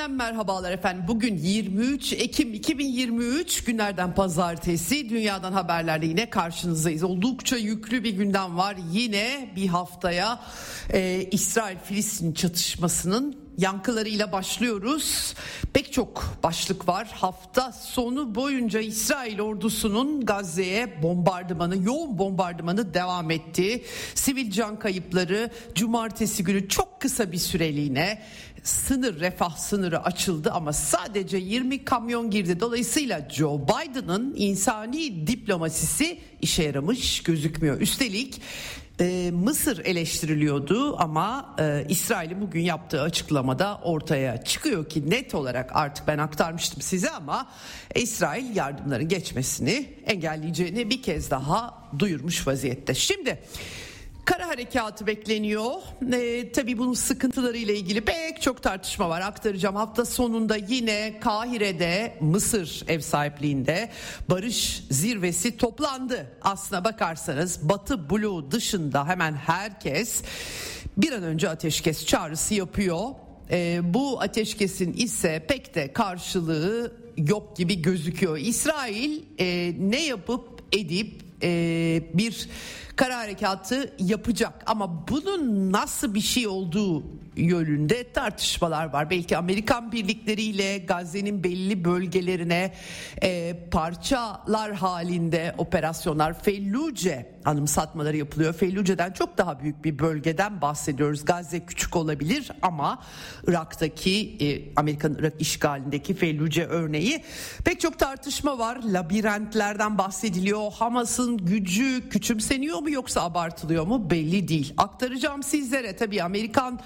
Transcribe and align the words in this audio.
Eksenden 0.00 0.16
merhabalar 0.16 0.72
efendim. 0.72 1.04
Bugün 1.08 1.36
23 1.36 2.12
Ekim 2.12 2.54
2023 2.54 3.64
günlerden 3.64 4.14
pazartesi. 4.14 5.10
Dünyadan 5.10 5.52
haberlerle 5.52 6.06
yine 6.06 6.30
karşınızdayız. 6.30 7.02
Oldukça 7.02 7.56
yüklü 7.56 8.04
bir 8.04 8.10
gündem 8.10 8.56
var. 8.56 8.76
Yine 8.92 9.52
bir 9.56 9.66
haftaya 9.66 10.40
e, 10.92 11.28
İsrail-Filistin 11.30 12.32
çatışmasının 12.32 13.36
yankılarıyla 13.58 14.32
başlıyoruz. 14.32 15.34
Pek 15.72 15.92
çok 15.92 16.24
başlık 16.42 16.88
var. 16.88 17.08
Hafta 17.14 17.72
sonu 17.72 18.34
boyunca 18.34 18.80
İsrail 18.80 19.40
ordusunun 19.40 20.24
Gazze'ye 20.24 21.02
bombardımanı, 21.02 21.84
yoğun 21.84 22.18
bombardımanı 22.18 22.94
devam 22.94 23.30
etti. 23.30 23.84
Sivil 24.14 24.50
can 24.50 24.78
kayıpları 24.78 25.50
cumartesi 25.74 26.44
günü 26.44 26.68
çok 26.68 27.00
kısa 27.00 27.32
bir 27.32 27.38
süreliğine 27.38 28.22
sınır 28.62 29.20
refah 29.20 29.56
sınırı 29.56 30.04
açıldı 30.04 30.50
ama 30.52 30.72
sadece 30.72 31.36
20 31.36 31.84
kamyon 31.84 32.30
girdi. 32.30 32.60
Dolayısıyla 32.60 33.28
Joe 33.30 33.60
Biden'ın 33.68 34.34
insani 34.36 35.26
diplomasisi 35.26 36.18
işe 36.40 36.62
yaramış 36.62 37.22
gözükmüyor. 37.22 37.80
Üstelik 37.80 38.40
e, 39.00 39.30
Mısır 39.30 39.84
eleştiriliyordu 39.84 40.96
ama 40.98 41.54
e, 41.58 41.84
İsrail'in 41.88 42.40
bugün 42.40 42.60
yaptığı 42.60 43.02
açıklamada 43.02 43.80
ortaya 43.82 44.44
çıkıyor 44.44 44.88
ki 44.88 45.10
net 45.10 45.34
olarak 45.34 45.76
artık 45.76 46.06
ben 46.06 46.18
aktarmıştım 46.18 46.82
size 46.82 47.10
ama 47.10 47.46
İsrail 47.94 48.56
yardımların 48.56 49.08
geçmesini 49.08 49.86
engelleyeceğini 50.06 50.90
bir 50.90 51.02
kez 51.02 51.30
daha 51.30 51.74
duyurmuş 51.98 52.46
vaziyette. 52.46 52.94
Şimdi 52.94 53.38
Kara 54.30 54.48
harekatı 54.48 55.06
bekleniyor. 55.06 55.72
Ee, 56.12 56.52
tabii 56.52 56.78
bunun 56.78 56.94
sıkıntıları 56.94 57.56
ile 57.56 57.76
ilgili 57.76 58.00
pek 58.00 58.42
çok 58.42 58.62
tartışma 58.62 59.08
var. 59.08 59.20
Aktaracağım 59.20 59.76
hafta 59.76 60.04
sonunda 60.04 60.56
yine 60.56 61.20
Kahire'de 61.20 62.14
Mısır 62.20 62.84
ev 62.88 63.00
sahipliğinde 63.00 63.90
barış 64.28 64.84
zirvesi 64.90 65.56
toplandı. 65.56 66.26
Aslına 66.42 66.84
bakarsanız 66.84 67.68
Batı 67.68 68.10
Blue 68.10 68.50
dışında 68.50 69.08
hemen 69.08 69.32
herkes 69.32 70.22
bir 70.96 71.12
an 71.12 71.22
önce 71.22 71.48
ateşkes 71.48 72.06
çağrısı 72.06 72.54
yapıyor. 72.54 73.08
Ee, 73.50 73.80
bu 73.82 74.20
ateşkesin 74.20 74.92
ise 74.92 75.44
pek 75.48 75.74
de 75.74 75.92
karşılığı 75.92 76.92
yok 77.16 77.56
gibi 77.56 77.82
gözüküyor. 77.82 78.38
İsrail 78.38 79.22
e, 79.38 79.74
ne 79.78 80.04
yapıp 80.04 80.62
edip 80.72 81.22
e, 81.42 82.02
bir 82.14 82.48
kara 83.00 83.18
harekatı 83.18 83.92
yapacak. 83.98 84.64
Ama 84.66 85.08
bunun 85.08 85.72
nasıl 85.72 86.14
bir 86.14 86.20
şey 86.20 86.46
olduğu 86.46 87.02
yönünde 87.36 88.12
tartışmalar 88.12 88.92
var. 88.92 89.10
Belki 89.10 89.36
Amerikan 89.36 89.92
birlikleriyle 89.92 90.78
Gazze'nin 90.78 91.44
belli 91.44 91.84
bölgelerine 91.84 92.74
e, 93.22 93.56
parçalar 93.70 94.72
halinde 94.72 95.54
operasyonlar 95.58 96.42
Felluce 96.42 97.40
anımsatmaları 97.44 98.16
yapılıyor. 98.16 98.54
Felluce'den 98.54 99.12
çok 99.12 99.38
daha 99.38 99.60
büyük 99.60 99.84
bir 99.84 99.98
bölgeden 99.98 100.60
bahsediyoruz. 100.60 101.24
Gazze 101.24 101.60
küçük 101.66 101.96
olabilir 101.96 102.50
ama 102.62 103.02
Irak'taki 103.46 104.36
e, 104.40 104.74
Amerikan 104.76 105.16
Irak 105.18 105.34
işgalindeki 105.38 106.14
Felluce 106.14 106.66
örneği 106.66 107.24
pek 107.64 107.80
çok 107.80 107.98
tartışma 107.98 108.58
var. 108.58 108.80
Labirentlerden 108.84 109.98
bahsediliyor. 109.98 110.72
Hamas'ın 110.72 111.36
gücü 111.36 112.08
küçümseniyor 112.08 112.78
mu 112.78 112.90
yoksa 112.90 113.22
abartılıyor 113.22 113.86
mu 113.86 114.10
belli 114.10 114.48
değil. 114.48 114.74
Aktaracağım 114.76 115.42
sizlere 115.42 115.96
tabii 115.96 116.22
Amerikan 116.22 116.80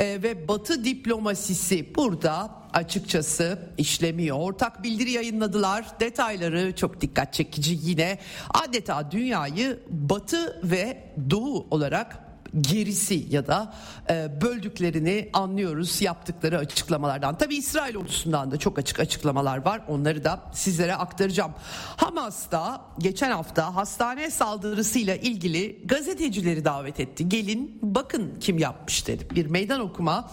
e, 0.00 0.22
ve 0.22 0.48
Batı 0.48 0.84
diplomasisi 0.84 1.94
burada 1.94 2.50
açıkçası 2.72 3.58
işlemiyor. 3.78 4.36
Ortak 4.40 4.82
bildiri 4.82 5.10
yayınladılar. 5.10 5.86
Detayları 6.00 6.76
çok 6.76 7.00
dikkat 7.00 7.32
çekici 7.32 7.78
yine. 7.82 8.18
Adeta 8.50 9.10
dünyayı 9.10 9.80
Batı 9.90 10.60
ve 10.70 11.12
Doğu 11.30 11.66
olarak 11.70 12.29
gerisi 12.60 13.26
ya 13.30 13.46
da 13.46 13.74
e, 14.10 14.40
böldüklerini 14.40 15.30
anlıyoruz 15.32 16.02
yaptıkları 16.02 16.58
açıklamalardan. 16.58 17.38
Tabi 17.38 17.56
İsrail 17.56 17.96
ordusundan 17.96 18.50
da 18.50 18.56
çok 18.56 18.78
açık 18.78 19.00
açıklamalar 19.00 19.64
var. 19.64 19.82
Onları 19.88 20.24
da 20.24 20.40
sizlere 20.52 20.94
aktaracağım. 20.94 21.52
Hamas 21.96 22.50
da 22.50 22.80
geçen 22.98 23.30
hafta 23.30 23.74
hastane 23.74 24.30
saldırısıyla 24.30 25.16
ilgili 25.16 25.82
gazetecileri 25.84 26.64
davet 26.64 27.00
etti. 27.00 27.28
Gelin 27.28 27.78
bakın 27.82 28.34
kim 28.40 28.58
yapmış 28.58 29.06
dedi. 29.06 29.26
Bir 29.34 29.46
meydan 29.46 29.80
okuma 29.80 30.30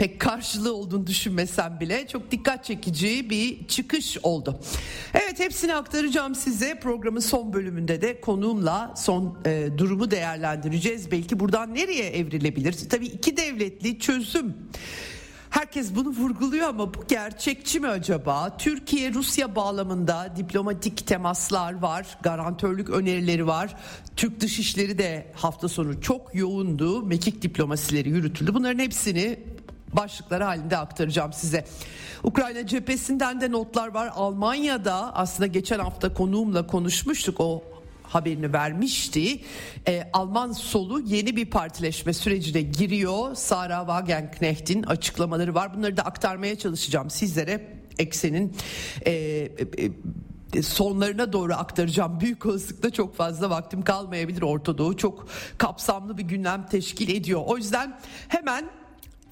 pek 0.00 0.20
karşılığı 0.20 0.74
olduğunu 0.74 1.06
düşünmesem 1.06 1.80
bile 1.80 2.06
çok 2.06 2.30
dikkat 2.30 2.64
çekici 2.64 3.30
bir 3.30 3.68
çıkış 3.68 4.18
oldu. 4.22 4.60
Evet 5.14 5.40
hepsini 5.40 5.74
aktaracağım 5.74 6.34
size 6.34 6.78
programın 6.78 7.20
son 7.20 7.52
bölümünde 7.52 8.02
de 8.02 8.20
konuğumla 8.20 8.94
son 8.96 9.38
e, 9.44 9.68
durumu 9.78 10.10
değerlendireceğiz. 10.10 11.10
Belki 11.10 11.40
buradan 11.40 11.74
nereye 11.74 12.10
evrilebilir? 12.10 12.76
Tabii 12.90 13.06
iki 13.06 13.36
devletli 13.36 13.98
çözüm. 13.98 14.54
Herkes 15.50 15.94
bunu 15.94 16.08
vurguluyor 16.08 16.68
ama 16.68 16.94
bu 16.94 17.04
gerçekçi 17.08 17.80
mi 17.80 17.88
acaba? 17.88 18.56
Türkiye 18.56 19.14
Rusya 19.14 19.56
bağlamında 19.56 20.32
diplomatik 20.36 21.06
temaslar 21.06 21.72
var, 21.72 22.18
garantörlük 22.22 22.90
önerileri 22.90 23.46
var. 23.46 23.76
Türk 24.16 24.40
Dışişleri 24.40 24.98
de 24.98 25.32
hafta 25.34 25.68
sonu 25.68 26.00
çok 26.00 26.34
yoğundu. 26.34 27.02
Mekik 27.02 27.42
diplomasileri 27.42 28.08
yürütüldü. 28.08 28.54
Bunların 28.54 28.78
hepsini 28.78 29.38
başlıkları 29.92 30.44
halinde 30.44 30.76
aktaracağım 30.76 31.32
size. 31.32 31.64
Ukrayna 32.22 32.66
cephesinden 32.66 33.40
de 33.40 33.52
notlar 33.52 33.88
var. 33.88 34.10
Almanya'da 34.14 35.16
aslında 35.16 35.46
geçen 35.46 35.78
hafta 35.78 36.14
konuğumla 36.14 36.66
konuşmuştuk 36.66 37.40
o 37.40 37.62
haberini 38.02 38.52
vermişti. 38.52 39.40
E, 39.88 40.10
Alman 40.12 40.52
solu 40.52 41.00
yeni 41.00 41.36
bir 41.36 41.50
partileşme 41.50 42.12
sürecine 42.12 42.62
giriyor. 42.62 43.34
Sarah 43.34 43.80
Wagenknecht'in 43.80 44.82
açıklamaları 44.82 45.54
var. 45.54 45.74
Bunları 45.74 45.96
da 45.96 46.02
aktarmaya 46.02 46.58
çalışacağım 46.58 47.10
sizlere. 47.10 47.80
Eksenin 47.98 48.56
e, 49.06 49.12
e, 50.54 50.62
sonlarına 50.62 51.32
doğru 51.32 51.54
aktaracağım. 51.54 52.20
Büyük 52.20 52.46
olasılıkla 52.46 52.90
çok 52.90 53.16
fazla 53.16 53.50
vaktim 53.50 53.82
kalmayabilir. 53.82 54.42
Orta 54.42 54.78
Doğu 54.78 54.96
çok 54.96 55.28
kapsamlı 55.58 56.18
bir 56.18 56.22
gündem 56.22 56.66
teşkil 56.66 57.16
ediyor. 57.16 57.42
O 57.46 57.56
yüzden 57.56 57.98
hemen 58.28 58.70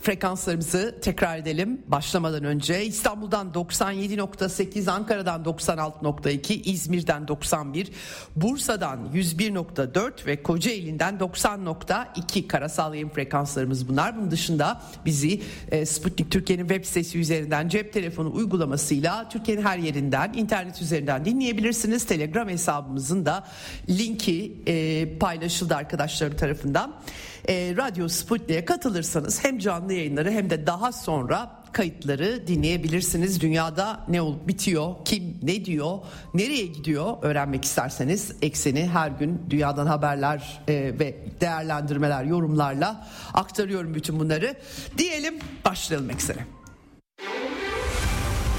Frekanslarımızı 0.01 0.99
tekrar 1.03 1.39
edelim 1.39 1.83
başlamadan 1.87 2.45
önce. 2.45 2.85
İstanbul'dan 2.85 3.51
97.8, 3.53 4.91
Ankara'dan 4.91 5.43
96.2, 5.43 6.53
İzmir'den 6.53 7.29
91, 7.29 7.89
Bursa'dan 8.37 8.99
101.4 9.15 10.27
ve 10.27 10.43
Kocaeli'nden 10.43 11.15
90.2 11.15 12.47
karasal 12.47 12.95
yayın 12.95 13.09
frekanslarımız 13.09 13.89
bunlar. 13.89 14.17
Bunun 14.17 14.31
dışında 14.31 14.83
bizi 15.05 15.43
e, 15.71 15.87
Sputnik 15.87 16.31
Türkiye'nin 16.31 16.69
web 16.69 16.85
sitesi 16.85 17.19
üzerinden 17.19 17.69
cep 17.69 17.93
telefonu 17.93 18.35
uygulamasıyla 18.35 19.29
Türkiye'nin 19.29 19.63
her 19.63 19.79
yerinden 19.79 20.33
internet 20.33 20.83
üzerinden 20.83 21.25
dinleyebilirsiniz. 21.25 22.07
Telegram 22.07 22.49
hesabımızın 22.49 23.27
da 23.27 23.45
linki 23.89 24.63
e, 24.67 25.19
paylaşıldı 25.19 25.75
arkadaşlarım 25.75 26.37
tarafından 26.37 26.95
e, 27.49 27.77
Radyo 27.77 28.09
Sputnik'e 28.09 28.65
katılırsanız 28.65 29.45
hem 29.45 29.59
canlı 29.59 29.93
yayınları 29.93 30.31
hem 30.31 30.51
de 30.51 30.67
daha 30.67 30.93
sonra 30.93 31.59
kayıtları 31.73 32.47
dinleyebilirsiniz. 32.47 33.41
Dünyada 33.41 34.01
ne 34.09 34.23
olup 34.23 34.49
bitiyor, 34.49 34.95
kim 35.05 35.39
ne 35.43 35.65
diyor, 35.65 35.99
nereye 36.35 36.67
gidiyor 36.67 37.17
öğrenmek 37.23 37.65
isterseniz 37.65 38.33
ekseni 38.43 38.89
her 38.89 39.11
gün 39.11 39.43
dünyadan 39.51 39.87
haberler 39.87 40.61
e, 40.69 40.75
ve 40.75 41.17
değerlendirmeler, 41.41 42.25
yorumlarla 42.25 43.07
aktarıyorum 43.35 43.95
bütün 43.95 44.21
bunları. 44.21 44.55
Diyelim 44.99 45.39
başlayalım 45.65 46.11
eksene. 46.11 46.47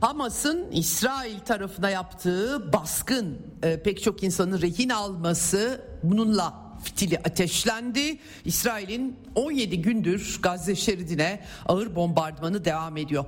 Hamas'ın 0.00 0.70
İsrail 0.70 1.38
tarafına 1.38 1.90
yaptığı 1.90 2.72
baskın 2.72 3.38
e, 3.62 3.82
pek 3.82 4.02
çok 4.02 4.22
insanı 4.22 4.62
rehin 4.62 4.88
alması 4.88 5.80
bununla 6.02 6.54
fitili 6.84 7.18
ateşlendi. 7.18 8.18
İsrail'in 8.44 9.16
17 9.34 9.82
gündür 9.82 10.38
Gazze 10.42 10.76
şeridine 10.76 11.40
ağır 11.66 11.94
bombardımanı 11.96 12.64
devam 12.64 12.96
ediyor. 12.96 13.24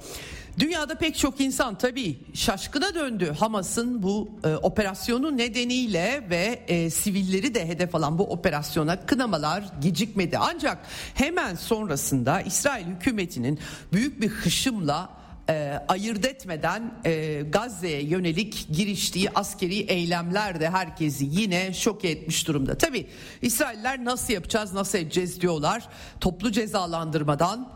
Dünyada 0.58 0.94
pek 0.94 1.18
çok 1.18 1.40
insan 1.40 1.78
tabii 1.78 2.18
şaşkına 2.34 2.94
döndü 2.94 3.34
Hamas'ın 3.38 4.02
bu 4.02 4.28
e, 4.44 4.54
operasyonu 4.56 5.36
nedeniyle 5.36 6.26
ve 6.30 6.64
e, 6.68 6.90
sivilleri 6.90 7.54
de 7.54 7.68
hedef 7.68 7.94
alan 7.94 8.18
bu 8.18 8.24
operasyona 8.24 9.06
kınamalar 9.06 9.64
gecikmedi. 9.80 10.38
Ancak 10.38 10.78
hemen 11.14 11.54
sonrasında 11.54 12.40
İsrail 12.40 12.86
hükümetinin 12.86 13.58
büyük 13.92 14.20
bir 14.20 14.28
hışımla 14.28 15.21
e, 15.48 15.80
ayırt 15.88 16.24
etmeden 16.24 16.94
e, 17.04 17.42
Gazze'ye 17.42 18.02
yönelik 18.02 18.66
giriştiği 18.72 19.30
askeri 19.30 19.78
eylemler 19.78 20.60
de 20.60 20.70
herkesi 20.70 21.28
yine 21.30 21.72
şok 21.72 22.04
etmiş 22.04 22.48
durumda. 22.48 22.78
Tabi 22.78 23.06
İsrailler 23.42 24.04
nasıl 24.04 24.32
yapacağız 24.32 24.72
nasıl 24.72 24.98
edeceğiz 24.98 25.40
diyorlar. 25.40 25.88
Toplu 26.20 26.52
cezalandırmadan 26.52 27.72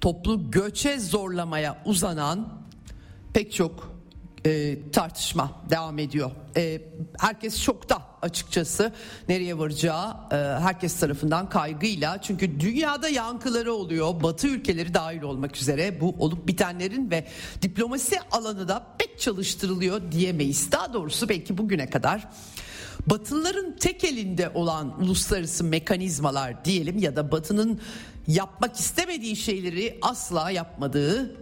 toplu 0.00 0.50
göçe 0.50 0.98
zorlamaya 0.98 1.82
uzanan 1.84 2.62
pek 3.34 3.52
çok 3.52 3.94
e, 4.46 4.78
tartışma 4.92 5.62
devam 5.70 5.98
ediyor. 5.98 6.30
E, 6.56 6.82
herkes 7.18 7.56
şokta 7.56 8.02
açıkçası 8.24 8.92
nereye 9.28 9.58
varacağı 9.58 10.10
e, 10.32 10.36
herkes 10.36 11.00
tarafından 11.00 11.48
kaygıyla 11.48 12.22
çünkü 12.22 12.60
dünyada 12.60 13.08
yankıları 13.08 13.72
oluyor. 13.72 14.22
Batı 14.22 14.48
ülkeleri 14.48 14.94
dahil 14.94 15.22
olmak 15.22 15.56
üzere 15.56 16.00
bu 16.00 16.14
olup 16.18 16.48
bitenlerin 16.48 17.10
ve 17.10 17.26
diplomasi 17.62 18.16
alanı 18.30 18.68
da 18.68 18.86
pek 18.98 19.20
çalıştırılıyor 19.20 20.12
diyemeyiz. 20.12 20.72
Daha 20.72 20.92
doğrusu 20.92 21.28
belki 21.28 21.58
bugüne 21.58 21.90
kadar 21.90 22.28
Batılıların 23.06 23.76
tek 23.76 24.04
elinde 24.04 24.50
olan 24.54 25.02
uluslararası 25.02 25.64
mekanizmalar 25.64 26.64
diyelim 26.64 26.98
ya 26.98 27.16
da 27.16 27.32
Batı'nın 27.32 27.80
yapmak 28.26 28.76
istemediği 28.76 29.36
şeyleri 29.36 29.98
asla 30.02 30.50
yapmadığı 30.50 31.36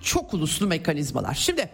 çok 0.00 0.34
uluslu 0.34 0.66
mekanizmalar. 0.66 1.34
Şimdi 1.34 1.68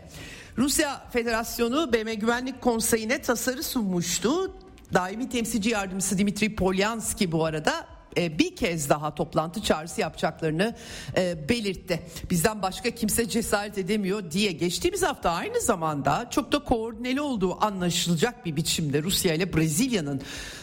Rusya 0.58 1.02
Federasyonu 1.10 1.92
BM 1.92 2.14
Güvenlik 2.14 2.60
Konseyi'ne 2.60 3.22
tasarı 3.22 3.62
sunmuştu. 3.62 4.54
Daimi 4.94 5.28
temsilci 5.28 5.70
yardımcısı 5.70 6.18
Dimitri 6.18 6.54
Polyanski 6.54 7.32
bu 7.32 7.44
arada 7.44 7.86
e, 8.18 8.38
bir 8.38 8.56
kez 8.56 8.88
daha 8.88 9.14
toplantı 9.14 9.62
çağrısı 9.62 10.00
yapacaklarını 10.00 10.74
e, 11.16 11.48
belirtti. 11.48 12.02
Bizden 12.30 12.62
başka 12.62 12.90
kimse 12.90 13.28
cesaret 13.28 13.78
edemiyor 13.78 14.30
diye 14.30 14.52
geçtiğimiz 14.52 15.02
hafta 15.02 15.30
aynı 15.30 15.60
zamanda 15.60 16.28
çok 16.30 16.52
da 16.52 16.58
koordineli 16.58 17.20
olduğu 17.20 17.64
anlaşılacak 17.64 18.46
bir 18.46 18.56
biçimde 18.56 19.02
Rusya 19.02 19.34
ile 19.34 19.56
Brezilya'nın 19.56 20.20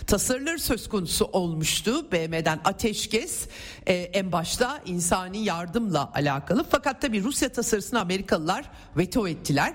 tasarıları 0.07 0.59
söz 0.59 0.89
konusu 0.89 1.25
olmuştu. 1.25 2.11
BM'den 2.11 2.59
ateşkes 2.65 3.47
e, 3.87 3.93
en 3.93 4.31
başta 4.31 4.81
insani 4.85 5.43
yardımla 5.43 6.11
alakalı 6.13 6.65
fakat 6.69 7.01
tabii 7.01 7.23
Rusya 7.23 7.49
tasarısını 7.49 7.99
Amerikalılar 7.99 8.65
veto 8.97 9.27
ettiler. 9.27 9.73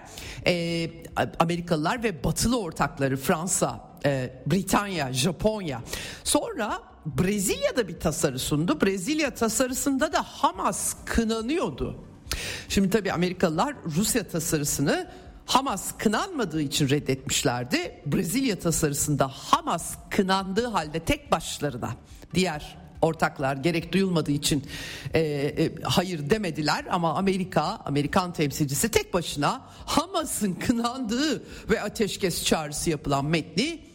Amerikalılar 1.39 2.03
ve 2.03 2.25
batılı 2.25 2.61
ortakları 2.61 3.17
Fransa, 3.17 3.91
Britanya, 4.47 5.13
Japonya. 5.13 5.83
Sonra 6.25 6.90
Brezilya'da 7.07 7.89
bir 7.89 8.01
tasarı 8.01 8.39
sundu. 8.39 8.81
Brezilya 8.81 9.35
tasarısında 9.35 10.13
da 10.13 10.23
Hamas 10.23 10.95
kınanıyordu. 11.05 11.97
Şimdi 12.69 12.91
tabii 12.91 13.13
Amerikalılar 13.13 13.75
Rusya 13.97 14.29
tasarısını 14.29 15.11
Hamas 15.47 15.93
kınanmadığı 15.99 16.63
için 16.63 16.89
reddetmişlerdi. 16.89 18.03
Brezilya 18.07 18.59
tasarısında 18.59 19.29
Hamas 19.29 19.97
kınandığı 20.11 20.67
halde 20.67 21.01
tek 21.01 21.33
başlarına 21.33 21.91
diğer 22.35 22.79
ortaklar 23.03 23.57
gerek 23.57 23.93
duyulmadığı 23.93 24.33
için 24.33 24.65
e, 25.15 25.21
e, 25.21 25.75
hayır 25.83 26.31
demediler 26.31 26.85
ama 26.91 27.15
Amerika 27.15 27.63
Amerikan 27.63 28.33
temsilcisi 28.33 28.89
tek 28.91 29.15
başına 29.15 29.63
Hamas'ın 29.87 30.55
kınandığı 30.55 31.43
ve 31.71 31.83
ateşkes 31.83 32.45
çağrısı 32.45 32.91
yapılan 32.91 33.25
metni 33.25 33.90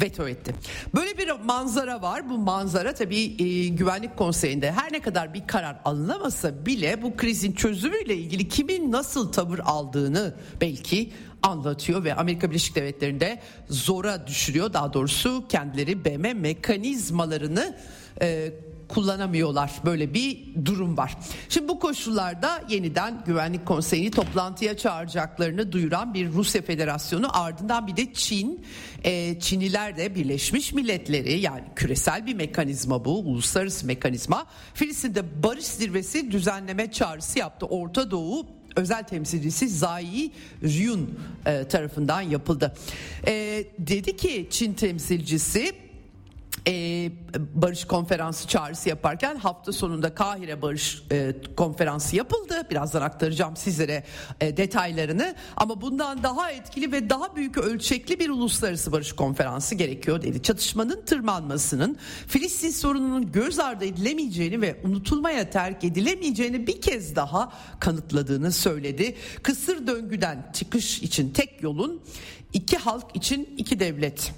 veto 0.00 0.28
etti. 0.28 0.54
Böyle 0.94 1.18
bir 1.18 1.30
manzara 1.44 2.02
var. 2.02 2.28
Bu 2.28 2.38
manzara 2.38 2.94
tabii 2.94 3.42
e, 3.42 3.68
Güvenlik 3.68 4.16
Konseyi'nde 4.16 4.72
her 4.72 4.92
ne 4.92 5.00
kadar 5.00 5.34
bir 5.34 5.46
karar 5.46 5.80
alınamasa 5.84 6.66
bile 6.66 7.02
bu 7.02 7.16
krizin 7.16 7.52
çözümüyle 7.52 8.16
ilgili 8.16 8.48
kimin 8.48 8.92
nasıl 8.92 9.32
tavır 9.32 9.58
aldığını 9.58 10.34
belki 10.60 11.12
anlatıyor 11.42 12.04
ve 12.04 12.14
Amerika 12.14 12.50
Birleşik 12.50 12.74
Devletleri'nde 12.74 13.40
zora 13.68 14.26
düşürüyor. 14.26 14.72
Daha 14.72 14.92
doğrusu 14.92 15.44
kendileri 15.48 16.04
BM 16.04 16.34
mekanizmalarını 16.34 17.76
e, 18.22 18.52
kullanamıyorlar. 18.88 19.72
Böyle 19.84 20.14
bir 20.14 20.44
durum 20.64 20.96
var. 20.96 21.16
Şimdi 21.48 21.68
bu 21.68 21.78
koşullarda 21.78 22.62
yeniden 22.68 23.22
Güvenlik 23.26 23.66
Konseyi'ni 23.66 24.10
toplantıya 24.10 24.76
çağıracaklarını 24.76 25.72
duyuran 25.72 26.14
bir 26.14 26.32
Rusya 26.32 26.62
Federasyonu 26.62 27.42
ardından 27.42 27.86
bir 27.86 27.96
de 27.96 28.12
Çin. 28.12 28.64
E, 29.04 29.40
Çinliler 29.40 29.96
de 29.96 30.14
Birleşmiş 30.14 30.72
Milletleri 30.72 31.40
yani 31.40 31.64
küresel 31.76 32.26
bir 32.26 32.34
mekanizma 32.34 33.04
bu 33.04 33.18
uluslararası 33.18 33.86
mekanizma. 33.86 34.46
Filistin'de 34.74 35.42
barış 35.42 35.64
zirvesi 35.64 36.30
düzenleme 36.30 36.92
çağrısı 36.92 37.38
yaptı. 37.38 37.66
Orta 37.66 38.10
Doğu 38.10 38.46
özel 38.76 39.04
temsilcisi 39.04 39.68
Zai 39.68 40.30
Ryun 40.62 41.18
e, 41.46 41.64
tarafından 41.64 42.20
yapıldı. 42.20 42.74
E, 43.26 43.64
dedi 43.78 44.16
ki 44.16 44.46
Çin 44.50 44.72
temsilcisi 44.72 45.87
e, 46.68 47.10
barış 47.54 47.84
konferansı 47.84 48.48
çağrısı 48.48 48.88
yaparken 48.88 49.36
hafta 49.36 49.72
sonunda 49.72 50.14
Kahire 50.14 50.62
Barış 50.62 51.02
e, 51.12 51.34
Konferansı 51.56 52.16
yapıldı. 52.16 52.66
Birazdan 52.70 53.02
aktaracağım 53.02 53.56
sizlere 53.56 54.04
e, 54.40 54.56
detaylarını. 54.56 55.34
Ama 55.56 55.80
bundan 55.80 56.22
daha 56.22 56.50
etkili 56.50 56.92
ve 56.92 57.10
daha 57.10 57.36
büyük 57.36 57.58
ölçekli 57.58 58.20
bir 58.20 58.30
uluslararası 58.30 58.92
barış 58.92 59.12
konferansı 59.12 59.74
gerekiyor 59.74 60.22
dedi. 60.22 60.42
Çatışmanın 60.42 61.02
tırmanmasının 61.06 61.96
Filistin 62.26 62.70
sorununun 62.70 63.32
göz 63.32 63.58
ardı 63.58 63.84
edilemeyeceğini 63.84 64.60
ve 64.60 64.80
unutulmaya 64.84 65.50
terk 65.50 65.84
edilemeyeceğini 65.84 66.66
bir 66.66 66.80
kez 66.80 67.16
daha 67.16 67.52
kanıtladığını 67.80 68.52
söyledi. 68.52 69.16
Kısır 69.42 69.86
döngüden 69.86 70.50
çıkış 70.52 71.02
için 71.02 71.30
tek 71.30 71.62
yolun 71.62 72.00
iki 72.52 72.76
halk 72.76 73.16
için 73.16 73.54
iki 73.56 73.80
devlet 73.80 74.32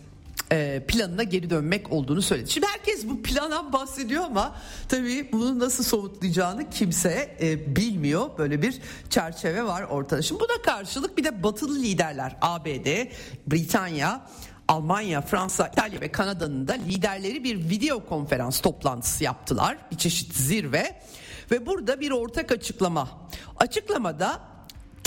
planına 0.88 1.22
geri 1.22 1.50
dönmek 1.50 1.92
olduğunu 1.92 2.22
söyledi. 2.22 2.50
Şimdi 2.50 2.66
herkes 2.66 3.08
bu 3.08 3.22
plandan 3.22 3.72
bahsediyor 3.72 4.24
ama 4.24 4.56
tabii 4.88 5.32
bunu 5.32 5.58
nasıl 5.58 5.84
somutlayacağını 5.84 6.70
kimse 6.70 7.36
e, 7.40 7.76
bilmiyor. 7.76 8.38
Böyle 8.38 8.62
bir 8.62 8.78
çerçeve 9.10 9.64
var 9.64 9.82
ortada. 9.82 10.22
Şimdi 10.22 10.40
buna 10.40 10.62
karşılık 10.62 11.18
bir 11.18 11.24
de 11.24 11.42
batılı 11.42 11.78
liderler 11.78 12.36
ABD, 12.40 13.06
Britanya, 13.46 14.26
Almanya, 14.68 15.20
Fransa, 15.20 15.68
İtalya 15.68 16.00
ve 16.00 16.12
Kanada'nın 16.12 16.68
da 16.68 16.72
liderleri 16.72 17.44
bir 17.44 17.70
video 17.70 18.06
konferans 18.06 18.60
toplantısı 18.60 19.24
yaptılar. 19.24 19.78
Bir 19.92 19.96
çeşit 19.96 20.34
zirve 20.34 21.00
ve 21.50 21.66
burada 21.66 22.00
bir 22.00 22.10
ortak 22.10 22.52
açıklama. 22.52 23.08
Açıklamada 23.56 24.49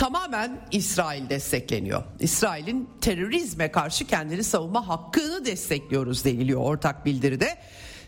tamamen 0.03 0.59
İsrail 0.71 1.29
destekleniyor. 1.29 2.03
İsrail'in 2.19 2.89
terörizme 3.01 3.71
karşı 3.71 4.07
kendini 4.07 4.43
savunma 4.43 4.87
hakkını 4.87 5.45
destekliyoruz 5.45 6.25
deniliyor 6.25 6.61
ortak 6.61 7.05
bildiride. 7.05 7.57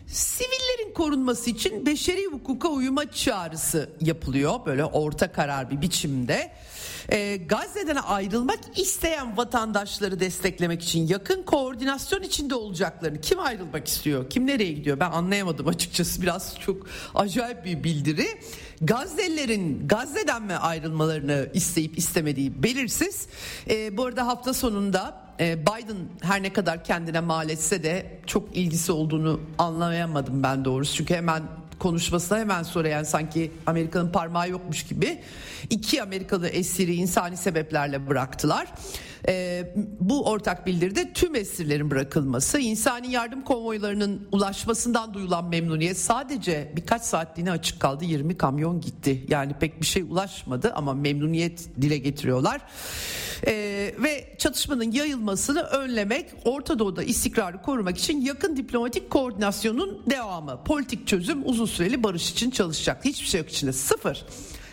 Sivillerin 0.06 0.94
korunması 0.94 1.50
için 1.50 1.86
beşeri 1.86 2.26
hukuka 2.26 2.68
uyuma 2.68 3.10
çağrısı 3.10 3.90
yapılıyor 4.00 4.66
böyle 4.66 4.84
orta 4.84 5.32
karar 5.32 5.70
bir 5.70 5.80
biçimde. 5.80 6.52
E, 7.12 7.36
Gazze'den 7.36 7.96
ayrılmak 7.96 8.58
isteyen 8.76 9.36
vatandaşları 9.36 10.20
desteklemek 10.20 10.82
için 10.82 11.06
yakın 11.06 11.42
koordinasyon 11.42 12.22
içinde 12.22 12.54
olacaklarını 12.54 13.20
kim 13.20 13.40
ayrılmak 13.40 13.88
istiyor 13.88 14.30
kim 14.30 14.46
nereye 14.46 14.72
gidiyor 14.72 15.00
ben 15.00 15.10
anlayamadım 15.10 15.68
açıkçası 15.68 16.22
biraz 16.22 16.60
çok 16.60 16.86
acayip 17.14 17.64
bir 17.64 17.84
bildiri. 17.84 18.26
Gazze'lilerin 18.80 19.88
Gazze'den 19.88 20.42
mi 20.42 20.54
ayrılmalarını 20.54 21.48
isteyip 21.54 21.98
istemediği 21.98 22.62
belirsiz. 22.62 23.26
E, 23.70 23.96
bu 23.96 24.04
arada 24.04 24.26
hafta 24.26 24.54
sonunda 24.54 25.26
e, 25.40 25.62
Biden 25.62 25.96
her 26.20 26.42
ne 26.42 26.52
kadar 26.52 26.84
kendine 26.84 27.20
mal 27.20 27.50
etse 27.50 27.82
de 27.82 28.20
çok 28.26 28.56
ilgisi 28.56 28.92
olduğunu 28.92 29.40
anlayamadım 29.58 30.42
ben 30.42 30.64
doğrusu. 30.64 30.94
Çünkü 30.94 31.14
hemen 31.14 31.42
konuşmasına 31.78 32.38
hemen 32.38 32.62
sonra 32.62 32.88
yani 32.88 33.06
sanki 33.06 33.52
Amerika'nın 33.66 34.12
parmağı 34.12 34.50
yokmuş 34.50 34.82
gibi 34.86 35.20
iki 35.70 36.02
Amerikalı 36.02 36.48
esiri 36.48 36.94
insani 36.94 37.36
sebeplerle 37.36 38.08
bıraktılar. 38.08 38.66
Ee, 39.28 39.74
bu 40.00 40.24
ortak 40.24 40.66
bildiride 40.66 41.12
tüm 41.12 41.34
esirlerin 41.34 41.90
bırakılması, 41.90 42.58
insani 42.58 43.10
yardım 43.12 43.44
konvoylarının 43.44 44.28
ulaşmasından 44.32 45.14
duyulan 45.14 45.44
memnuniyet 45.44 45.98
sadece 45.98 46.72
birkaç 46.76 47.02
saatliğine 47.02 47.50
açık 47.50 47.80
kaldı. 47.80 48.04
20 48.04 48.36
kamyon 48.36 48.80
gitti. 48.80 49.26
Yani 49.28 49.52
pek 49.60 49.80
bir 49.80 49.86
şey 49.86 50.02
ulaşmadı 50.02 50.72
ama 50.74 50.94
memnuniyet 50.94 51.68
dile 51.80 51.98
getiriyorlar. 51.98 52.60
Ee, 53.46 53.94
ve 53.98 54.36
çatışmanın 54.38 54.92
yayılmasını 54.92 55.62
önlemek, 55.62 56.26
Orta 56.44 56.78
Doğu'da 56.78 57.02
istikrarı 57.02 57.62
korumak 57.62 57.98
için 57.98 58.20
yakın 58.20 58.56
diplomatik 58.56 59.10
koordinasyonun 59.10 60.02
devamı. 60.10 60.64
Politik 60.64 61.06
çözüm 61.06 61.42
uzun 61.44 61.66
süreli 61.66 62.02
barış 62.02 62.30
için 62.30 62.50
çalışacak. 62.50 63.04
Hiçbir 63.04 63.26
şey 63.26 63.40
yok 63.40 63.50
içinde. 63.50 63.72
Sıfır. 63.72 64.24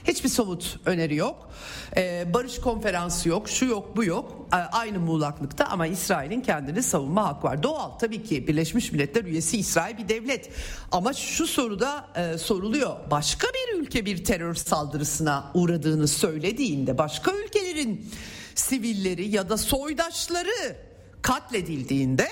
Hiçbir 0.04 0.30
somut 0.30 0.80
öneri 0.86 1.16
yok. 1.16 1.50
Ee, 1.98 2.26
barış 2.34 2.60
konferansı 2.60 3.30
yok, 3.30 3.50
şu 3.50 3.66
yok, 3.66 3.98
bu 3.98 4.04
yok. 4.04 4.48
Ee, 4.54 4.56
aynı 4.56 5.00
muğlaklıkta 5.00 5.66
ama 5.66 5.88
İsrail'in 5.88 6.42
kendini 6.42 6.84
savunma 6.84 7.28
hakkı 7.28 7.48
var. 7.48 7.64
Doğal 7.64 7.90
tabii 7.90 8.24
ki 8.24 8.48
Birleşmiş 8.48 8.92
Milletler 8.92 9.24
üyesi 9.24 9.58
İsrail 9.58 9.98
bir 9.98 10.10
devlet. 10.10 10.50
Ama 10.92 11.14
şu 11.14 11.48
soruda 11.48 12.06
e, 12.16 12.38
soruluyor. 12.38 12.96
Başka 13.12 13.48
bir 13.48 13.80
ülke 13.80 14.06
bir 14.06 14.24
terör 14.24 14.54
saldırısına 14.56 15.52
uğradığını 15.54 16.08
söylediğinde 16.08 16.98
başka 16.98 17.32
ülkelerin 17.32 18.12
sivilleri 18.56 19.28
ya 19.28 19.50
da 19.50 19.58
soydaşları 19.58 20.76
katledildiğinde 21.22 22.28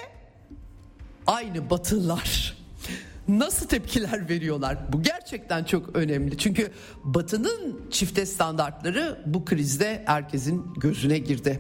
aynı 1.28 1.70
batılılar 1.70 2.61
nasıl 3.40 3.68
tepkiler 3.68 4.30
veriyorlar? 4.30 4.78
Bu 4.94 5.04
gerçekten 5.04 5.64
çok 5.64 5.96
önemli. 5.96 6.38
Çünkü 6.38 6.72
Batı'nın 7.04 7.82
çifte 7.92 8.26
standartları 8.26 9.22
bu 9.26 9.46
krizde 9.46 10.04
herkesin 10.06 10.74
gözüne 10.78 11.18
girdi. 11.18 11.60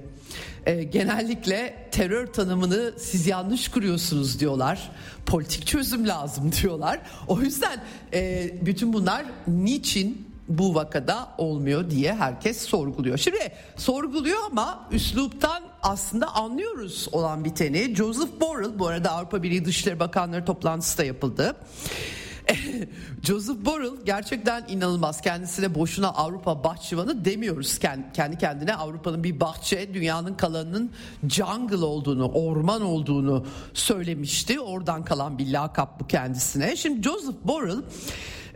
E, 0.65 0.83
genellikle 0.83 1.89
terör 1.91 2.27
tanımını 2.27 2.93
siz 2.97 3.27
yanlış 3.27 3.67
kuruyorsunuz 3.67 4.39
diyorlar. 4.39 4.91
Politik 5.25 5.67
çözüm 5.67 6.07
lazım 6.07 6.51
diyorlar. 6.61 6.99
O 7.27 7.41
yüzden 7.41 7.79
e, 8.13 8.51
bütün 8.61 8.93
bunlar 8.93 9.25
niçin 9.47 10.30
bu 10.57 10.75
vakada 10.75 11.27
olmuyor 11.37 11.89
diye 11.89 12.15
herkes 12.15 12.61
sorguluyor. 12.61 13.17
Şimdi 13.17 13.51
sorguluyor 13.77 14.39
ama 14.51 14.87
üsluptan 14.91 15.63
aslında 15.83 16.35
anlıyoruz 16.35 17.07
olan 17.11 17.45
biteni. 17.45 17.95
Joseph 17.95 18.41
Borrell 18.41 18.79
bu 18.79 18.87
arada 18.87 19.11
Avrupa 19.11 19.43
Birliği 19.43 19.65
Dışişleri 19.65 19.99
Bakanları 19.99 20.45
toplantısı 20.45 20.97
da 20.97 21.03
yapıldı. 21.03 21.55
Joseph 23.23 23.65
Borrell 23.65 24.05
gerçekten 24.05 24.65
inanılmaz. 24.69 25.21
Kendisine 25.21 25.75
boşuna 25.75 26.09
Avrupa 26.09 26.63
bahçıvanı 26.63 27.25
demiyoruz. 27.25 27.79
Kendi 28.13 28.37
kendine 28.37 28.75
Avrupa'nın 28.75 29.23
bir 29.23 29.39
bahçe, 29.39 29.93
dünyanın 29.93 30.33
kalanının 30.33 30.91
jungle 31.29 31.85
olduğunu, 31.85 32.31
orman 32.31 32.81
olduğunu 32.81 33.45
söylemişti. 33.73 34.59
Oradan 34.59 35.05
kalan 35.05 35.37
bir 35.37 35.51
lakap 35.51 35.99
bu 35.99 36.07
kendisine. 36.07 36.75
Şimdi 36.75 37.03
Joseph 37.03 37.43
Borrell 37.43 37.81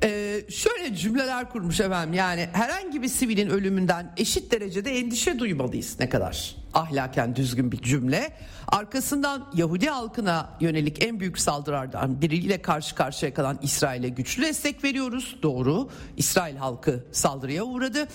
ee, 0.04 0.42
şöyle 0.50 0.96
cümleler 0.96 1.50
kurmuş 1.50 1.80
efendim 1.80 2.14
yani 2.14 2.50
herhangi 2.54 3.02
bir 3.02 3.08
sivilin 3.08 3.50
ölümünden 3.50 4.14
eşit 4.18 4.52
derecede 4.52 5.00
endişe 5.00 5.40
duymalıyız 5.40 6.00
ne 6.00 6.10
kadar 6.10 6.56
ahlaken 6.74 7.36
düzgün 7.36 7.72
bir 7.72 7.82
cümle. 7.82 8.34
Arkasından 8.68 9.52
Yahudi 9.54 9.90
halkına 9.90 10.50
yönelik 10.60 11.04
en 11.04 11.20
büyük 11.20 11.40
saldırılardan 11.40 12.22
biriyle 12.22 12.62
karşı 12.62 12.96
karşıya 12.96 13.34
kalan 13.34 13.60
İsrail'e 13.62 14.10
güçlü 14.10 14.44
destek 14.44 14.84
veriyoruz. 14.84 15.36
Doğru. 15.44 15.90
İsrail 16.18 16.56
halkı 16.56 17.04
saldırıya 17.12 17.64
uğradı. 17.64 18.08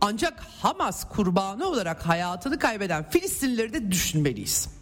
Ancak 0.00 0.40
Hamas 0.40 1.08
kurbanı 1.08 1.66
olarak 1.66 2.06
hayatını 2.06 2.58
kaybeden 2.58 3.10
Filistinlileri 3.10 3.72
de 3.72 3.90
düşünmeliyiz. 3.90 4.81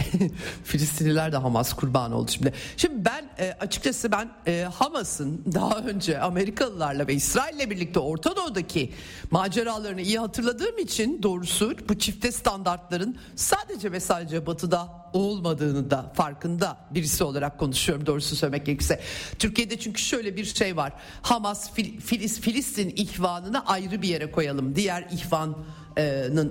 Filistinliler 0.64 1.32
de 1.32 1.36
Hamas 1.36 1.72
kurbanı 1.72 2.16
oldu 2.16 2.30
şimdi. 2.30 2.52
Şimdi 2.76 3.04
ben 3.04 3.30
e, 3.38 3.56
açıkçası 3.60 4.12
ben 4.12 4.30
e, 4.46 4.62
Hamas'ın 4.74 5.44
daha 5.54 5.78
önce 5.78 6.20
Amerikalılarla 6.20 7.08
ve 7.08 7.14
İsrail'le 7.14 7.70
birlikte 7.70 8.00
Orta 8.00 8.36
Doğu'daki 8.36 8.92
maceralarını 9.30 10.00
iyi 10.00 10.18
hatırladığım 10.18 10.78
için 10.78 11.22
doğrusu 11.22 11.74
bu 11.88 11.98
çifte 11.98 12.32
standartların 12.32 13.16
sadece 13.36 13.92
ve 13.92 14.00
sadece 14.00 14.46
batıda 14.46 15.00
olmadığını 15.12 15.90
da 15.90 16.12
farkında 16.14 16.76
birisi 16.90 17.24
olarak 17.24 17.58
konuşuyorum 17.58 18.06
doğrusu 18.06 18.36
söylemek 18.36 18.66
gerekirse. 18.66 19.00
Türkiye'de 19.38 19.78
çünkü 19.78 20.02
şöyle 20.02 20.36
bir 20.36 20.44
şey 20.44 20.76
var. 20.76 20.92
Hamas 21.22 21.72
Fil, 21.72 22.00
Filistin 22.40 22.92
ihvanını 22.96 23.66
ayrı 23.66 24.02
bir 24.02 24.08
yere 24.08 24.30
koyalım. 24.30 24.76
Diğer 24.76 25.08
ihvan 25.12 25.56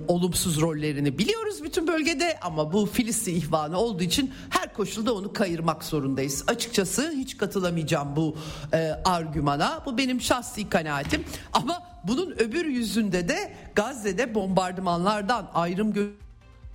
olumsuz 0.08 0.62
rollerini 0.62 1.18
biliyoruz 1.18 1.64
bütün 1.64 1.88
bölgede 1.88 2.40
ama 2.42 2.74
bu 2.74 2.86
Filistin 2.86 3.36
ihvanı 3.36 3.78
olduğu 3.80 4.04
için 4.04 4.34
her 4.50 4.74
koşulda 4.74 5.14
onu 5.16 5.34
kayırmak 5.34 5.84
zorundayız. 5.84 6.44
Açıkçası 6.48 7.12
hiç 7.12 7.38
katılamayacağım 7.38 8.16
bu 8.16 8.36
e, 8.74 8.78
argümana. 9.06 9.82
Bu 9.86 9.98
benim 9.98 10.22
şahsi 10.22 10.70
kanaatim 10.70 11.26
ama 11.54 11.84
bunun 12.04 12.32
öbür 12.32 12.66
yüzünde 12.66 13.30
de 13.30 13.54
Gazze'de 13.76 14.36
bombardımanlardan 14.36 15.52
ayrım 15.54 15.94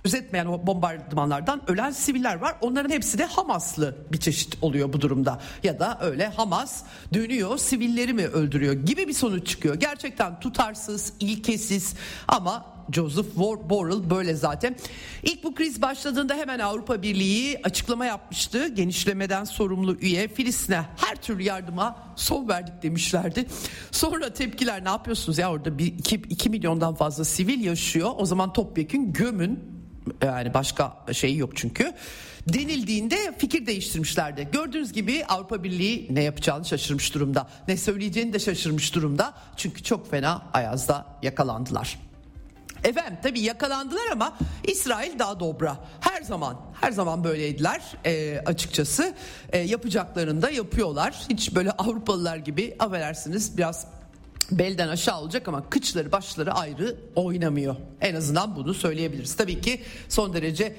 gözetmeyen 0.05 0.45
o 0.45 0.67
bombardımanlardan 0.67 1.61
ölen 1.67 1.91
siviller 1.91 2.35
var. 2.35 2.55
Onların 2.61 2.89
hepsi 2.89 3.17
de 3.17 3.25
Hamaslı 3.25 3.95
bir 4.11 4.17
çeşit 4.17 4.57
oluyor 4.61 4.93
bu 4.93 5.01
durumda. 5.01 5.39
Ya 5.63 5.79
da 5.79 5.97
öyle 6.01 6.27
Hamas 6.27 6.83
dönüyor 7.13 7.57
sivilleri 7.57 8.13
mi 8.13 8.27
öldürüyor 8.27 8.73
gibi 8.73 9.07
bir 9.07 9.13
sonuç 9.13 9.47
çıkıyor. 9.47 9.75
Gerçekten 9.75 10.39
tutarsız, 10.39 11.13
ilkesiz 11.19 11.95
ama 12.27 12.65
Joseph 12.91 13.35
Borrell 13.69 14.09
böyle 14.09 14.35
zaten. 14.35 14.75
İlk 15.23 15.43
bu 15.43 15.55
kriz 15.55 15.81
başladığında 15.81 16.35
hemen 16.35 16.59
Avrupa 16.59 17.01
Birliği 17.01 17.59
açıklama 17.63 18.05
yapmıştı. 18.05 18.67
Genişlemeden 18.67 19.43
sorumlu 19.43 19.95
üye 19.95 20.27
Filistin'e 20.27 20.81
her 20.97 21.15
türlü 21.15 21.43
yardıma 21.43 21.97
son 22.15 22.47
verdik 22.47 22.83
demişlerdi. 22.83 23.45
Sonra 23.91 24.33
tepkiler 24.33 24.83
ne 24.83 24.89
yapıyorsunuz 24.89 25.37
ya 25.37 25.51
orada 25.51 25.69
2 26.29 26.49
milyondan 26.49 26.95
fazla 26.95 27.25
sivil 27.25 27.63
yaşıyor. 27.63 28.11
O 28.17 28.25
zaman 28.25 28.53
topyekun 28.53 29.13
gömün 29.13 29.74
yani 30.23 30.53
başka 30.53 30.97
şey 31.11 31.35
yok 31.35 31.51
çünkü 31.55 31.93
denildiğinde 32.53 33.35
fikir 33.37 33.65
değiştirmişlerdi. 33.65 34.47
Gördüğünüz 34.51 34.93
gibi 34.93 35.25
Avrupa 35.25 35.63
Birliği 35.63 36.07
ne 36.09 36.23
yapacağını 36.23 36.65
şaşırmış 36.65 37.13
durumda. 37.13 37.47
Ne 37.67 37.77
söyleyeceğini 37.77 38.33
de 38.33 38.39
şaşırmış 38.39 38.95
durumda. 38.95 39.33
Çünkü 39.57 39.83
çok 39.83 40.11
fena 40.11 40.41
Ayaz'da 40.53 41.05
yakalandılar. 41.23 41.99
Efendim 42.83 43.17
tabii 43.23 43.39
yakalandılar 43.39 44.11
ama 44.11 44.37
İsrail 44.63 45.19
daha 45.19 45.39
dobra. 45.39 45.77
Her 45.99 46.21
zaman 46.21 46.57
her 46.81 46.91
zaman 46.91 47.23
böyleydiler 47.23 47.81
e, 48.05 48.39
açıkçası. 48.45 49.13
E, 49.49 49.57
yapacaklarını 49.57 50.41
da 50.41 50.49
yapıyorlar. 50.49 51.25
Hiç 51.29 51.55
böyle 51.55 51.71
Avrupalılar 51.71 52.37
gibi 52.37 52.75
affedersiniz 52.79 53.57
biraz 53.57 53.87
belden 54.51 54.87
aşağı 54.87 55.21
olacak 55.21 55.47
ama 55.47 55.69
kıçları 55.69 56.11
başları 56.11 56.51
ayrı 56.51 56.95
oynamıyor. 57.15 57.75
En 58.01 58.15
azından 58.15 58.55
bunu 58.55 58.73
söyleyebiliriz. 58.73 59.35
Tabii 59.35 59.61
ki 59.61 59.81
son 60.09 60.33
derece 60.33 60.75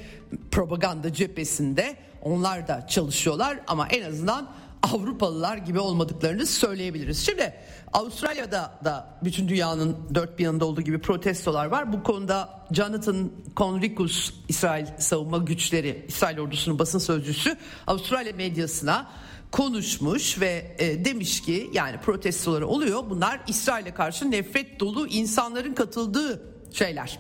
propaganda 0.51 1.13
cephesinde 1.13 1.97
onlar 2.23 2.69
da 2.69 2.87
çalışıyorlar 2.87 3.61
ama 3.67 3.89
en 3.89 4.03
azından 4.03 4.51
Avrupalılar 4.83 5.57
gibi 5.57 5.79
olmadıklarını 5.79 6.47
söyleyebiliriz. 6.47 7.27
Şimdi 7.27 7.55
Avustralya'da 7.93 8.79
da 8.85 9.19
bütün 9.25 9.49
dünyanın 9.49 9.97
dört 10.15 10.39
bir 10.39 10.45
yanında 10.45 10.65
olduğu 10.65 10.83
gibi 10.83 10.99
protestolar 10.99 11.67
var. 11.67 11.93
Bu 11.93 12.03
konuda 12.03 12.67
Jonathan 12.73 13.31
Conricus 13.57 14.33
İsrail 14.49 14.87
savunma 14.99 15.39
güçleri 15.39 16.05
İsrail 16.09 16.39
ordusunun 16.39 16.79
basın 16.79 16.99
sözcüsü 16.99 17.57
Avustralya 17.87 18.33
medyasına 18.33 19.07
konuşmuş 19.51 20.41
ve 20.41 20.77
e, 20.79 21.05
demiş 21.05 21.43
ki 21.43 21.71
yani 21.73 22.01
protestoları 22.01 22.67
oluyor. 22.67 23.11
Bunlar 23.11 23.41
İsrail'e 23.47 23.95
karşı 23.95 24.31
nefret 24.31 24.81
dolu 24.81 25.07
insanların 25.07 25.75
katıldığı 25.75 26.43
şeyler. 26.73 27.19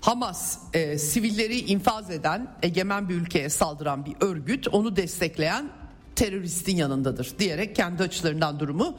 Hamas 0.00 0.58
e, 0.72 0.98
sivilleri 0.98 1.58
infaz 1.58 2.10
eden 2.10 2.54
egemen 2.62 3.08
bir 3.08 3.14
ülkeye 3.14 3.48
saldıran 3.48 4.06
bir 4.06 4.14
örgüt 4.20 4.68
onu 4.68 4.96
destekleyen 4.96 5.70
teröristin 6.16 6.76
yanındadır 6.76 7.32
diyerek 7.38 7.76
kendi 7.76 8.02
açılarından 8.02 8.60
durumu 8.60 8.98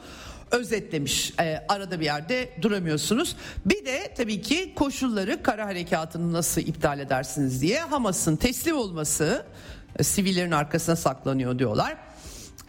özetlemiş. 0.50 1.32
E, 1.40 1.64
arada 1.68 2.00
bir 2.00 2.04
yerde 2.04 2.50
duramıyorsunuz. 2.62 3.36
Bir 3.66 3.86
de 3.86 4.14
tabii 4.16 4.40
ki 4.40 4.72
koşulları 4.74 5.42
kara 5.42 5.66
harekatını 5.66 6.32
nasıl 6.32 6.60
iptal 6.60 6.98
edersiniz 6.98 7.62
diye 7.62 7.80
Hamas'ın 7.80 8.36
teslim 8.36 8.76
olması 8.76 9.46
e, 9.98 10.02
sivillerin 10.02 10.50
arkasına 10.50 10.96
saklanıyor 10.96 11.58
diyorlar. 11.58 12.05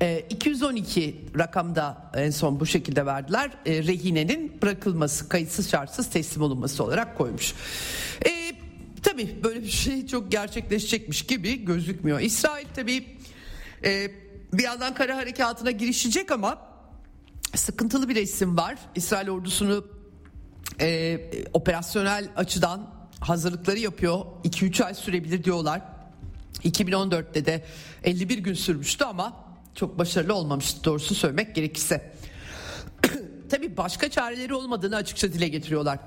E, 0.02 0.26
212 0.30 1.26
rakamda 1.38 2.12
en 2.16 2.30
son 2.30 2.60
bu 2.60 2.66
şekilde 2.66 3.06
verdiler. 3.06 3.52
E, 3.66 3.84
rehinenin 3.84 4.62
bırakılması, 4.62 5.30
kayıtsız 5.30 5.72
şartsız 5.72 6.10
teslim 6.10 6.44
olunması 6.44 6.84
olarak 6.84 7.18
koymuş. 7.18 7.54
E, 8.26 8.56
tabii 9.04 9.44
böyle 9.44 9.62
bir 9.62 9.70
şey 9.70 10.08
çok 10.08 10.32
gerçekleşecekmiş 10.32 11.22
gibi 11.22 11.66
gözükmüyor. 11.66 12.20
İsrail 12.20 12.66
tabii 12.76 13.06
e, 13.84 14.12
bir 14.54 14.64
yandan 14.64 14.94
kara 14.94 15.18
harekatına 15.18 15.72
girişecek 15.72 16.32
ama 16.32 16.62
sıkıntılı 17.56 18.10
bir 18.10 18.16
isim 18.16 18.58
var. 18.58 18.76
İsrail 18.96 19.30
ordusunu 19.30 19.86
e, 20.82 21.20
operasyonel 21.54 22.30
açıdan 22.36 22.90
hazırlıkları 23.20 23.80
yapıyor. 23.80 24.26
2-3 24.44 24.84
ay 24.84 24.94
sürebilir 24.94 25.44
diyorlar. 25.44 25.82
2014'te 26.64 27.46
de 27.46 27.66
51 28.04 28.38
gün 28.38 28.54
sürmüştü 28.54 29.06
ama 29.06 29.47
çok 29.78 30.00
başarılı 30.00 30.34
olmamıştı 30.34 30.84
doğrusu 30.84 31.16
söylemek 31.16 31.56
gerekirse. 31.56 32.12
Tabii 33.50 33.78
başka 33.78 34.10
çareleri 34.10 34.54
olmadığını 34.54 34.96
açıkça 34.96 35.34
dile 35.34 35.48
getiriyorlar. 35.48 36.00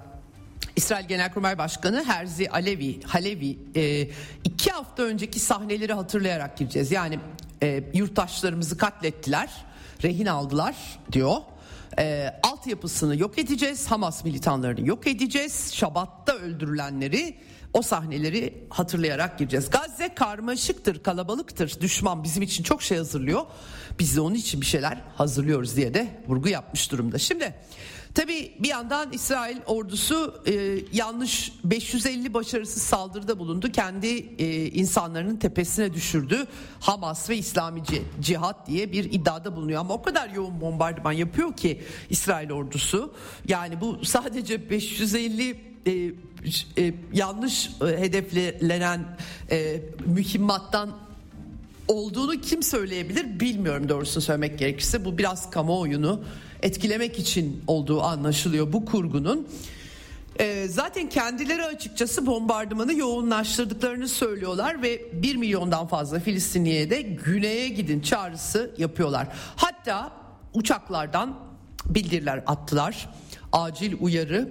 İsrail 0.76 1.08
Genelkurmay 1.08 1.58
Başkanı 1.58 2.04
Herzi 2.04 2.50
Alevi, 2.50 3.02
Halevi 3.02 3.58
e, 3.76 4.08
iki 4.44 4.70
hafta 4.70 5.02
önceki 5.02 5.40
sahneleri 5.40 5.92
hatırlayarak 5.92 6.58
gireceğiz. 6.58 6.92
Yani 6.92 7.18
e, 7.62 7.84
yurttaşlarımızı 7.94 8.76
katlettiler, 8.76 9.50
rehin 10.02 10.26
aldılar 10.26 10.76
diyor. 11.12 11.36
E, 11.98 12.34
altyapısını 12.42 13.16
yok 13.16 13.38
edeceğiz, 13.38 13.86
Hamas 13.86 14.24
militanlarını 14.24 14.88
yok 14.88 15.06
edeceğiz, 15.06 15.74
Şabat'ta 15.74 16.32
öldürülenleri 16.36 17.36
o 17.72 17.82
sahneleri 17.82 18.64
hatırlayarak 18.70 19.38
gireceğiz. 19.38 19.70
Gazze 19.70 20.14
karmaşıktır, 20.14 21.02
kalabalıktır. 21.02 21.80
Düşman 21.80 22.24
bizim 22.24 22.42
için 22.42 22.62
çok 22.62 22.82
şey 22.82 22.98
hazırlıyor. 22.98 23.42
Biz 23.98 24.16
de 24.16 24.20
onun 24.20 24.34
için 24.34 24.60
bir 24.60 24.66
şeyler 24.66 25.02
hazırlıyoruz 25.16 25.76
diye 25.76 25.94
de 25.94 26.22
vurgu 26.28 26.48
yapmış 26.48 26.92
durumda. 26.92 27.18
Şimdi 27.18 27.54
tabi 28.14 28.52
bir 28.58 28.68
yandan 28.68 29.12
İsrail 29.12 29.56
ordusu 29.66 30.42
e, 30.46 30.78
yanlış 30.92 31.52
550 31.64 32.34
başarısız 32.34 32.82
saldırıda 32.82 33.38
bulundu. 33.38 33.72
Kendi 33.72 34.06
e, 34.38 34.66
insanlarının 34.66 35.36
tepesine 35.36 35.94
düşürdü. 35.94 36.46
Hamas 36.80 37.30
ve 37.30 37.36
İslami 37.36 37.82
Cihat 38.20 38.66
diye 38.66 38.92
bir 38.92 39.04
iddiada 39.04 39.56
bulunuyor. 39.56 39.80
Ama 39.80 39.94
o 39.94 40.02
kadar 40.02 40.30
yoğun 40.30 40.60
bombardıman 40.60 41.12
yapıyor 41.12 41.56
ki 41.56 41.82
İsrail 42.10 42.50
ordusu. 42.50 43.14
Yani 43.48 43.80
bu 43.80 44.04
sadece 44.04 44.70
550 44.70 45.69
e, 45.86 45.92
e, 46.78 46.94
yanlış 47.12 47.70
e, 47.82 47.86
hedeflenen 47.86 49.00
e, 49.50 49.80
mühimmattan 50.06 50.90
olduğunu 51.88 52.40
kim 52.40 52.62
söyleyebilir 52.62 53.40
bilmiyorum 53.40 53.88
doğrusunu 53.88 54.22
söylemek 54.22 54.58
gerekirse. 54.58 55.04
Bu 55.04 55.18
biraz 55.18 55.50
kamuoyunu 55.50 56.24
etkilemek 56.62 57.18
için 57.18 57.62
olduğu 57.66 58.02
anlaşılıyor 58.02 58.72
bu 58.72 58.84
kurgunun. 58.84 59.48
E, 60.38 60.68
zaten 60.68 61.08
kendileri 61.08 61.64
açıkçası 61.64 62.26
bombardımanı 62.26 62.94
yoğunlaştırdıklarını 62.94 64.08
söylüyorlar 64.08 64.82
ve 64.82 65.22
1 65.22 65.36
milyondan 65.36 65.86
fazla 65.86 66.20
Filistinliye 66.20 66.90
de 66.90 67.02
güneye 67.02 67.68
gidin 67.68 68.00
çağrısı 68.00 68.70
yapıyorlar. 68.78 69.28
Hatta 69.56 70.12
uçaklardan 70.54 71.38
bildiriler 71.86 72.42
attılar. 72.46 73.08
Acil 73.52 73.96
uyarı 74.00 74.48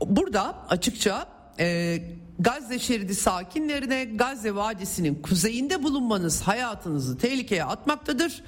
Burada 0.00 0.66
açıkça 0.68 1.26
e, 1.58 1.98
Gazze 2.38 2.78
şeridi 2.78 3.14
sakinlerine 3.14 4.04
Gazze 4.04 4.54
Vadisi'nin 4.54 5.14
kuzeyinde 5.14 5.82
bulunmanız 5.82 6.42
hayatınızı 6.42 7.18
tehlikeye 7.18 7.64
atmaktadır. 7.64 8.42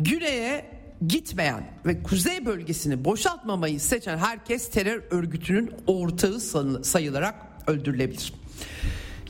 Güneye 0.00 0.64
gitmeyen 1.08 1.64
ve 1.86 2.02
kuzey 2.02 2.46
bölgesini 2.46 3.04
boşaltmamayı 3.04 3.80
seçen 3.80 4.18
herkes 4.18 4.70
terör 4.70 5.02
örgütünün 5.10 5.70
ortağı 5.86 6.40
sayılarak 6.84 7.34
öldürülebilir. 7.66 8.32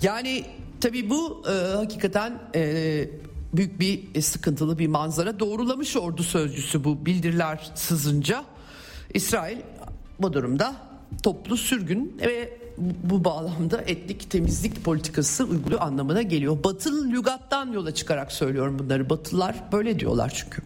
Yani 0.03 0.45
tabii 0.81 1.11
bu 1.11 1.43
e, 1.49 1.51
hakikaten 1.51 2.39
e, 2.55 3.11
büyük 3.53 3.81
bir 3.81 4.23
sıkıntılı 4.23 4.79
bir 4.79 4.87
manzara 4.87 5.41
doğrulamış 5.41 5.97
ordu 5.97 6.23
sözcüsü 6.23 6.85
bu 6.85 7.07
bildiriler 7.07 7.71
sızınca 7.75 8.45
İsrail 9.15 9.59
bu 10.19 10.33
durumda 10.33 10.92
toplu 11.23 11.57
sürgün 11.57 12.17
ve 12.21 12.59
bu 12.79 13.25
bağlamda 13.25 13.83
etnik 13.83 14.31
temizlik 14.31 14.85
politikası 14.85 15.45
uyguluyor 15.45 15.81
anlamına 15.81 16.23
geliyor. 16.23 16.65
Batılı 16.65 17.11
lügattan 17.11 17.73
yola 17.73 17.95
çıkarak 17.95 18.33
söylüyorum 18.33 18.79
bunları. 18.79 19.11
Batılılar 19.11 19.57
böyle 19.73 19.99
diyorlar 19.99 20.33
çünkü. 20.37 20.63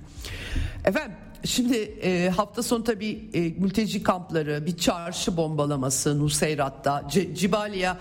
Efendim 0.85 1.17
Şimdi 1.45 1.77
e, 1.77 2.29
hafta 2.29 2.63
sonu 2.63 2.85
tabii 2.85 3.31
e, 3.35 3.41
mülteci 3.41 4.03
kampları, 4.03 4.67
bir 4.67 4.77
çarşı 4.77 5.37
bombalaması 5.37 6.21
Nuseyrat'ta, 6.21 7.05
C- 7.11 7.35
Cibaliya 7.35 7.99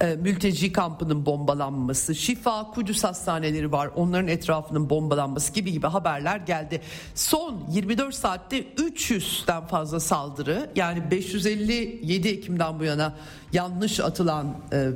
e, 0.00 0.16
mülteci 0.16 0.72
kampının 0.72 1.26
bombalanması, 1.26 2.14
Şifa 2.14 2.70
Kudüs 2.70 3.04
hastaneleri 3.04 3.72
var 3.72 3.90
onların 3.96 4.28
etrafının 4.28 4.90
bombalanması 4.90 5.52
gibi 5.52 5.72
gibi 5.72 5.86
haberler 5.86 6.36
geldi. 6.36 6.80
Son 7.14 7.64
24 7.70 8.14
saatte 8.14 8.62
300'den 8.62 9.66
fazla 9.66 10.00
saldırı 10.00 10.70
yani 10.76 11.10
557 11.10 12.28
Ekim'den 12.28 12.80
bu 12.80 12.84
yana 12.84 13.14
yanlış 13.52 14.00
atılan 14.00 14.56
e, 14.72 14.88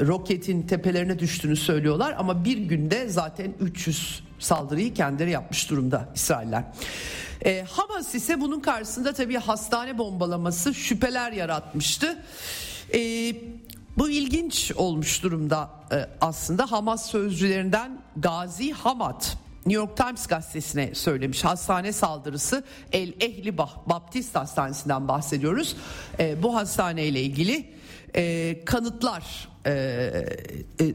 roketin 0.00 0.62
tepelerine 0.62 1.18
düştüğünü 1.18 1.56
söylüyorlar 1.56 2.14
ama 2.18 2.44
bir 2.44 2.56
günde 2.56 3.08
zaten 3.08 3.54
300 3.60 4.22
saldırıyı 4.38 4.94
kendileri 4.94 5.30
yapmış 5.30 5.70
durumda 5.70 6.08
İsrailler. 6.14 6.64
E, 7.44 7.64
Hamas 7.70 8.14
ise 8.14 8.40
bunun 8.40 8.60
karşısında 8.60 9.12
tabii 9.12 9.36
hastane 9.36 9.98
bombalaması 9.98 10.74
şüpheler 10.74 11.32
yaratmıştı. 11.32 12.22
E, 12.94 12.98
bu 13.98 14.10
ilginç 14.10 14.72
olmuş 14.76 15.22
durumda 15.22 15.70
e, 15.92 16.06
aslında 16.20 16.72
Hamas 16.72 17.10
sözcülerinden 17.10 18.02
Gazi 18.16 18.72
Hamad 18.72 19.22
New 19.66 19.82
York 19.82 19.96
Times 19.96 20.26
gazetesine 20.26 20.94
söylemiş 20.94 21.44
hastane 21.44 21.92
saldırısı 21.92 22.64
El 22.92 23.12
Ehli 23.20 23.58
Baptist 23.58 24.34
Hastanesi'nden 24.34 25.08
bahsediyoruz. 25.08 25.76
E, 26.18 26.42
bu 26.42 26.54
hastaneyle 26.54 27.22
ilgili 27.22 27.70
e, 28.16 28.56
kanıtlar 28.64 29.48
e, 29.66 29.72
e, 30.80 30.94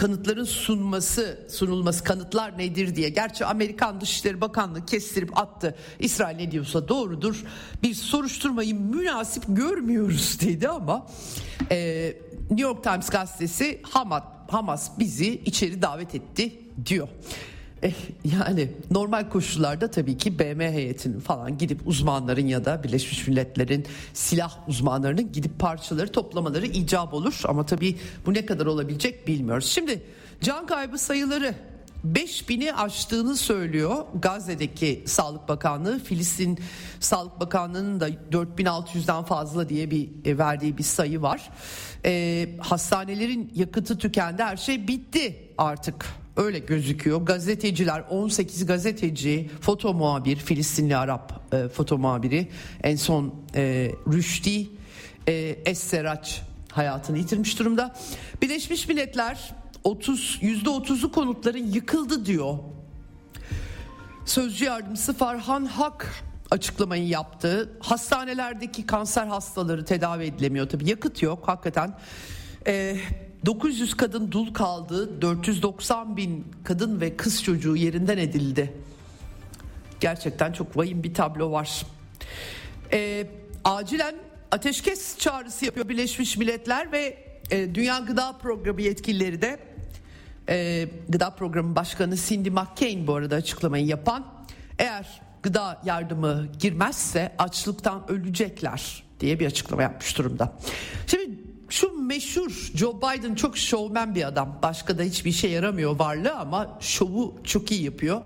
kanıtların 0.00 0.44
sunması 0.44 1.46
sunulması 1.48 2.04
kanıtlar 2.04 2.58
nedir 2.58 2.96
diye. 2.96 3.08
Gerçi 3.08 3.44
Amerikan 3.44 4.00
Dışişleri 4.00 4.40
Bakanlığı 4.40 4.86
kestirip 4.86 5.38
attı. 5.38 5.74
İsrail 5.98 6.36
ne 6.36 6.50
diyorsa 6.50 6.88
doğrudur. 6.88 7.44
Bir 7.82 7.94
soruşturmayı 7.94 8.74
münasip 8.74 9.42
görmüyoruz 9.48 10.40
dedi 10.46 10.68
ama 10.68 11.06
e, 11.70 12.06
New 12.50 12.62
York 12.62 12.84
Times 12.84 13.10
gazetesi 13.10 13.80
Hamas, 13.82 14.22
Hamas 14.50 14.98
bizi 14.98 15.34
içeri 15.34 15.82
davet 15.82 16.14
etti 16.14 16.60
diyor. 16.86 17.08
Eh, 17.82 17.94
yani 18.38 18.70
normal 18.90 19.28
koşullarda 19.30 19.90
tabii 19.90 20.18
ki 20.18 20.38
BM 20.38 20.72
heyetinin 20.72 21.20
falan 21.20 21.58
gidip 21.58 21.80
uzmanların 21.86 22.46
ya 22.46 22.64
da 22.64 22.84
Birleşmiş 22.84 23.28
Milletler'in 23.28 23.86
silah 24.14 24.68
uzmanlarının 24.68 25.32
gidip 25.32 25.58
parçaları 25.58 26.12
toplamaları 26.12 26.66
icap 26.66 27.14
olur. 27.14 27.40
Ama 27.44 27.66
tabii 27.66 27.98
bu 28.26 28.34
ne 28.34 28.46
kadar 28.46 28.66
olabilecek 28.66 29.28
bilmiyoruz. 29.28 29.66
Şimdi 29.66 30.02
can 30.40 30.66
kaybı 30.66 30.98
sayıları 30.98 31.54
5000'i 32.06 32.72
aştığını 32.72 33.36
söylüyor 33.36 34.04
Gazze'deki 34.22 35.02
Sağlık 35.06 35.48
Bakanlığı. 35.48 35.98
Filistin 35.98 36.58
Sağlık 37.00 37.40
Bakanlığı'nın 37.40 38.00
da 38.00 38.08
4600'den 38.08 39.24
fazla 39.24 39.68
diye 39.68 39.90
bir 39.90 40.08
e, 40.24 40.38
verdiği 40.38 40.78
bir 40.78 40.82
sayı 40.82 41.22
var. 41.22 41.50
E, 42.04 42.48
hastanelerin 42.60 43.52
yakıtı 43.54 43.98
tükendi 43.98 44.42
her 44.42 44.56
şey 44.56 44.88
bitti 44.88 45.52
artık 45.58 46.19
öyle 46.36 46.58
gözüküyor. 46.58 47.20
Gazeteciler 47.20 48.04
18 48.10 48.66
gazeteci, 48.66 49.50
foto 49.60 49.94
muhabir, 49.94 50.36
Filistinli 50.36 50.96
Arap 50.96 51.54
e, 51.54 51.68
foto 51.68 51.98
muhabiri 51.98 52.48
en 52.82 52.96
son 52.96 53.34
e, 53.54 53.92
Rüşdi 54.12 54.68
e, 55.28 55.32
Esseraç 55.66 56.42
hayatını 56.72 57.18
yitirmiş 57.18 57.58
durumda. 57.58 57.94
Birleşmiş 58.42 58.88
Milletler 58.88 59.54
30 59.84 60.38
%30'u 60.42 61.12
konutların 61.12 61.72
yıkıldı 61.72 62.26
diyor. 62.26 62.58
Sözcü 64.26 64.64
yardımcısı 64.64 65.12
Farhan 65.14 65.64
Hak 65.64 66.24
açıklamayı 66.50 67.08
yaptı. 67.08 67.72
Hastanelerdeki 67.80 68.86
kanser 68.86 69.26
hastaları 69.26 69.84
tedavi 69.84 70.24
edilemiyor 70.24 70.68
tabii 70.68 70.90
yakıt 70.90 71.22
yok 71.22 71.48
hakikaten. 71.48 71.98
Ee, 72.66 72.96
900 73.46 73.96
kadın 73.96 74.32
dul 74.32 74.54
kaldı, 74.54 75.22
490 75.22 76.16
bin 76.16 76.46
kadın 76.64 77.00
ve 77.00 77.16
kız 77.16 77.42
çocuğu 77.42 77.76
yerinden 77.76 78.18
edildi. 78.18 78.72
Gerçekten 80.00 80.52
çok 80.52 80.76
vahim 80.76 81.02
bir 81.02 81.14
tablo 81.14 81.52
var. 81.52 81.86
E, 82.92 83.26
acilen 83.64 84.14
ateşkes 84.50 85.18
çağrısı 85.18 85.64
yapıyor 85.64 85.88
Birleşmiş 85.88 86.36
Milletler 86.36 86.92
ve 86.92 87.18
e, 87.50 87.74
Dünya 87.74 87.98
Gıda 87.98 88.32
Programı 88.32 88.82
yetkilileri 88.82 89.42
de 89.42 89.58
e, 90.48 90.88
Gıda 91.08 91.30
Programı 91.30 91.76
Başkanı 91.76 92.16
Cindy 92.16 92.50
McCain 92.50 93.06
bu 93.06 93.14
arada 93.14 93.36
açıklamayı 93.36 93.86
yapan 93.86 94.26
eğer 94.78 95.20
gıda 95.42 95.82
yardımı 95.84 96.46
girmezse 96.58 97.32
açlıktan 97.38 98.10
ölecekler 98.10 99.02
diye 99.20 99.40
bir 99.40 99.46
açıklama 99.46 99.82
yapmış 99.82 100.18
durumda. 100.18 100.52
Şimdi 101.06 101.49
şu 101.70 101.92
meşhur 101.92 102.70
Joe 102.74 102.96
Biden 102.96 103.34
çok 103.34 103.58
şovmen 103.58 104.14
bir 104.14 104.28
adam. 104.28 104.58
Başka 104.62 104.98
da 104.98 105.02
hiçbir 105.02 105.30
işe 105.30 105.48
yaramıyor 105.48 105.98
varlığı 105.98 106.34
ama 106.34 106.78
şovu 106.80 107.40
çok 107.44 107.70
iyi 107.70 107.82
yapıyor. 107.82 108.22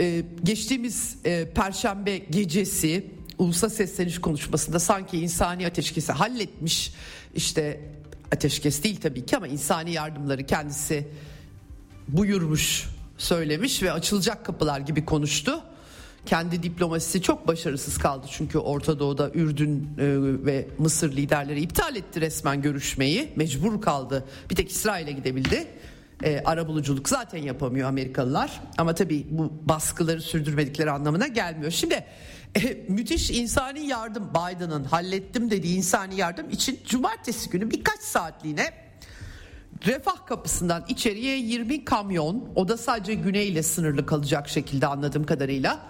ee, 0.00 0.22
geçtiğimiz 0.44 1.16
e, 1.24 1.48
perşembe 1.54 2.18
gecesi 2.18 3.06
ulusal 3.38 3.68
sesleniş 3.68 4.20
konuşmasında 4.20 4.78
sanki 4.78 5.18
insani 5.18 5.66
ateşkesi 5.66 6.12
halletmiş 6.12 6.94
işte 7.34 7.80
ateşkes 8.32 8.82
değil 8.82 9.00
tabii 9.00 9.26
ki 9.26 9.36
ama 9.36 9.48
insani 9.48 9.92
yardımları 9.92 10.46
kendisi 10.46 11.08
buyurmuş 12.08 12.88
söylemiş 13.18 13.82
ve 13.82 13.92
açılacak 13.92 14.44
kapılar 14.44 14.80
gibi 14.80 15.04
konuştu. 15.04 15.62
Kendi 16.26 16.62
diplomasisi 16.62 17.22
çok 17.22 17.48
başarısız 17.48 17.98
kaldı 17.98 18.26
çünkü 18.30 18.58
Orta 18.58 18.98
Doğu'da 18.98 19.30
Ürdün 19.30 19.88
e, 19.98 20.06
ve 20.46 20.68
Mısır 20.78 21.12
liderleri 21.12 21.60
iptal 21.60 21.96
etti 21.96 22.20
resmen 22.20 22.62
görüşmeyi. 22.62 23.32
Mecbur 23.36 23.80
kaldı. 23.80 24.24
Bir 24.50 24.54
tek 24.54 24.70
İsrail'e 24.70 25.12
gidebildi. 25.12 25.66
E, 26.24 26.42
arabuluculuk 26.44 27.08
zaten 27.08 27.38
yapamıyor 27.38 27.88
Amerikalılar. 27.88 28.60
Ama 28.78 28.94
tabii 28.94 29.26
bu 29.30 29.52
baskıları 29.62 30.22
sürdürmedikleri 30.22 30.90
anlamına 30.90 31.26
gelmiyor. 31.26 31.70
Şimdi 31.70 32.04
e, 32.56 32.86
müthiş 32.88 33.30
insani 33.30 33.86
yardım 33.86 34.30
Biden'ın 34.30 34.84
hallettim 34.84 35.50
dediği 35.50 35.76
insani 35.76 36.16
yardım 36.16 36.50
için 36.50 36.80
cumartesi 36.86 37.50
günü 37.50 37.70
birkaç 37.70 38.00
saatliğine 38.00 38.72
Refah 39.86 40.26
kapısından 40.26 40.84
içeriye 40.88 41.38
20 41.38 41.84
kamyon 41.84 42.48
o 42.54 42.68
da 42.68 42.76
sadece 42.76 43.14
güneyle 43.14 43.62
sınırlı 43.62 44.06
kalacak 44.06 44.48
şekilde 44.48 44.86
anladığım 44.86 45.26
kadarıyla 45.26 45.80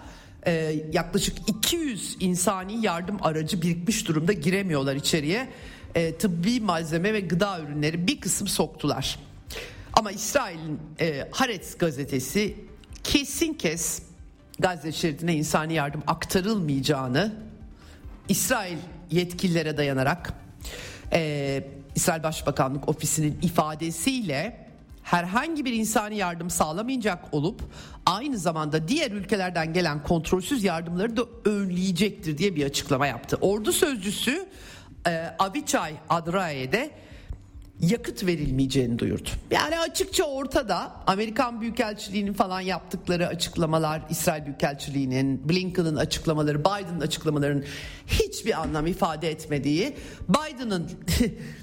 e, 0.47 0.83
yaklaşık 0.93 1.49
200 1.49 2.17
insani 2.19 2.85
yardım 2.85 3.17
aracı 3.21 3.61
birikmiş 3.61 4.07
durumda 4.07 4.33
giremiyorlar 4.33 4.95
içeriye. 4.95 5.47
E, 5.95 6.17
tıbbi 6.17 6.59
malzeme 6.59 7.13
ve 7.13 7.19
gıda 7.19 7.59
ürünleri 7.59 8.07
bir 8.07 8.21
kısım 8.21 8.47
soktular. 8.47 9.19
Ama 9.93 10.11
İsrail'in 10.11 10.79
e, 10.99 11.27
Haaretz 11.31 11.77
gazetesi 11.77 12.55
kesin 13.03 13.53
kes 13.53 14.01
Gazze 14.59 14.91
şeridine 14.91 15.35
insani 15.35 15.73
yardım 15.73 16.03
aktarılmayacağını 16.07 17.33
İsrail 18.29 18.77
yetkililere 19.11 19.77
dayanarak 19.77 20.33
e, 21.13 21.63
İsrail 21.95 22.23
Başbakanlık 22.23 22.89
Ofisi'nin 22.89 23.39
ifadesiyle 23.41 24.67
herhangi 25.11 25.65
bir 25.65 25.73
insani 25.73 26.17
yardım 26.17 26.49
sağlamayacak 26.49 27.33
olup 27.33 27.61
aynı 28.05 28.37
zamanda 28.37 28.87
diğer 28.87 29.11
ülkelerden 29.11 29.73
gelen 29.73 30.03
kontrolsüz 30.03 30.63
yardımları 30.63 31.17
da 31.17 31.25
önleyecektir 31.45 32.37
diye 32.37 32.55
bir 32.55 32.65
açıklama 32.65 33.07
yaptı. 33.07 33.37
Ordu 33.41 33.71
sözcüsü 33.71 34.45
e, 35.07 35.35
Avichai 35.39 35.93
Adraye 36.09 36.71
de 36.71 36.91
yakıt 37.81 38.25
verilmeyeceğini 38.25 38.99
duyurdu. 38.99 39.29
Yani 39.51 39.79
açıkça 39.79 40.23
ortada 40.23 40.91
Amerikan 41.07 41.61
Büyükelçiliği'nin 41.61 42.33
falan 42.33 42.61
yaptıkları 42.61 43.27
açıklamalar, 43.27 44.01
İsrail 44.09 44.45
Büyükelçiliği'nin, 44.45 45.49
Blinken'ın 45.49 45.95
açıklamaları, 45.95 46.59
Biden'ın 46.59 47.01
açıklamalarının 47.01 47.65
hiçbir 48.07 48.61
anlam 48.61 48.87
ifade 48.87 49.31
etmediği, 49.31 49.95
Biden'ın 50.29 50.91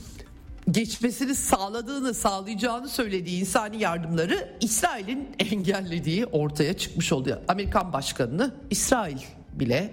geçmesini 0.70 1.34
sağladığını, 1.34 2.14
sağlayacağını 2.14 2.88
söylediği 2.88 3.40
insani 3.40 3.82
yardımları 3.82 4.56
İsrail'in 4.60 5.28
engellediği 5.38 6.26
ortaya 6.26 6.76
çıkmış 6.76 7.12
oluyor. 7.12 7.38
Amerikan 7.48 7.92
başkanını 7.92 8.54
İsrail 8.70 9.18
bile 9.52 9.90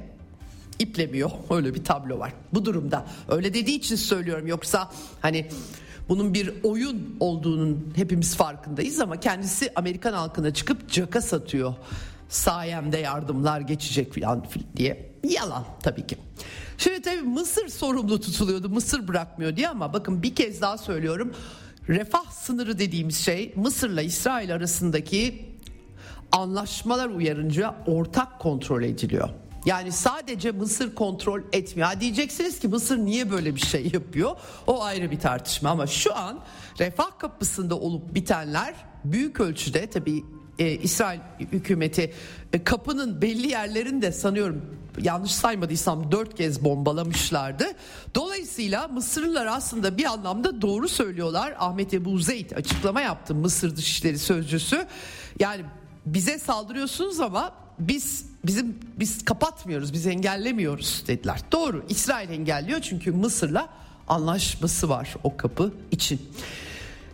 iplemiyor. 0.80 1.32
Öyle 1.50 1.74
bir 1.74 1.84
tablo 1.84 2.20
var. 2.20 2.34
Bu 2.54 2.66
durumda 2.66 3.06
öyle 3.30 3.54
dediği 3.54 3.76
için 3.76 3.96
söylüyorum 3.96 4.48
yoksa 4.48 4.92
hani 5.22 5.50
bunun 6.10 6.34
bir 6.34 6.54
oyun 6.64 7.18
olduğunun 7.20 7.94
hepimiz 7.96 8.36
farkındayız 8.36 9.00
ama 9.00 9.20
kendisi 9.20 9.72
Amerikan 9.76 10.14
halkına 10.14 10.54
çıkıp 10.54 10.90
caka 10.92 11.22
satıyor. 11.22 11.74
Sayemde 12.30 12.98
yardımlar 12.98 13.62
geçecek 13.62 14.16
falan 14.16 14.46
diye. 14.76 15.12
Yalan 15.24 15.64
tabii 15.84 16.08
ki. 16.08 16.18
Şimdi 16.78 17.02
tabii 17.02 17.22
Mısır 17.22 17.68
sorumlu 17.68 18.20
tutuluyordu. 18.22 18.70
Mısır 18.70 19.08
bırakmıyor 19.08 19.56
diye 19.56 19.70
ama 19.70 19.94
bakın 19.94 20.24
bir 20.24 20.36
kez 20.36 20.62
daha 20.62 20.78
söylüyorum. 20.78 21.34
Refah 21.90 22.32
sınırı 22.32 22.80
dediğimiz 22.80 23.18
şey 23.18 23.54
Mısır'la 23.56 24.02
İsrail 24.02 24.54
arasındaki 24.54 25.46
anlaşmalar 26.32 27.10
uyarınca 27.10 27.76
ortak 27.88 28.40
kontrol 28.40 28.84
ediliyor. 28.84 29.30
Yani 29.66 29.92
sadece 29.92 30.52
Mısır 30.52 30.96
kontrol 30.96 31.42
etmiyor. 31.54 31.88
Ha 31.88 32.02
diyeceksiniz 32.02 32.60
ki 32.60 32.68
Mısır 32.68 32.98
niye 32.98 33.32
böyle 33.32 33.56
bir 33.56 33.60
şey 33.62 33.92
yapıyor? 33.94 34.32
O 34.68 34.84
ayrı 34.84 35.12
bir 35.12 35.20
tartışma 35.20 35.70
ama 35.70 35.88
şu 35.88 36.16
an 36.16 36.40
refah 36.80 37.20
kapısında 37.20 37.80
olup 37.80 38.16
bitenler 38.16 38.74
büyük 39.04 39.40
ölçüde 39.40 39.90
tabii 39.90 40.24
e, 40.60 40.72
İsrail 40.72 41.20
hükümeti 41.40 42.14
e, 42.54 42.64
kapının 42.64 43.22
belli 43.22 43.48
yerlerinde 43.48 44.12
sanıyorum 44.12 44.62
yanlış 45.02 45.32
saymadıysam 45.32 46.12
dört 46.12 46.36
kez 46.38 46.64
bombalamışlardı. 46.64 47.66
Dolayısıyla 48.16 48.88
Mısırlılar 48.88 49.46
aslında 49.46 49.98
bir 49.98 50.06
anlamda 50.06 50.62
doğru 50.62 50.88
söylüyorlar. 50.88 51.56
Ahmet 51.60 51.94
Ebu 51.94 52.20
Zeyd 52.20 52.52
açıklama 52.52 53.02
yaptı 53.02 53.36
Mısır 53.36 53.76
Dışişleri 53.76 54.20
Sözcüsü. 54.20 54.86
Yani 55.40 55.62
bize 56.06 56.40
saldırıyorsunuz 56.40 57.20
ama 57.20 57.52
biz 57.80 58.26
bizim 58.46 58.80
biz 59.00 59.26
kapatmıyoruz, 59.26 59.94
biz 59.94 60.08
engellemiyoruz 60.08 61.04
dediler. 61.08 61.40
Doğru. 61.52 61.86
İsrail 61.90 62.30
engelliyor 62.30 62.82
çünkü 62.82 63.12
Mısır'la 63.12 63.70
anlaşması 64.08 64.90
var 64.90 65.16
o 65.24 65.38
kapı 65.38 65.74
için. 65.92 66.22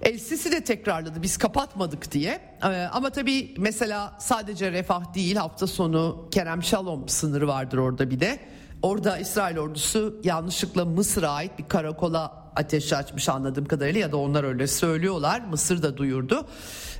El 0.02 0.18
Sisi 0.18 0.52
de 0.52 0.64
tekrarladı 0.64 1.22
biz 1.22 1.38
kapatmadık 1.38 2.12
diye. 2.12 2.42
Ee, 2.64 2.68
ama 2.68 3.10
tabii 3.10 3.54
mesela 3.58 4.16
sadece 4.20 4.72
refah 4.72 5.14
değil 5.14 5.36
hafta 5.36 5.68
sonu 5.68 6.28
Kerem 6.32 6.64
Şalom 6.64 7.10
sınırı 7.10 7.48
vardır 7.48 7.78
orada 7.78 8.10
bir 8.10 8.20
de. 8.20 8.40
Orada 8.82 9.18
İsrail 9.18 9.58
ordusu 9.58 10.22
yanlışlıkla 10.24 10.86
Mısır'a 10.86 11.30
ait 11.30 11.60
bir 11.60 11.68
karakola 11.68 12.52
ateş 12.56 12.94
açmış 12.94 13.30
anladığım 13.30 13.66
kadarıyla 13.66 14.00
ya 14.00 14.12
da 14.12 14.18
onlar 14.18 14.44
öyle 14.44 14.68
söylüyorlar. 14.68 15.42
Mısır 15.42 15.84
da 15.84 15.98
duyurdu. 15.98 16.48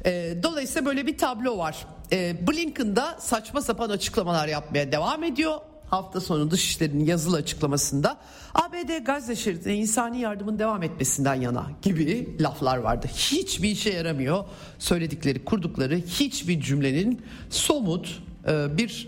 E, 0.06 0.38
dolayısıyla 0.44 0.86
böyle 0.86 1.08
bir 1.08 1.18
tablo 1.18 1.58
var. 1.58 1.86
E, 2.12 2.48
Blinken 2.48 2.96
da 2.96 3.18
saçma 3.20 3.62
sapan 3.62 3.90
açıklamalar 3.90 4.48
yapmaya 4.48 4.92
devam 4.92 5.24
ediyor 5.24 5.58
hafta 5.92 6.22
sonu 6.22 6.52
Dışişleri'nin 6.52 7.06
yazılı 7.06 7.38
açıklamasında 7.38 8.18
ABD 8.54 9.06
Gazze 9.06 9.36
şeridine 9.36 9.76
insani 9.76 10.20
yardımın 10.20 10.60
devam 10.60 10.84
etmesinden 10.84 11.36
yana 11.36 11.68
gibi 11.82 12.38
laflar 12.40 12.78
vardı. 12.78 13.08
Hiçbir 13.08 13.70
işe 13.70 13.90
yaramıyor. 13.90 14.46
Söyledikleri, 14.80 15.46
kurdukları 15.46 15.98
hiçbir 15.98 16.62
cümlenin 16.62 17.22
somut 17.50 18.24
e, 18.48 18.78
bir 18.78 19.08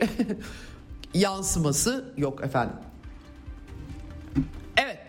yansıması 1.13 2.13
yok 2.17 2.43
efendim. 2.43 2.75
Evet. 4.77 4.99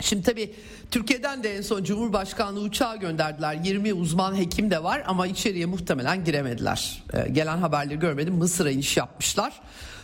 Şimdi 0.00 0.22
tabii 0.22 0.54
Türkiye'den 0.92 1.42
de 1.42 1.56
en 1.56 1.62
son 1.62 1.84
Cumhurbaşkanlığı 1.84 2.60
uçağı 2.60 2.96
gönderdiler. 2.96 3.54
20 3.64 3.94
uzman 3.94 4.36
hekim 4.36 4.70
de 4.70 4.82
var 4.82 5.02
ama 5.06 5.26
içeriye 5.26 5.66
muhtemelen 5.66 6.24
giremediler. 6.24 7.02
Ee, 7.14 7.28
gelen 7.28 7.58
haberleri 7.58 7.98
görmedim. 7.98 8.34
Mısır'a 8.34 8.70
iniş 8.70 8.96
yapmışlar. 8.96 9.60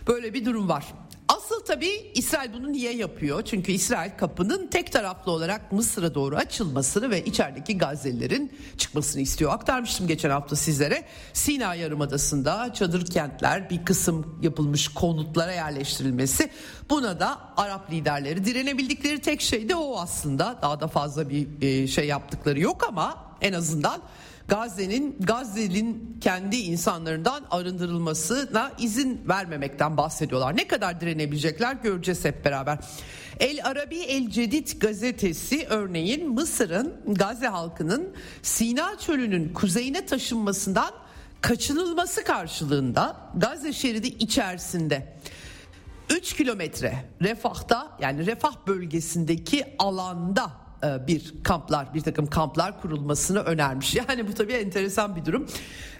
Böyle 0.07 0.35
bir 0.35 0.44
durum 0.44 0.68
var. 0.68 0.85
Asıl 1.28 1.60
tabii 1.60 2.10
İsrail 2.14 2.52
bunu 2.52 2.72
niye 2.72 2.92
yapıyor? 2.92 3.42
Çünkü 3.42 3.72
İsrail 3.72 4.10
kapının 4.18 4.66
tek 4.66 4.92
taraflı 4.92 5.32
olarak 5.32 5.72
Mısır'a 5.72 6.14
doğru 6.14 6.36
açılmasını 6.36 7.10
ve 7.10 7.24
içerideki 7.24 7.78
Gazze'lilerin 7.78 8.52
çıkmasını 8.78 9.22
istiyor. 9.22 9.52
Aktarmıştım 9.52 10.06
geçen 10.06 10.30
hafta 10.30 10.56
sizlere. 10.56 11.04
Sina 11.32 11.74
Yarımadası'nda 11.74 12.74
çadır 12.74 13.06
kentler 13.06 13.70
bir 13.70 13.84
kısım 13.84 14.38
yapılmış 14.42 14.88
konutlara 14.88 15.52
yerleştirilmesi. 15.52 16.50
Buna 16.90 17.20
da 17.20 17.38
Arap 17.56 17.92
liderleri 17.92 18.44
direnebildikleri 18.44 19.20
tek 19.20 19.40
şey 19.40 19.68
de 19.68 19.74
o 19.74 19.98
aslında. 19.98 20.58
Daha 20.62 20.80
da 20.80 20.88
fazla 20.88 21.28
bir 21.28 21.62
e, 21.62 21.86
şey 21.86 22.06
yaptıkları 22.06 22.60
yok 22.60 22.84
ama 22.88 23.24
en 23.40 23.52
azından 23.52 24.02
Gazze'nin 24.48 25.16
Gazze'nin 25.20 26.18
kendi 26.20 26.56
insanlarından 26.56 27.44
arındırılmasına 27.50 28.72
izin 28.78 29.20
vermemekten 29.28 29.96
bahsediyorlar. 29.96 30.56
Ne 30.56 30.68
kadar 30.68 31.00
direnebilecekler 31.00 31.72
göreceğiz 31.74 32.24
hep 32.24 32.44
beraber. 32.44 32.78
El 33.40 33.61
Arabi 33.64 33.98
El 33.98 34.30
Cedid 34.30 34.68
gazetesi 34.80 35.66
örneğin 35.66 36.30
Mısır'ın 36.30 36.94
Gazze 37.06 37.46
halkının 37.46 38.08
Sina 38.42 38.98
çölünün 38.98 39.52
kuzeyine 39.52 40.06
taşınmasından 40.06 40.90
kaçınılması 41.40 42.24
karşılığında 42.24 43.16
Gazze 43.37 43.72
şeridi 43.72 44.06
içerisinde 44.06 45.16
3 46.11 46.37
kilometre 46.37 47.04
refahta 47.22 47.96
yani 48.00 48.26
refah 48.26 48.66
bölgesindeki 48.66 49.64
alanda 49.78 50.67
bir 50.82 51.34
kamplar 51.42 51.94
bir 51.94 52.00
takım 52.00 52.26
kamplar 52.26 52.80
kurulmasını 52.80 53.40
önermiş. 53.40 53.96
Yani 54.08 54.28
bu 54.28 54.34
tabii 54.34 54.52
enteresan 54.52 55.16
bir 55.16 55.24
durum. 55.24 55.46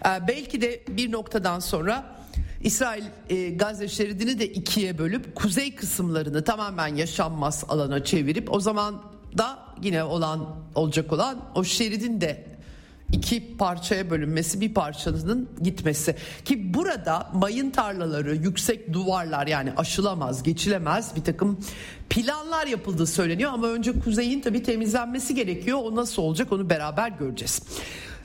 E, 0.05 0.27
belki 0.27 0.61
de 0.61 0.83
bir 0.89 1.11
noktadan 1.11 1.59
sonra 1.59 2.15
İsrail 2.63 3.03
e, 3.29 3.49
Gazze 3.49 3.87
şeridini 3.87 4.39
de 4.39 4.47
ikiye 4.47 4.97
bölüp 4.97 5.35
kuzey 5.35 5.75
kısımlarını 5.75 6.43
tamamen 6.43 6.95
yaşanmaz 6.95 7.63
alana 7.69 8.03
çevirip 8.03 8.53
o 8.53 8.59
zaman 8.59 9.01
da 9.37 9.59
yine 9.81 10.03
olan 10.03 10.55
olacak 10.75 11.13
olan 11.13 11.45
o 11.55 11.63
şeridin 11.63 12.21
de 12.21 12.48
iki 13.11 13.57
parçaya 13.57 14.09
bölünmesi 14.09 14.61
bir 14.61 14.73
parçanın 14.73 15.49
gitmesi 15.61 16.15
ki 16.45 16.73
burada 16.73 17.31
mayın 17.33 17.69
tarlaları 17.69 18.35
yüksek 18.35 18.93
duvarlar 18.93 19.47
yani 19.47 19.73
aşılamaz 19.77 20.43
geçilemez 20.43 21.15
bir 21.15 21.23
takım 21.23 21.59
planlar 22.09 22.67
yapıldığı 22.67 23.07
söyleniyor 23.07 23.51
ama 23.53 23.67
önce 23.67 23.99
kuzeyin 23.99 24.41
tabi 24.41 24.63
temizlenmesi 24.63 25.35
gerekiyor 25.35 25.79
o 25.83 25.95
nasıl 25.95 26.21
olacak 26.21 26.51
onu 26.51 26.69
beraber 26.69 27.09
göreceğiz. 27.09 27.61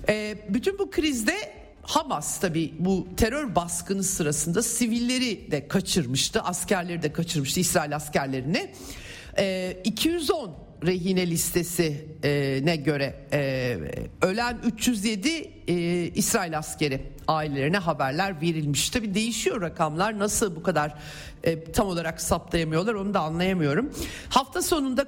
Ee, 0.09 0.39
bütün 0.49 0.79
bu 0.79 0.91
krizde 0.91 1.35
Hamas 1.83 2.41
tabi 2.41 2.75
bu 2.79 3.07
terör 3.17 3.55
baskını 3.55 4.05
sırasında 4.05 4.63
sivilleri 4.63 5.51
de 5.51 5.69
kaçırmıştı 5.69 6.41
askerleri 6.41 7.03
de 7.03 7.13
kaçırmıştı 7.13 7.61
İsrail 7.61 7.97
askerlerini. 7.97 8.71
Ee, 9.39 9.77
210 9.85 10.64
rehine 10.87 11.31
listesine 11.31 12.77
göre 12.77 13.15
e, 13.33 13.79
ölen 14.23 14.59
307 14.65 15.29
e, 15.69 15.75
İsrail 16.15 16.59
askeri 16.59 17.01
ailelerine 17.29 17.79
haberler 17.79 18.41
verilmiş. 18.41 18.91
Tabi 18.91 19.15
değişiyor 19.15 19.61
rakamlar 19.61 20.19
nasıl 20.19 20.57
bu 20.57 20.63
kadar 20.63 20.95
e, 21.45 21.65
tam 21.65 21.87
olarak 21.87 22.21
saptayamıyorlar 22.21 22.95
onu 22.95 23.15
da 23.15 23.21
anlayamıyorum. 23.21 23.93
Hafta 24.29 24.63
sonunda 24.63 25.07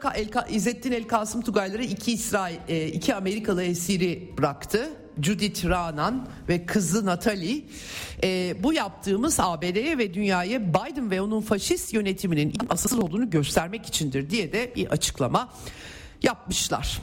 İzzettin 0.50 0.92
El 0.92 1.04
Kasım 1.04 1.42
Tugayları 1.42 1.84
iki 1.84 2.12
İsrail 2.12 2.56
e, 2.68 2.86
iki 2.86 3.14
Amerikalı 3.14 3.64
esiri 3.64 4.30
bıraktı. 4.38 4.90
Judith 5.22 5.64
Ranan 5.64 6.28
ve 6.48 6.66
kızı 6.66 7.06
Natalie 7.06 7.62
e, 8.22 8.56
bu 8.62 8.72
yaptığımız 8.72 9.40
ABD'ye 9.40 9.98
ve 9.98 10.14
dünyaya 10.14 10.74
Biden 10.74 11.10
ve 11.10 11.20
onun 11.20 11.40
faşist 11.40 11.94
yönetiminin 11.94 12.52
asılsız 12.68 12.98
olduğunu 12.98 13.30
göstermek 13.30 13.86
içindir 13.86 14.30
diye 14.30 14.52
de 14.52 14.72
bir 14.76 14.86
açıklama 14.86 15.52
yapmışlar. 16.22 17.00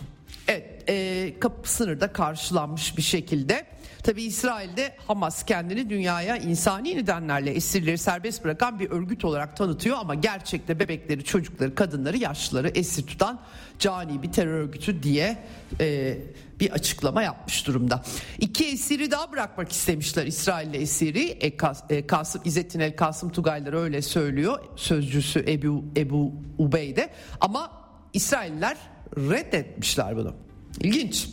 Evet 0.48 0.84
e, 0.90 1.34
kapı 1.40 1.72
sınırda 1.72 2.14
karşılanmış 2.14 2.98
bir 2.98 3.02
şekilde. 3.02 3.66
Tabi 4.04 4.24
İsrail'de 4.24 4.96
Hamas 5.08 5.46
kendini 5.46 5.90
dünyaya 5.90 6.38
insani 6.38 6.98
nedenlerle 6.98 7.52
esirleri 7.52 7.98
serbest 7.98 8.44
bırakan 8.44 8.80
bir 8.80 8.92
örgüt 8.92 9.26
olarak 9.26 9.58
tanıtıyor 9.58 9.98
ama 10.00 10.16
gerçekte 10.16 10.80
bebekleri, 10.80 11.24
çocukları, 11.24 11.76
kadınları, 11.76 12.18
yaşlıları 12.18 12.70
esir 12.70 13.08
tutan 13.08 13.42
cani 13.80 14.24
bir 14.24 14.32
terör 14.32 14.54
örgütü 14.54 15.04
diye 15.04 15.38
e, 15.80 16.18
bir 16.60 16.72
açıklama 16.72 17.24
yapmış 17.24 17.68
durumda. 17.68 18.04
İki 18.40 18.66
esiri 18.66 19.12
daha 19.12 19.32
bırakmak 19.32 19.72
istemişler 19.72 20.26
İsrail'le 20.26 20.74
esiri. 20.74 21.24
E, 21.24 21.58
Kas, 21.58 21.84
e, 21.90 22.08
Kasım 22.08 22.42
İzzettin 22.46 22.80
El 22.80 22.96
Kasım 22.96 23.32
Tugaylar 23.32 23.74
öyle 23.74 24.02
söylüyor. 24.02 24.60
Sözcüsü 24.76 25.46
Ebu 25.48 25.86
Ebu 25.98 26.34
Ubeyde 26.58 27.10
ama 27.42 27.72
İsrailler 28.14 28.78
reddetmişler 29.18 30.18
bunu. 30.18 30.34
İlginç. 30.82 31.28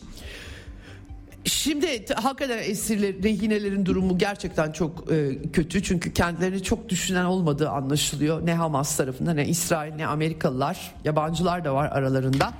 Şimdi 1.44 2.04
hakikaten 2.14 2.58
esirler, 2.58 3.22
rehinelerin 3.22 3.86
durumu 3.86 4.18
gerçekten 4.18 4.72
çok 4.72 5.12
e, 5.12 5.42
kötü. 5.52 5.82
Çünkü 5.82 6.12
kendilerini 6.12 6.62
çok 6.62 6.88
düşünen 6.88 7.24
olmadığı 7.24 7.70
anlaşılıyor. 7.70 8.46
Ne 8.46 8.54
Hamas 8.54 8.96
tarafında 8.96 9.34
ne 9.34 9.48
İsrail 9.48 9.94
ne 9.94 10.06
Amerikalılar, 10.06 10.94
yabancılar 11.04 11.64
da 11.64 11.74
var 11.74 11.88
aralarında. 11.92 12.52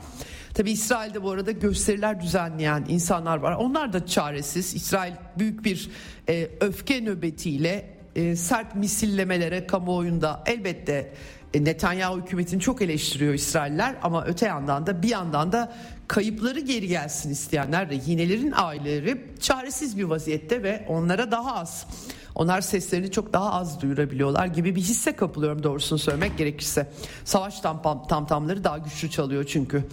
Tabi 0.55 0.71
İsrail'de 0.71 1.23
bu 1.23 1.31
arada 1.31 1.51
gösteriler 1.51 2.21
düzenleyen 2.21 2.85
insanlar 2.89 3.37
var. 3.37 3.53
Onlar 3.53 3.93
da 3.93 4.07
çaresiz. 4.07 4.75
İsrail 4.75 5.13
büyük 5.39 5.65
bir 5.65 5.91
e, 6.29 6.51
öfke 6.61 7.05
nöbetiyle 7.05 8.01
e, 8.17 8.37
sert 8.37 8.75
misillemelere 8.75 9.67
kamuoyunda 9.67 10.43
elbette 10.47 11.13
e, 11.55 11.65
Netanyahu 11.65 12.21
hükümetini 12.21 12.61
çok 12.61 12.83
eleştiriyor 12.83 13.35
İsrailler 13.35 13.95
ama 14.03 14.25
öte 14.25 14.47
yandan 14.47 14.87
da 14.87 15.03
bir 15.03 15.09
yandan 15.09 15.53
da 15.53 15.73
kayıpları 16.09 16.61
geri 16.61 16.89
gelsin 16.89 17.31
isteyenler 17.31 17.89
rehinelerin 17.89 18.53
aileleri 18.57 19.27
çaresiz 19.41 19.99
bir 19.99 20.05
vaziyette 20.05 20.63
ve 20.63 20.85
onlara 20.89 21.31
daha 21.31 21.57
az 21.57 21.87
onlar 22.35 22.61
seslerini 22.61 23.11
çok 23.11 23.33
daha 23.33 23.53
az 23.53 23.81
duyurabiliyorlar 23.81 24.47
gibi 24.47 24.77
bir 24.77 24.81
hisse 24.81 25.17
kapılıyorum 25.17 25.63
doğrusunu 25.63 25.99
söylemek 25.99 26.39
gerekirse. 26.39 26.91
Savaş 27.25 27.61
tam, 27.61 27.83
tam 28.09 28.27
tamları 28.27 28.65
daha 28.65 28.79
güçlü 28.79 29.11
çalıyor 29.11 29.45
çünkü. 29.45 29.85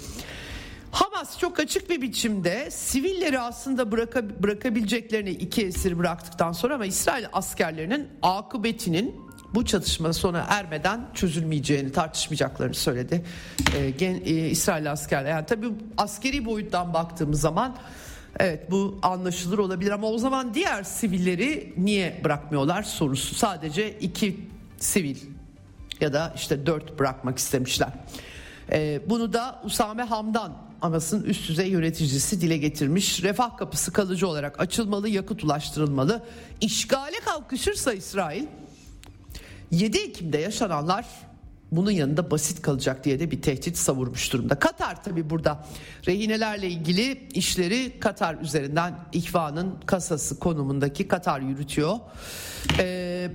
Hamas 0.98 1.40
çok 1.40 1.60
açık 1.60 1.90
bir 1.90 2.02
biçimde 2.02 2.72
sivilleri 2.72 3.40
aslında 3.40 3.92
bıraka, 3.92 4.44
bırakabileceklerini 4.44 5.30
iki 5.30 5.66
esir 5.66 5.98
bıraktıktan 5.98 6.52
sonra 6.52 6.76
ama 6.76 6.86
İsrail 6.86 7.26
askerlerinin 7.34 8.08
akıbetinin 8.22 9.16
bu 9.54 9.66
çatışma 9.66 10.14
sona 10.14 10.46
ermeden 10.50 11.08
çözülmeyeceğini 11.14 11.92
tartışmayacaklarını 11.92 12.74
söyledi. 12.74 13.26
E, 13.78 13.90
gen, 13.90 14.14
e, 14.14 14.50
İsrail 14.50 14.92
askerler 14.92 15.30
yani 15.30 15.46
tabii 15.46 15.68
askeri 15.98 16.46
boyuttan 16.46 16.94
baktığımız 16.94 17.42
zaman 17.42 17.78
evet 18.40 18.72
bu 18.72 19.00
anlaşılır 19.02 19.58
olabilir 19.58 19.92
ama 19.92 20.08
o 20.08 20.18
zaman 20.18 20.54
diğer 20.54 20.84
sivilleri 20.84 21.74
niye 21.78 22.22
bırakmıyorlar 22.24 22.84
sorusu 22.84 23.36
sadece 23.36 24.00
iki 24.00 24.40
sivil 24.78 25.18
ya 26.02 26.14
da 26.14 26.34
işte 26.36 26.66
dört 26.66 27.00
bırakmak 27.00 27.38
istemişler. 27.38 27.90
E, 28.72 29.02
bunu 29.10 29.34
da 29.34 29.62
Usame 29.64 30.04
Hamdan 30.04 30.67
Hamas'ın 30.82 31.24
üst 31.24 31.50
düzey 31.50 31.70
yöneticisi 31.70 32.42
dile 32.42 32.58
getirmiş. 32.58 33.24
Refah 33.24 33.58
kapısı 33.58 33.94
kalıcı 33.94 34.28
olarak 34.28 34.60
açılmalı, 34.60 35.10
yakıt 35.10 35.44
ulaştırılmalı. 35.44 36.24
İşgale 36.62 37.20
kalkışırsa 37.26 37.94
İsrail 37.94 38.46
7 39.72 39.98
Ekim'de 39.98 40.38
yaşananlar 40.38 41.06
bunun 41.72 41.92
yanında 41.92 42.32
basit 42.32 42.62
kalacak 42.62 43.04
diye 43.04 43.20
de 43.20 43.32
bir 43.32 43.42
tehdit 43.42 43.78
savurmuş 43.78 44.34
durumda. 44.34 44.60
Katar 44.60 45.04
tabi 45.04 45.30
burada 45.30 45.66
rehinelerle 46.08 46.68
ilgili 46.68 47.28
işleri 47.34 48.00
Katar 48.00 48.36
üzerinden 48.36 48.96
İhvan'ın 49.14 49.76
kasası 49.86 50.40
konumundaki 50.40 51.08
Katar 51.08 51.42
yürütüyor. 51.42 52.00
Ee, 52.80 53.32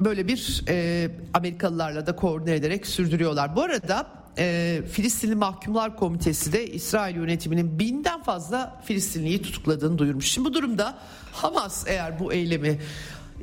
böyle 0.00 0.28
bir 0.28 0.64
e, 0.68 1.08
Amerikalılarla 1.34 2.06
da 2.06 2.16
koordine 2.16 2.54
ederek 2.54 2.86
sürdürüyorlar. 2.86 3.56
Bu 3.56 3.62
arada 3.62 4.06
e, 4.38 4.82
Filistinli 4.90 5.34
Mahkumlar 5.34 5.96
Komitesi 5.96 6.52
de 6.52 6.66
İsrail 6.66 7.16
yönetiminin 7.16 7.78
binden 7.78 8.22
fazla 8.22 8.80
Filistinliyi 8.84 9.42
tutukladığını 9.42 9.98
duyurmuş. 9.98 10.30
Şimdi 10.30 10.48
bu 10.48 10.54
durumda 10.54 10.98
Hamas 11.32 11.84
eğer 11.86 12.20
bu 12.20 12.32
eylemi 12.32 12.78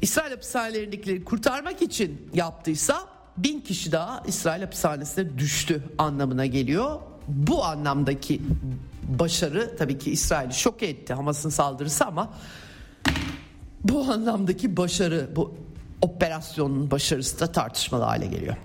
İsrail 0.02 0.32
hapishanelerindekileri 0.32 1.24
kurtarmak 1.24 1.82
için 1.82 2.30
yaptıysa 2.34 3.08
bin 3.38 3.62
kişi 3.62 3.92
daha 3.92 4.24
İsrail 4.28 4.62
hapishanesine 4.62 5.38
düştü 5.38 5.84
anlamına 5.98 6.46
geliyor. 6.46 7.00
Bu 7.28 7.66
anlamdaki 7.66 8.42
başarı 9.04 9.78
tabii 9.78 9.98
ki 9.98 10.12
İsrail'i 10.12 10.54
şok 10.54 10.84
etti 10.84 11.14
Hamas'ın 11.14 11.50
saldırısı 11.50 12.06
ama 12.06 12.34
bu 13.84 14.02
anlamdaki 14.02 14.78
başarı 14.78 15.30
bu 15.36 15.56
operasyonun 16.02 16.92
başarısı 16.92 17.40
da 17.40 17.52
tartışmalı 17.52 18.04
hale 18.04 18.26
geliyor. 18.26 18.56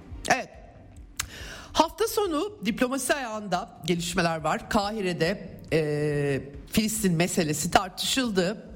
Hafta 1.78 2.08
sonu 2.08 2.58
diplomasi 2.64 3.14
ayağında 3.14 3.80
gelişmeler 3.86 4.40
var. 4.40 4.70
Kahire'de 4.70 5.58
e, 5.72 6.40
Filistin 6.72 7.12
meselesi 7.14 7.70
tartışıldı. 7.70 8.66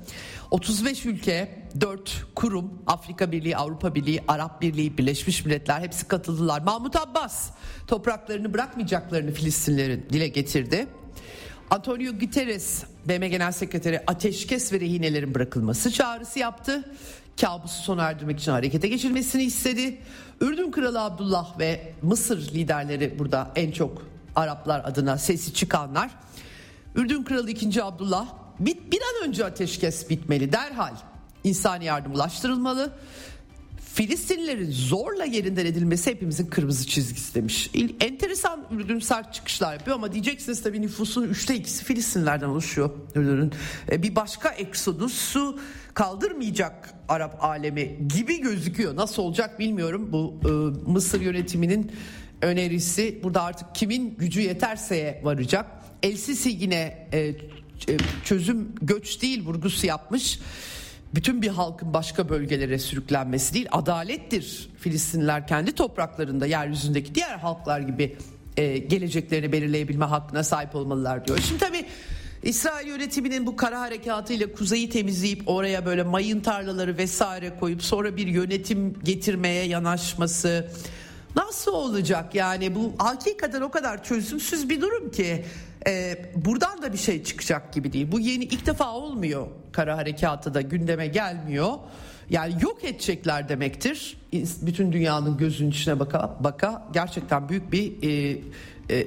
35 0.51 1.07
ülke, 1.07 1.69
4 1.81 2.25
kurum, 2.35 2.83
Afrika 2.87 3.33
Birliği, 3.33 3.57
Avrupa 3.57 3.95
Birliği, 3.95 4.23
Arap 4.29 4.63
Birliği, 4.63 4.99
Birleşmiş 4.99 5.45
Milletler 5.45 5.81
hepsi 5.81 6.09
katıldılar. 6.09 6.61
Mahmut 6.61 6.97
Abbas 6.97 7.51
topraklarını 7.87 8.55
bırakmayacaklarını 8.55 9.33
Filistinlerin 9.33 10.07
dile 10.11 10.29
getirdi. 10.29 10.87
Antonio 11.71 12.13
Guterres, 12.13 12.85
BM 13.09 13.29
Genel 13.29 13.53
Sekreteri 13.53 14.01
ateşkes 14.07 14.73
ve 14.73 14.81
rehinelerin 14.81 15.35
bırakılması 15.35 15.91
çağrısı 15.91 16.39
yaptı. 16.39 16.85
Kabusu 17.41 17.83
sona 17.83 18.03
erdirmek 18.03 18.41
için 18.41 18.53
harekete 18.53 18.89
geçilmesini 18.89 19.43
istedi. 19.43 19.99
Ürdün 20.43 20.71
Kralı 20.71 21.01
Abdullah 21.01 21.59
ve 21.59 21.95
Mısır 22.03 22.39
liderleri 22.39 23.19
burada 23.19 23.51
en 23.57 23.71
çok 23.73 24.03
Araplar 24.37 24.85
adına 24.85 25.19
sesi 25.19 25.55
çıkanlar. 25.55 26.11
Ürdün 26.95 27.23
Kralı 27.23 27.51
2. 27.51 27.83
Abdullah 27.83 28.27
bir, 28.61 28.77
an 28.77 29.29
önce 29.29 29.45
ateşkes 29.45 30.11
bitmeli 30.11 30.53
derhal. 30.53 30.95
İnsani 31.45 31.85
yardım 31.85 32.15
ulaştırılmalı. 32.15 32.93
Filistinlilerin 33.95 34.71
zorla 34.71 35.25
yerinden 35.25 35.67
edilmesi 35.67 36.11
hepimizin 36.11 36.47
kırmızı 36.47 36.87
çizgisi 36.87 37.35
demiş. 37.35 37.71
Enteresan 38.01 38.67
Ürdün 38.71 38.99
sert 38.99 39.35
çıkışlar 39.35 39.73
yapıyor 39.73 39.97
ama 39.97 40.13
diyeceksiniz 40.13 40.63
tabii 40.63 40.83
nüfusun 40.83 41.23
üçte 41.23 41.57
ikisi 41.57 41.85
Filistinlilerden 41.85 42.49
oluşuyor 42.49 42.91
Ürdün'ün. 43.15 43.53
E, 43.91 44.03
bir 44.03 44.17
başka 44.17 44.49
eksodusu 44.49 45.59
kaldırmayacak 45.95 46.95
Arap 47.09 47.45
alemi 47.45 47.99
gibi 48.15 48.41
gözüküyor. 48.41 48.97
Nasıl 48.97 49.23
olacak 49.23 49.59
bilmiyorum. 49.59 50.09
Bu 50.13 50.41
e, 50.45 50.49
Mısır 50.91 51.21
yönetiminin 51.21 51.93
önerisi 52.43 53.21
burada 53.23 53.43
artık 53.43 53.75
kimin 53.75 54.17
gücü 54.19 54.41
yeterseye 54.41 55.21
varacak. 55.25 55.67
El 56.03 56.17
Sisi 56.17 56.49
yine 56.49 57.09
e 57.13 57.35
çözüm 58.25 58.75
göç 58.83 59.23
değil 59.23 59.45
vurgusu 59.45 59.87
yapmış 59.87 60.39
bütün 61.15 61.43
bir 61.43 61.49
halkın 61.49 61.95
başka 61.95 62.29
bölgelere 62.29 62.79
sürüklenmesi 62.79 63.55
değil 63.55 63.69
adalettir. 63.73 64.71
Filistinliler 64.79 65.47
kendi 65.47 65.73
topraklarında 65.73 66.47
yeryüzündeki 66.47 67.15
diğer 67.15 67.39
halklar 67.39 67.81
gibi 67.81 68.17
e, 68.57 68.79
geleceklerini 68.79 69.53
belirleyebilme 69.53 70.05
hakkına 70.05 70.45
sahip 70.45 70.75
olmalılar 70.75 71.27
diyor. 71.27 71.39
Şimdi 71.39 71.61
tabii 71.61 71.87
İsrail 72.43 72.89
yönetiminin 72.89 73.47
bu 73.47 73.57
kara 73.57 73.81
harekatıyla 73.81 74.53
kuzeyi 74.53 74.91
temizleyip 74.91 75.43
oraya 75.47 75.87
böyle 75.87 76.03
mayın 76.03 76.41
tarlaları 76.41 76.99
vesaire 76.99 77.53
koyup 77.61 77.83
sonra 77.83 78.17
bir 78.17 78.27
yönetim 78.27 78.95
getirmeye 79.05 79.65
yanaşması 79.65 80.71
nasıl 81.37 81.73
olacak 81.73 82.35
yani 82.35 82.75
bu 82.75 82.93
hakikaten 82.99 83.61
o 83.61 83.71
kadar 83.71 84.05
çözümsüz 84.05 84.69
bir 84.69 84.81
durum 84.81 85.11
ki 85.11 85.45
e, 85.87 86.17
buradan 86.35 86.83
da 86.83 86.93
bir 86.93 86.99
şey 86.99 87.25
çıkacak 87.25 87.73
gibi 87.73 87.93
değil. 87.93 88.13
Bu 88.13 88.21
yeni 88.21 88.45
ilk 88.45 88.67
defa 88.67 88.93
olmuyor 88.93 89.47
kara 89.73 89.97
harekatı 89.97 90.55
da 90.55 90.61
gündeme 90.61 91.07
gelmiyor. 91.07 91.75
Yani 92.31 92.55
yok 92.61 92.85
edecekler 92.85 93.49
demektir. 93.49 94.17
Bütün 94.63 94.93
dünyanın 94.93 95.37
gözünün 95.37 95.71
içine 95.71 96.01
baka 96.01 96.37
baka 96.41 96.89
gerçekten 96.93 97.49
büyük 97.49 97.73
bir 97.73 98.03
e, 98.03 98.39
e, 98.91 99.07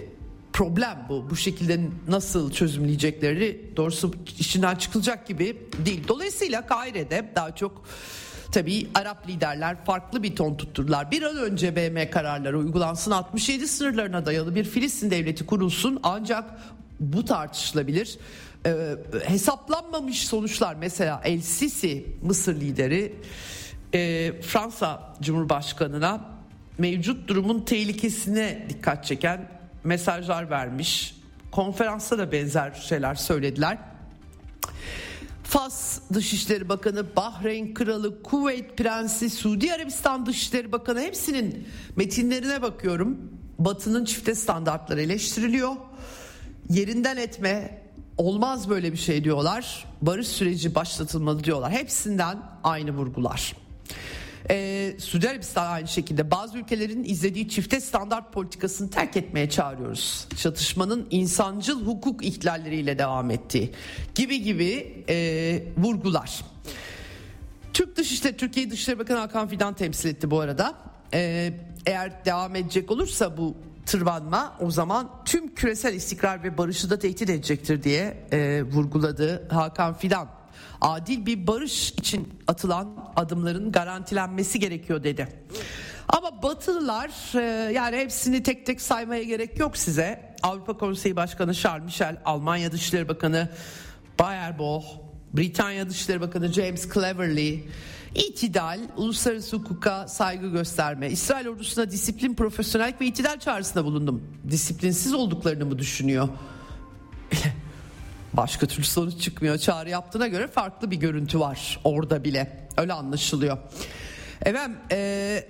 problem 0.53 1.05
bu. 1.09 1.29
Bu 1.29 1.35
şekilde 1.35 1.79
nasıl 2.07 2.51
çözümleyecekleri 2.51 3.71
doğrusu 3.77 4.13
içinden 4.39 4.75
çıkılacak 4.75 5.27
gibi 5.27 5.57
değil. 5.85 6.03
Dolayısıyla 6.07 6.67
Kaire'de 6.67 7.25
daha 7.35 7.55
çok 7.55 7.85
Tabii 8.51 8.87
Arap 8.95 9.27
liderler 9.27 9.85
farklı 9.85 10.23
bir 10.23 10.35
ton 10.35 10.55
tutturdular. 10.55 11.11
Bir 11.11 11.21
an 11.21 11.37
önce 11.37 11.75
BM 11.75 12.09
kararları 12.09 12.59
uygulansın 12.59 13.11
67 13.11 13.67
sınırlarına 13.67 14.25
dayalı 14.25 14.55
bir 14.55 14.63
Filistin 14.63 15.11
devleti 15.11 15.45
kurulsun 15.45 15.99
ancak 16.03 16.43
bu 16.99 17.25
tartışılabilir. 17.25 18.17
Ee, 18.65 18.95
hesaplanmamış 19.25 20.27
sonuçlar 20.27 20.75
mesela 20.75 21.21
El 21.23 21.41
Sisi 21.41 22.05
Mısır 22.21 22.55
lideri 22.55 23.13
e, 23.93 24.31
Fransa 24.41 25.13
Cumhurbaşkanı'na 25.21 26.21
mevcut 26.77 27.27
durumun 27.27 27.61
tehlikesine 27.61 28.65
dikkat 28.69 29.05
çeken 29.05 29.49
mesajlar 29.83 30.49
vermiş. 30.49 31.15
Konferansta 31.51 32.17
da 32.17 32.31
benzer 32.31 32.71
şeyler 32.71 33.15
söylediler. 33.15 33.77
Fas 35.47 35.99
Dışişleri 36.13 36.69
Bakanı, 36.69 37.15
Bahreyn 37.15 37.73
Kralı, 37.73 38.23
Kuveyt 38.23 38.77
Prensi, 38.77 39.29
Suudi 39.29 39.73
Arabistan 39.73 40.25
Dışişleri 40.25 40.71
Bakanı 40.71 41.01
hepsinin 41.01 41.67
metinlerine 41.95 42.61
bakıyorum. 42.61 43.17
Batı'nın 43.59 44.05
çifte 44.05 44.35
standartları 44.35 45.01
eleştiriliyor. 45.01 45.75
Yerinden 46.69 47.17
etme, 47.17 47.81
olmaz 48.17 48.69
böyle 48.69 48.91
bir 48.91 48.97
şey 48.97 49.23
diyorlar. 49.23 49.85
Barış 50.01 50.27
süreci 50.27 50.75
başlatılmalı 50.75 51.43
diyorlar. 51.43 51.71
Hepsinden 51.71 52.37
aynı 52.63 52.91
vurgular. 52.91 53.55
Ee, 54.49 54.95
Suudi 54.99 55.29
Arabistan 55.29 55.71
aynı 55.71 55.87
şekilde 55.87 56.31
bazı 56.31 56.57
ülkelerin 56.57 57.03
izlediği 57.03 57.49
çifte 57.49 57.81
standart 57.81 58.33
politikasını 58.33 58.89
terk 58.89 59.17
etmeye 59.17 59.49
çağırıyoruz. 59.49 60.27
Çatışmanın 60.37 61.07
insancıl 61.11 61.85
hukuk 61.85 62.25
ihlalleriyle 62.25 62.99
devam 62.99 63.31
ettiği 63.31 63.71
gibi 64.15 64.41
gibi 64.41 65.03
e, 65.09 65.63
vurgular. 65.77 66.41
Türk 67.73 67.95
Dışişleri, 67.95 68.37
Türkiye 68.37 68.71
Dışişleri 68.71 68.99
Bakanı 68.99 69.19
Hakan 69.19 69.47
Fidan 69.47 69.73
temsil 69.73 70.09
etti 70.09 70.31
bu 70.31 70.39
arada. 70.39 70.75
Ee, 71.13 71.53
eğer 71.85 72.25
devam 72.25 72.55
edecek 72.55 72.91
olursa 72.91 73.37
bu 73.37 73.55
tırmanma 73.85 74.57
o 74.61 74.71
zaman 74.71 75.09
tüm 75.25 75.55
küresel 75.55 75.93
istikrar 75.93 76.43
ve 76.43 76.57
barışı 76.57 76.89
da 76.89 76.99
tehdit 76.99 77.21
edecektir 77.21 77.83
diye 77.83 78.27
e, 78.31 78.63
vurguladı 78.63 79.47
Hakan 79.49 79.93
Fidan 79.93 80.27
adil 80.81 81.25
bir 81.25 81.47
barış 81.47 81.91
için 81.91 82.33
atılan 82.47 83.11
adımların 83.15 83.71
garantilenmesi 83.71 84.59
gerekiyor 84.59 85.03
dedi. 85.03 85.27
Ama 86.07 86.43
Batılılar 86.43 87.35
e, 87.35 87.73
yani 87.73 87.97
hepsini 87.97 88.43
tek 88.43 88.65
tek 88.65 88.81
saymaya 88.81 89.23
gerek 89.23 89.59
yok 89.59 89.77
size. 89.77 90.35
Avrupa 90.43 90.77
Konseyi 90.77 91.15
Başkanı 91.15 91.53
Charles 91.53 91.85
Michel, 91.85 92.17
Almanya 92.25 92.71
Dışişleri 92.71 93.07
Bakanı 93.07 93.49
Baerbock, 94.19 94.85
Britanya 95.33 95.89
Dışişleri 95.89 96.21
Bakanı 96.21 96.53
James 96.53 96.93
Cleverly, 96.93 97.63
itidal, 98.15 98.79
uluslararası 98.97 99.57
hukuka 99.57 100.07
saygı 100.07 100.47
gösterme, 100.47 101.09
İsrail 101.09 101.47
ordusuna 101.47 101.91
disiplin, 101.91 102.33
profesyonellik 102.33 103.01
ve 103.01 103.05
itidal 103.05 103.39
çağrısında 103.39 103.85
bulundum. 103.85 104.23
Disiplinsiz 104.49 105.13
olduklarını 105.13 105.65
mı 105.65 105.79
düşünüyor? 105.79 106.29
Başka 108.37 108.67
türlü 108.67 108.85
sonuç 108.85 109.21
çıkmıyor. 109.21 109.57
Çağrı 109.57 109.89
yaptığına 109.89 110.27
göre 110.27 110.47
farklı 110.47 110.91
bir 110.91 110.97
görüntü 110.97 111.39
var 111.39 111.79
orada 111.83 112.23
bile. 112.23 112.67
Öyle 112.77 112.93
anlaşılıyor. 112.93 113.57
Efendim 114.45 114.77
e, 114.91 115.43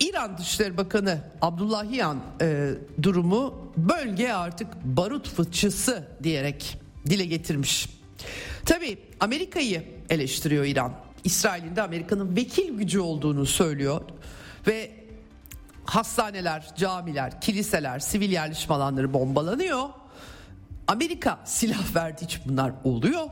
İran 0.00 0.38
Dışişleri 0.38 0.76
Bakanı 0.76 1.18
Abdullahian 1.42 2.20
e, 2.40 2.70
durumu 3.02 3.72
bölge 3.76 4.32
artık 4.32 4.84
barut 4.84 5.28
fıçısı 5.28 6.08
diyerek 6.22 6.78
dile 7.06 7.24
getirmiş. 7.24 7.88
Tabi 8.66 8.98
Amerika'yı 9.20 9.84
eleştiriyor 10.10 10.64
İran. 10.64 10.92
İsrail'in 11.24 11.76
de 11.76 11.82
Amerika'nın 11.82 12.36
vekil 12.36 12.78
gücü 12.78 13.00
olduğunu 13.00 13.46
söylüyor. 13.46 14.00
Ve 14.66 14.90
hastaneler, 15.84 16.74
camiler, 16.76 17.40
kiliseler, 17.40 17.98
sivil 17.98 18.30
yerleşim 18.30 18.72
alanları 18.72 19.14
bombalanıyor. 19.14 19.88
Amerika 20.88 21.40
silah 21.44 21.94
verdiği 21.94 22.24
için 22.24 22.42
bunlar 22.46 22.72
oluyor. 22.84 23.28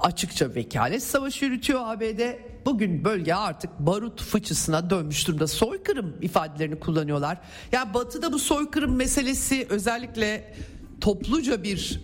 Açıkça 0.00 0.54
vekalet 0.54 1.02
savaşı 1.02 1.44
yürütüyor 1.44 1.80
ABD. 1.84 2.20
Bugün 2.66 3.04
bölge 3.04 3.34
artık 3.34 3.78
barut 3.78 4.22
fıçısına 4.22 4.90
dönmüş 4.90 5.28
durumda. 5.28 5.46
Soykırım 5.46 6.16
ifadelerini 6.20 6.80
kullanıyorlar. 6.80 7.34
Ya 7.34 7.40
yani 7.72 7.94
Batı'da 7.94 8.32
bu 8.32 8.38
soykırım 8.38 8.96
meselesi 8.96 9.66
özellikle 9.70 10.54
topluca 11.00 11.62
bir 11.62 12.00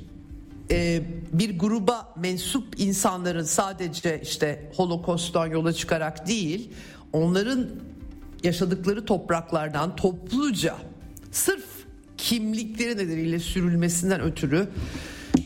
e, 0.71 1.03
bir 1.33 1.59
gruba 1.59 2.14
mensup 2.16 2.81
insanların 2.81 3.45
sadece 3.45 4.21
işte 4.23 4.73
Holokost'tan 4.77 5.47
yola 5.47 5.73
çıkarak 5.73 6.29
değil, 6.29 6.71
onların 7.12 7.66
yaşadıkları 8.42 9.05
topraklardan 9.05 9.97
topluca 9.97 10.77
sırf 11.33 11.64
kimlikleri 12.18 12.96
nedeniyle 12.96 13.38
sürülmesinden 13.38 14.20
ötürü 14.20 14.68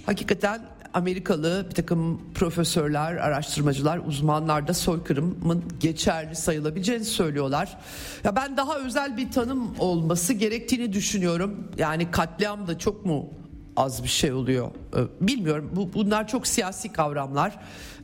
hakikaten 0.07 0.61
Amerikalı 0.95 1.67
bir 1.71 1.75
takım 1.75 2.21
profesörler, 2.35 3.15
araştırmacılar, 3.17 4.01
uzmanlar 4.07 4.69
da 4.69 4.75
soykırımın 4.75 5.65
geçerli 5.81 6.37
sayılabileceğini 6.37 7.05
söylüyorlar. 7.05 7.79
Ya 8.25 8.37
ben 8.37 8.57
daha 8.57 8.79
özel 8.79 9.17
bir 9.17 9.31
tanım 9.31 9.75
olması 9.79 10.33
gerektiğini 10.33 10.93
düşünüyorum. 10.93 11.69
Yani 11.79 12.11
katliam 12.11 12.67
da 12.67 12.79
çok 12.79 13.07
mu 13.07 13.40
az 13.77 14.03
bir 14.03 14.09
şey 14.09 14.33
oluyor. 14.33 14.71
Ee, 14.97 15.27
bilmiyorum. 15.27 15.71
Bu 15.77 15.93
bunlar 15.95 16.29
çok 16.29 16.47
siyasi 16.47 16.93
kavramlar. 16.93 17.59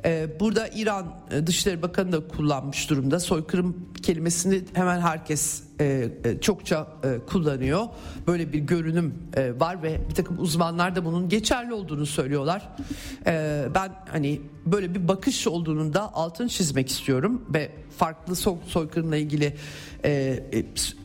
Ee, 0.04 0.40
burada 0.40 0.68
İran 0.68 1.06
e, 1.30 1.46
Dışişleri 1.46 1.82
Bakanı 1.82 2.12
da 2.12 2.28
kullanmış 2.28 2.90
durumda. 2.90 3.20
Soykırım 3.20 3.76
kelimesini 4.02 4.62
hemen 4.72 5.00
herkes 5.00 5.62
e, 5.80 6.08
e, 6.24 6.40
çokça 6.40 6.86
kullanıyor. 7.26 7.86
Böyle 8.26 8.52
bir 8.52 8.58
görünüm 8.58 9.14
var 9.58 9.82
ve 9.82 10.00
bir 10.08 10.14
takım 10.14 10.40
uzmanlar 10.40 10.96
da 10.96 11.04
bunun 11.04 11.28
geçerli 11.28 11.72
olduğunu 11.72 12.06
söylüyorlar. 12.06 12.68
Ben 13.74 13.92
hani 14.12 14.40
böyle 14.66 14.94
bir 14.94 15.08
bakış 15.08 15.46
olduğunu 15.46 15.94
da 15.94 16.14
altın 16.14 16.48
çizmek 16.48 16.88
istiyorum 16.88 17.44
ve 17.54 17.70
farklı 17.96 18.36
soykırımla 18.66 19.16
ilgili 19.16 19.56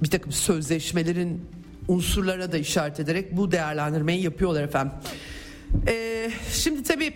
bir 0.02 0.10
takım 0.12 0.32
sözleşmelerin 0.32 1.42
unsurlara 1.88 2.52
da 2.52 2.58
işaret 2.58 3.00
ederek 3.00 3.38
bu 3.38 3.52
değerlendirmeyi 3.52 4.24
yapıyorlar 4.24 4.64
efendim. 4.64 4.94
Ee, 5.88 6.32
şimdi 6.52 6.84
tabii 6.84 7.14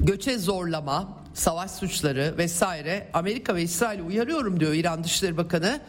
göçe 0.00 0.38
zorlama, 0.38 1.18
savaş 1.34 1.70
suçları 1.70 2.34
vesaire 2.38 3.08
Amerika 3.12 3.54
ve 3.54 3.62
İsrail'i 3.62 4.02
uyarıyorum 4.02 4.60
diyor 4.60 4.72
İran 4.72 5.04
Dışişleri 5.04 5.36
Bakanı. 5.36 5.80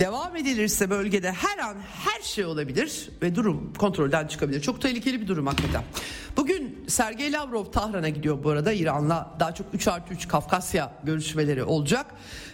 Devam 0.00 0.36
edilirse 0.36 0.90
bölgede 0.90 1.32
her 1.32 1.58
an 1.58 1.76
her 2.04 2.22
şey 2.22 2.44
olabilir 2.44 3.10
ve 3.22 3.34
durum 3.34 3.72
kontrolden 3.78 4.26
çıkabilir. 4.26 4.60
Çok 4.60 4.82
tehlikeli 4.82 5.20
bir 5.20 5.28
durum 5.28 5.46
hakikaten. 5.46 5.82
Bugün 6.36 6.84
Sergey 6.88 7.32
Lavrov 7.32 7.64
Tahran'a 7.64 8.08
gidiyor 8.08 8.44
bu 8.44 8.50
arada 8.50 8.72
İran'la 8.72 9.36
daha 9.40 9.54
çok 9.54 9.66
3 9.74 9.88
artı 9.88 10.14
3 10.14 10.28
Kafkasya 10.28 10.92
görüşmeleri 11.04 11.64
olacak. 11.64 12.06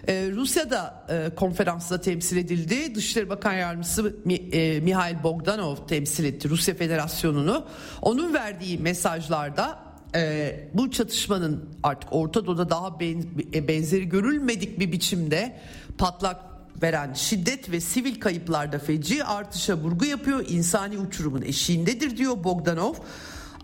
Ee, 0.08 0.30
Rusya'da 0.32 1.06
e, 1.08 1.34
konferansta 1.34 2.00
temsil 2.00 2.36
edildi. 2.36 2.94
Dışişleri 2.94 3.30
Bakan 3.30 3.52
Yardımcısı 3.52 4.16
e, 4.30 4.80
Mihail 4.80 5.22
Bogdanov 5.22 5.76
temsil 5.88 6.24
etti 6.24 6.48
Rusya 6.48 6.74
Federasyonu'nu. 6.74 7.64
Onun 8.02 8.34
verdiği 8.34 8.78
mesajlarda 8.78 9.78
e, 10.14 10.54
bu 10.74 10.90
çatışmanın 10.90 11.68
artık 11.82 12.12
Orta 12.12 12.46
Doğu'da 12.46 12.70
daha 12.70 13.00
ben, 13.00 13.24
e, 13.54 13.68
benzeri 13.68 14.08
görülmedik 14.08 14.80
bir 14.80 14.92
biçimde 14.92 15.56
patlak 15.98 16.55
veren 16.82 17.14
şiddet 17.14 17.70
ve 17.70 17.80
sivil 17.80 18.20
kayıplarda 18.20 18.78
feci 18.78 19.24
artışa 19.24 19.76
vurgu 19.76 20.04
yapıyor. 20.04 20.44
İnsani 20.48 20.98
uçurumun 20.98 21.42
eşiğindedir 21.42 22.16
diyor 22.16 22.44
Bogdanov. 22.44 22.94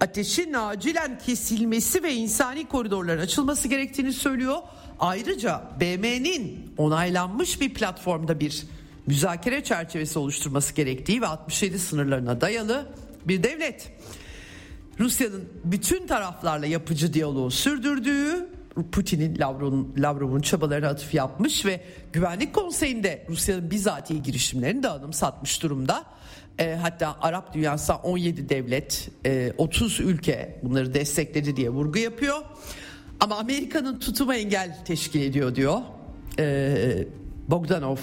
Ateşin 0.01 0.53
acilen 0.53 1.19
kesilmesi 1.19 2.03
ve 2.03 2.15
insani 2.15 2.69
koridorların 2.69 3.21
açılması 3.21 3.69
gerektiğini 3.69 4.13
söylüyor. 4.13 4.57
Ayrıca 5.01 5.63
BM'nin 5.81 6.75
onaylanmış 6.77 7.61
bir 7.61 7.75
platformda 7.75 8.41
bir 8.41 8.67
müzakere 9.07 9.65
çerçevesi 9.65 10.19
oluşturması 10.19 10.75
gerektiği 10.75 11.23
ve 11.23 11.27
67 11.27 11.79
sınırlarına 11.79 12.41
dayalı 12.41 12.87
bir 13.25 13.43
devlet. 13.43 13.93
Rusya'nın 15.01 15.49
bütün 15.65 16.07
taraflarla 16.07 16.67
yapıcı 16.67 17.15
diyaloğu 17.15 17.51
sürdürdüğü 17.51 18.49
Putin'in 18.93 19.39
Lavrov'un 19.39 19.95
Lavrov'un 19.99 20.41
çabalarına 20.41 20.89
atıf 20.89 21.15
yapmış 21.15 21.67
ve 21.67 21.81
Güvenlik 22.13 22.55
Konseyi'nde 22.55 23.27
Rusya'nın 23.29 23.71
bizatihi 23.71 24.23
girişimlerini 24.23 24.83
de 24.83 24.89
anımsatmış 24.89 25.63
durumda. 25.63 26.05
E, 26.59 26.75
hatta 26.75 27.17
Arap 27.21 27.55
dünyası 27.55 27.95
17 27.95 28.49
devlet, 28.49 29.09
e, 29.27 29.53
30 29.59 30.01
ülke 30.01 30.61
bunları 30.63 30.95
destekledi 30.95 31.57
diye 31.57 31.71
vurgu 31.71 31.99
yapıyor. 31.99 32.37
Ama 33.21 33.37
Amerika'nın 33.37 33.99
tutumu 33.99 34.35
engel 34.35 34.85
teşkil 34.85 35.21
ediyor 35.23 35.55
diyor 35.55 35.81
e, 36.39 37.05
Bogdanov. 37.49 37.97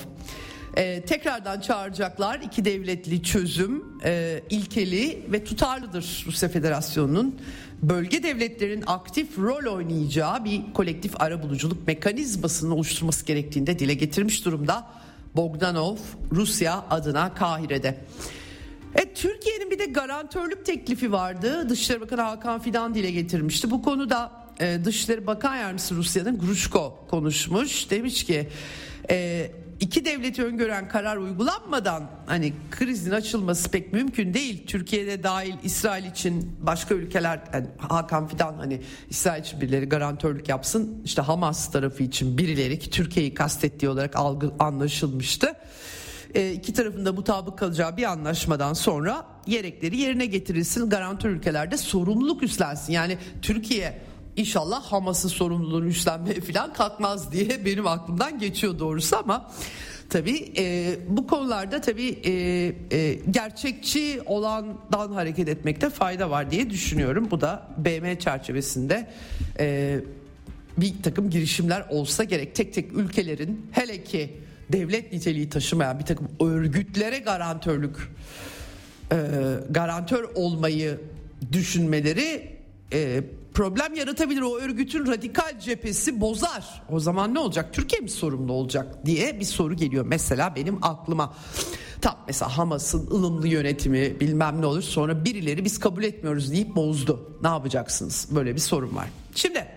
E, 0.78 1.02
tekrardan 1.02 1.60
çağıracaklar 1.60 2.40
iki 2.40 2.66
devletli 2.66 3.24
çözüm 3.24 3.84
e, 4.04 4.42
ilkeli 4.50 5.26
ve 5.32 5.44
tutarlıdır 5.44 6.24
Rusya 6.28 6.50
Federasyonu'nun 6.50 7.40
bölge 7.84 8.24
devletlerin 8.24 8.84
aktif 8.88 9.38
rol 9.38 9.76
oynayacağı 9.76 10.46
bir 10.46 10.62
kolektif 10.74 11.22
arabuluculuk 11.22 11.88
mekanizmasını 11.88 12.76
oluşturması 12.76 13.26
gerektiğinde 13.26 13.80
dile 13.80 13.94
getirmiş 13.94 14.46
durumda 14.46 14.88
Bogdanov 15.36 15.98
Rusya 16.32 16.86
adına 16.90 17.34
Kahire'de. 17.34 17.98
E, 18.96 19.14
Türkiye'nin 19.14 19.72
bir 19.72 19.80
de 19.80 19.86
garantörlük 19.86 20.66
teklifi 20.66 21.12
vardı. 21.12 21.70
Dışişleri 21.70 22.02
Bakanı 22.02 22.22
Hakan 22.22 22.60
Fidan 22.60 22.94
dile 22.94 23.12
getirmişti. 23.12 23.72
Bu 23.72 23.82
konuda 23.82 24.32
e, 24.60 24.80
Dışişleri 24.86 25.28
Bakan 25.28 25.56
Yardımcısı 25.56 25.96
Rusya'nın 25.96 26.40
Gruşko 26.40 27.06
konuşmuş. 27.10 27.90
Demiş 27.90 28.24
ki 28.24 28.50
e, 29.10 29.52
iki 29.80 30.06
devleti 30.06 30.44
öngören 30.44 30.88
karar 30.88 31.18
uygulanmadan 31.18 32.10
hani 32.26 32.54
krizin 32.72 33.12
açılması 33.12 33.72
pek 33.72 33.94
mümkün 33.94 34.34
değil. 34.34 34.68
Türkiye'de 34.68 35.24
dahil 35.24 35.54
İsrail 35.64 36.06
için 36.06 36.56
başka 36.62 36.96
ülkeler 36.96 37.40
yani 37.54 37.68
Hakan 37.78 38.28
Fidan 38.28 38.54
hani 38.54 38.82
İsrail 39.10 39.42
için 39.42 39.62
birileri 39.62 39.86
garantörlük 39.86 40.50
yapsın. 40.50 41.02
İşte 41.06 41.22
Hamas 41.22 41.72
tarafı 41.72 42.04
için 42.04 42.38
birileri 42.38 42.80
ki 42.80 42.90
Türkiye'yi 42.90 43.34
kastettiği 43.34 43.90
olarak 43.90 44.16
algı 44.16 44.52
anlaşılmıştı. 44.60 45.54
E, 46.36 46.52
iki 46.52 46.74
tarafında 46.74 47.14
mutabık 47.14 47.58
kalacağı 47.58 47.98
bir 47.98 48.04
anlaşmadan 48.04 48.74
sonra 48.74 49.26
gerekleri 49.46 49.98
yerine 49.98 50.26
getirilsin. 50.26 50.90
Garantör 50.90 51.30
ülkelerde 51.30 51.78
sorumluluk 51.78 52.44
üstlensin. 52.44 52.94
Yani 52.94 53.18
Türkiye 53.42 54.09
İnşallah 54.40 54.84
Hamas'ın 54.84 55.30
sorumluluğunu 55.30 55.86
üstlenmeye 55.86 56.42
falan 56.42 56.74
kalkmaz 56.74 57.32
diye 57.32 57.50
benim 57.66 57.88
aklımdan 57.88 58.40
geçiyor 58.40 58.80
doğrusu 58.80 59.18
ama 59.18 59.52
tabii 60.10 60.54
e, 60.58 60.96
bu 61.08 61.28
konularda 61.28 61.82
tabii 61.82 62.10
e, 62.10 62.32
e, 62.98 63.14
gerçekçi 63.32 64.22
olandan 64.26 65.12
hareket 65.12 65.48
etmekte 65.48 65.90
fayda 65.90 66.30
var 66.30 66.52
diye 66.52 66.70
düşünüyorum. 66.70 67.28
Bu 67.32 67.42
da 67.42 67.68
BM 67.78 68.20
çerçevesinde 68.20 69.08
e, 69.60 70.00
bir 70.78 70.94
takım 71.04 71.30
girişimler 71.30 71.86
olsa 71.90 72.24
gerek. 72.24 72.56
Tek 72.56 72.74
tek 72.74 72.94
ülkelerin 72.94 73.66
hele 73.72 74.04
ki 74.04 74.38
devlet 74.70 75.14
niteliği 75.14 75.50
taşımayan 75.50 76.00
bir 76.00 76.06
takım 76.06 76.28
örgütlere 76.40 77.20
garantörlük 77.20 77.96
e, 79.12 79.18
garantör 79.70 80.24
olmayı 80.36 81.00
düşünmeleri 81.52 82.60
e, 82.94 83.24
problem 83.60 83.94
yaratabilir. 83.94 84.42
O 84.42 84.58
örgütün 84.58 85.08
radikal 85.08 85.60
cephesi 85.60 86.22
bozar. 86.22 86.82
O 86.90 87.00
zaman 87.00 87.34
ne 87.34 87.40
olacak? 87.40 87.74
Türkiye 87.74 88.02
mi 88.02 88.10
sorumlu 88.10 88.54
olacak 88.54 89.06
diye 89.06 89.40
bir 89.40 89.46
soru 89.46 89.76
geliyor 89.76 90.06
mesela 90.06 90.56
benim 90.56 90.80
aklıma. 90.82 91.34
Tam 92.02 92.16
mesela 92.28 92.58
Hamas'ın 92.58 93.08
ılımlı 93.08 93.48
yönetimi 93.48 94.20
bilmem 94.20 94.62
ne 94.62 94.66
olur 94.66 94.82
sonra 94.82 95.26
birileri 95.26 95.66
biz 95.66 95.80
kabul 95.80 96.04
etmiyoruz 96.04 96.52
deyip 96.52 96.76
bozdu. 96.76 97.38
Ne 97.42 97.48
yapacaksınız? 97.48 98.28
Böyle 98.32 98.56
bir 98.56 98.60
sorun 98.60 98.96
var. 98.96 99.08
Şimdi 99.36 99.68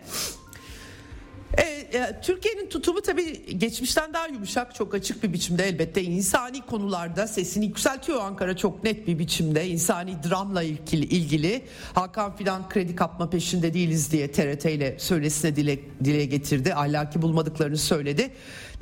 e, 1.94 2.20
Türkiye'nin 2.22 2.68
tutumu 2.68 3.02
tabii 3.02 3.58
geçmişten 3.58 4.14
daha 4.14 4.26
yumuşak 4.26 4.74
çok 4.74 4.94
açık 4.94 5.22
bir 5.22 5.32
biçimde 5.32 5.68
elbette 5.68 6.02
insani 6.02 6.60
konularda 6.60 7.26
sesini 7.26 7.66
yükseltiyor 7.66 8.20
Ankara 8.20 8.56
çok 8.56 8.84
net 8.84 9.06
bir 9.06 9.18
biçimde 9.18 9.68
insani 9.68 10.16
dramla 10.30 10.62
ilgili, 10.62 11.04
ilgili 11.04 11.62
Hakan 11.94 12.36
Fidan 12.36 12.68
kredi 12.68 12.96
kapma 12.96 13.30
peşinde 13.30 13.74
değiliz 13.74 14.12
diye 14.12 14.32
TRT 14.32 14.64
ile 14.64 14.98
söylesine 14.98 15.56
dile, 15.56 15.78
dile 16.04 16.24
getirdi 16.24 16.74
ahlaki 16.74 17.22
bulmadıklarını 17.22 17.78
söyledi 17.78 18.30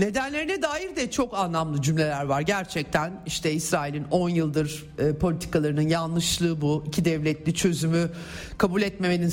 Nedenlerine 0.00 0.62
dair 0.62 0.96
de 0.96 1.11
çok 1.11 1.34
anlamlı 1.34 1.82
cümleler 1.82 2.24
var 2.24 2.40
gerçekten. 2.40 3.22
işte 3.26 3.52
İsrail'in 3.52 4.04
10 4.11 4.28
yıldır 4.28 4.84
e, 4.98 5.14
politikalarının 5.14 5.88
yanlışlığı 5.88 6.61
bu. 6.61 6.84
iki 6.86 7.04
devletli 7.04 7.54
çözümü 7.54 8.11
kabul 8.58 8.82
etmemenin 8.82 9.32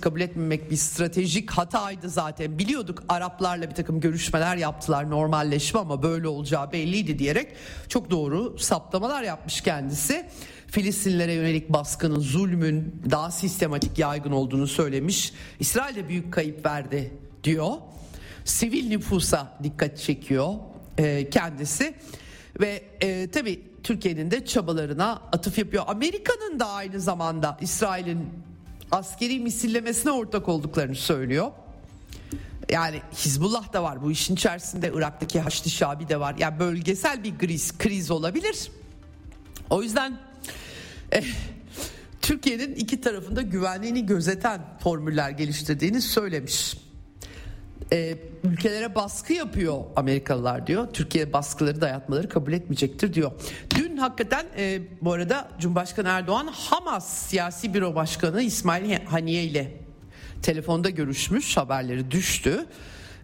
kabul 0.00 0.20
etmemek 0.20 0.70
bir 0.70 0.76
stratejik 0.76 1.50
hataydı 1.50 2.08
zaten. 2.08 2.58
Biliyorduk 2.58 3.02
Araplarla 3.18 3.70
bir 3.70 3.74
takım 3.74 4.00
görüşmeler 4.00 4.56
yaptılar 4.56 5.10
normalleşme 5.10 5.80
ama 5.80 6.02
böyle 6.02 6.28
olacağı 6.28 6.72
belliydi 6.72 7.18
diyerek 7.18 7.48
çok 7.88 8.10
doğru 8.10 8.58
saptamalar 8.58 9.22
yapmış 9.22 9.60
kendisi. 9.60 10.26
Filistinlere 10.66 11.32
yönelik 11.32 11.68
baskının, 11.68 12.20
zulmün 12.20 13.02
daha 13.10 13.30
sistematik 13.30 13.98
yaygın 13.98 14.32
olduğunu 14.32 14.66
söylemiş. 14.66 15.32
İsrail 15.60 15.96
de 15.96 16.08
büyük 16.08 16.32
kayıp 16.32 16.66
verdi 16.66 17.12
diyor 17.44 17.72
sivil 18.44 18.88
nüfusa 18.88 19.58
dikkat 19.62 19.98
çekiyor 19.98 20.54
e, 20.98 21.30
kendisi 21.30 21.94
ve 22.60 22.82
e, 23.00 23.30
tabii 23.30 23.62
Türkiye'nin 23.82 24.30
de 24.30 24.46
çabalarına 24.46 25.12
atıf 25.12 25.58
yapıyor. 25.58 25.84
Amerika'nın 25.86 26.60
da 26.60 26.68
aynı 26.68 27.00
zamanda 27.00 27.58
İsrail'in 27.60 28.28
askeri 28.90 29.40
misillemesine 29.40 30.12
ortak 30.12 30.48
olduklarını 30.48 30.94
söylüyor. 30.94 31.50
Yani 32.72 33.02
Hizbullah 33.12 33.72
da 33.72 33.82
var 33.82 34.02
bu 34.02 34.10
işin 34.10 34.34
içerisinde 34.34 34.92
Irak'taki 34.94 35.40
Haçlı 35.40 35.70
Şabi 35.70 36.08
de 36.08 36.20
var. 36.20 36.34
Yani 36.38 36.58
bölgesel 36.58 37.24
bir 37.24 37.38
kriz, 37.38 37.78
kriz 37.78 38.10
olabilir. 38.10 38.70
O 39.70 39.82
yüzden 39.82 40.18
eh, 41.12 41.24
Türkiye'nin 42.20 42.74
iki 42.74 43.00
tarafında 43.00 43.42
güvenliğini 43.42 44.06
gözeten 44.06 44.60
formüller 44.82 45.30
geliştirdiğini 45.30 46.02
söylemiş 46.02 46.76
e, 47.92 48.18
ülkelere 48.44 48.94
baskı 48.94 49.32
yapıyor 49.32 49.84
Amerikalılar 49.96 50.66
diyor. 50.66 50.88
Türkiye 50.92 51.32
baskıları 51.32 51.80
dayatmaları 51.80 52.28
kabul 52.28 52.52
etmeyecektir 52.52 53.14
diyor. 53.14 53.32
Dün 53.76 53.96
hakikaten 53.96 54.46
e, 54.56 54.80
bu 55.02 55.12
arada 55.12 55.48
Cumhurbaşkanı 55.58 56.08
Erdoğan 56.08 56.46
Hamas 56.46 57.08
siyasi 57.08 57.74
büro 57.74 57.94
başkanı 57.94 58.42
İsmail 58.42 59.04
Haniye 59.04 59.44
ile 59.44 59.87
telefonda 60.42 60.90
görüşmüş 60.90 61.56
haberleri 61.56 62.10
düştü. 62.10 62.66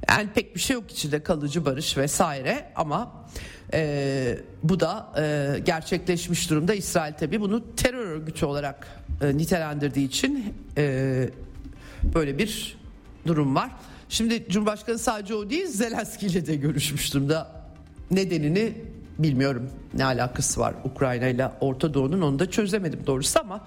Yani 0.08 0.28
pek 0.34 0.54
bir 0.54 0.60
şey 0.60 0.74
yok 0.74 0.90
içinde 0.90 1.22
kalıcı 1.22 1.64
barış 1.64 1.96
vesaire 1.96 2.72
ama 2.76 3.26
e, 3.72 4.38
bu 4.62 4.80
da 4.80 5.12
e, 5.18 5.58
gerçekleşmiş 5.58 6.50
durumda. 6.50 6.74
İsrail 6.74 7.14
tabi 7.14 7.40
bunu 7.40 7.74
terör 7.76 8.06
örgütü 8.06 8.46
olarak 8.46 8.88
e, 9.22 9.36
nitelendirdiği 9.36 10.08
için 10.08 10.54
e, 10.76 11.30
böyle 12.14 12.38
bir 12.38 12.76
durum 13.26 13.54
var. 13.54 13.70
Şimdi 14.08 14.46
Cumhurbaşkanı 14.48 14.98
sadece 14.98 15.34
o 15.34 15.50
değil 15.50 15.66
Zelenski 15.66 16.26
ile 16.26 16.46
de 16.46 16.56
görüşmüştüm 16.56 17.28
da 17.28 17.64
nedenini 18.10 18.74
bilmiyorum 19.18 19.70
ne 19.94 20.04
alakası 20.04 20.60
var 20.60 20.74
Ukrayna 20.84 21.26
ile 21.28 21.50
Orta 21.60 21.94
Doğu'nun 21.94 22.20
onu 22.20 22.38
da 22.38 22.50
çözemedim 22.50 23.00
doğrusu 23.06 23.40
ama 23.40 23.66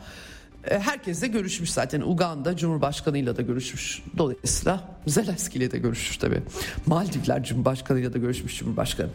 herkesle 0.70 1.28
görüşmüş 1.28 1.72
zaten. 1.72 2.01
Uganda 2.01 2.57
Cumhurbaşkanıyla 2.57 3.38
da 3.38 3.41
görüşmüş. 3.41 4.03
Dolayısıyla 4.18 4.99
Zelenski 5.07 5.57
ile 5.57 5.72
de 5.72 5.78
görüşmüş 5.78 6.18
tabi 6.18 6.41
Maldivler 6.86 7.43
Cumhurbaşkanıyla 7.43 8.13
da 8.13 8.18
görüşmüş 8.18 8.59
Cumhurbaşkanı. 8.59 9.09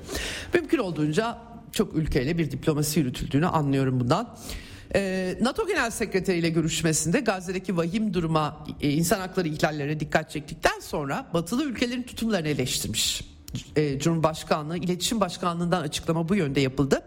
Mümkün 0.54 0.78
olduğunca 0.78 1.38
çok 1.72 1.96
ülkeyle 1.96 2.38
bir 2.38 2.50
diplomasi 2.50 3.00
yürütüldüğünü 3.00 3.46
anlıyorum 3.46 4.00
bundan. 4.00 4.36
Ee, 4.94 5.34
NATO 5.40 5.66
Genel 5.66 5.90
Sekreteri 5.90 6.38
ile 6.38 6.48
görüşmesinde 6.48 7.20
Gazze'deki 7.20 7.76
vahim 7.76 8.14
duruma, 8.14 8.66
e, 8.80 8.90
insan 8.90 9.20
hakları 9.20 9.48
ihlallerine 9.48 10.00
dikkat 10.00 10.30
çektikten 10.30 10.80
sonra 10.80 11.26
batılı 11.34 11.64
ülkelerin 11.64 12.02
tutumlarını 12.02 12.48
eleştirmiş. 12.48 13.24
E, 13.76 13.98
Cumhurbaşkanlığı 13.98 14.78
İletişim 14.78 15.20
Başkanlığı'ndan 15.20 15.82
açıklama 15.82 16.28
bu 16.28 16.34
yönde 16.34 16.60
yapıldı. 16.60 17.02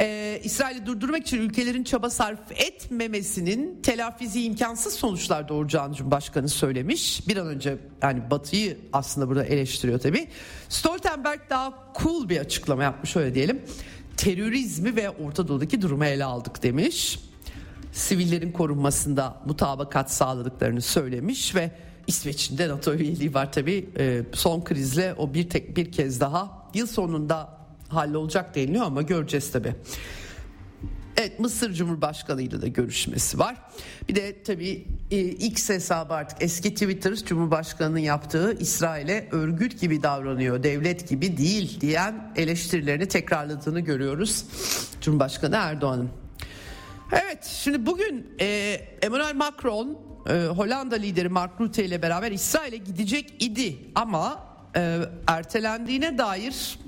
Ee, 0.00 0.40
İsrail'i 0.44 0.86
durdurmak 0.86 1.22
için 1.22 1.38
ülkelerin 1.38 1.84
çaba 1.84 2.10
sarf 2.10 2.40
etmemesinin 2.56 3.82
telafizi 3.82 4.42
imkansız 4.42 4.94
sonuçlar 4.94 5.48
doğuracağını 5.48 5.94
Cumhurbaşkanı 5.94 6.48
söylemiş. 6.48 7.28
Bir 7.28 7.36
an 7.36 7.46
önce 7.46 7.78
yani 8.02 8.30
Batı'yı 8.30 8.78
aslında 8.92 9.28
burada 9.28 9.44
eleştiriyor 9.44 10.00
tabii. 10.00 10.28
Stoltenberg 10.68 11.40
daha 11.50 11.92
cool 12.02 12.28
bir 12.28 12.38
açıklama 12.38 12.82
yapmış 12.82 13.16
öyle 13.16 13.34
diyelim. 13.34 13.62
Terörizmi 14.16 14.96
ve 14.96 15.10
Orta 15.10 15.48
Doğu'daki 15.48 15.82
durumu 15.82 16.04
ele 16.04 16.24
aldık 16.24 16.62
demiş. 16.62 17.20
Sivillerin 17.92 18.52
korunmasında 18.52 19.36
mutabakat 19.46 20.12
sağladıklarını 20.12 20.80
söylemiş 20.80 21.54
ve 21.54 21.70
İsveç'in 22.06 22.58
de 22.58 22.68
NATO 22.68 22.94
üyeliği 22.94 23.34
var 23.34 23.52
tabii. 23.52 23.90
Ee, 23.98 24.22
son 24.32 24.64
krizle 24.64 25.14
o 25.14 25.34
bir 25.34 25.50
tek 25.50 25.76
bir 25.76 25.92
kez 25.92 26.20
daha 26.20 26.68
yıl 26.74 26.86
sonunda 26.86 27.59
hallolacak 27.90 28.54
deniliyor 28.54 28.84
ama 28.84 29.02
göreceğiz 29.02 29.52
tabii. 29.52 29.74
Evet 31.16 31.40
Mısır 31.40 31.72
Cumhurbaşkanı 31.72 32.42
ile 32.42 32.62
de 32.62 32.68
görüşmesi 32.68 33.38
var. 33.38 33.56
Bir 34.08 34.14
de 34.14 34.42
tabii 34.42 34.86
e, 35.10 35.20
X 35.20 35.70
hesabı 35.70 36.14
artık 36.14 36.42
eski 36.42 36.74
Twitter 36.74 37.14
Cumhurbaşkanı'nın 37.14 37.98
yaptığı 37.98 38.56
İsrail'e 38.60 39.28
örgüt 39.32 39.80
gibi 39.80 40.02
davranıyor, 40.02 40.62
devlet 40.62 41.08
gibi 41.08 41.36
değil 41.36 41.80
diyen 41.80 42.32
eleştirilerini 42.36 43.08
tekrarladığını 43.08 43.80
görüyoruz 43.80 44.44
Cumhurbaşkanı 45.00 45.56
Erdoğan'ın. 45.56 46.10
Evet 47.12 47.44
şimdi 47.44 47.86
bugün 47.86 48.26
e, 48.40 48.46
Emmanuel 49.02 49.34
Macron 49.34 49.98
e, 50.26 50.32
Hollanda 50.46 50.96
lideri 50.96 51.28
Mark 51.28 51.60
Rutte 51.60 51.84
ile 51.84 52.02
beraber 52.02 52.32
İsrail'e 52.32 52.76
gidecek 52.76 53.42
idi 53.42 53.76
ama 53.94 54.46
e, 54.76 54.98
ertelendiğine 55.26 56.18
dair 56.18 56.78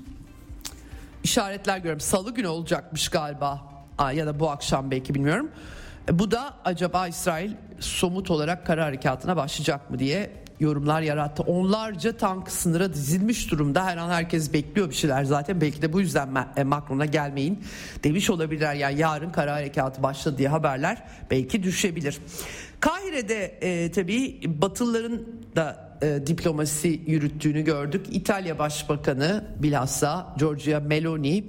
işaretler 1.23 1.77
görüyorum. 1.77 1.99
Salı 1.99 2.33
günü 2.33 2.47
olacakmış 2.47 3.09
galiba 3.09 3.73
ya 4.13 4.27
da 4.27 4.39
bu 4.39 4.49
akşam 4.49 4.91
belki 4.91 5.15
bilmiyorum. 5.15 5.51
E, 6.09 6.19
bu 6.19 6.31
da 6.31 6.53
acaba 6.65 7.07
İsrail 7.07 7.51
somut 7.79 8.31
olarak 8.31 8.65
kara 8.65 8.85
harekatına 8.85 9.35
başlayacak 9.35 9.89
mı 9.89 9.99
diye 9.99 10.43
yorumlar 10.59 11.01
yarattı. 11.01 11.43
Onlarca 11.43 12.17
tank 12.17 12.51
sınıra 12.51 12.93
dizilmiş 12.93 13.51
durumda. 13.51 13.85
Her 13.85 13.97
an 13.97 14.09
herkes 14.09 14.53
bekliyor 14.53 14.89
bir 14.89 14.95
şeyler 14.95 15.23
zaten. 15.23 15.61
Belki 15.61 15.81
de 15.81 15.93
bu 15.93 16.01
yüzden 16.01 16.47
e, 16.57 16.63
Macron'a 16.63 17.05
gelmeyin 17.05 17.63
demiş 18.03 18.29
olabilirler. 18.29 18.73
Yani 18.73 18.99
yarın 18.99 19.29
kara 19.29 19.53
harekatı 19.53 20.03
başladı 20.03 20.37
diye 20.37 20.49
haberler 20.49 21.03
belki 21.31 21.63
düşebilir. 21.63 22.19
Kahire'de 22.79 23.45
e, 23.45 23.91
tabii 23.91 24.41
Batılıların 24.61 25.21
da 25.55 25.92
e, 26.03 26.27
diplomasi 26.27 27.01
yürüttüğünü 27.07 27.61
gördük. 27.61 28.05
İtalya 28.11 28.59
Başbakanı 28.59 29.43
bilhassa 29.59 30.35
Giorgia 30.39 30.79
Meloni 30.79 31.43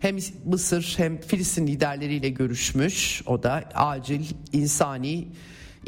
hem 0.00 0.16
Mısır 0.44 0.94
hem 0.96 1.20
Filistin 1.20 1.66
liderleriyle 1.66 2.28
görüşmüş. 2.28 3.22
O 3.26 3.42
da 3.42 3.64
acil 3.74 4.24
insani 4.52 5.28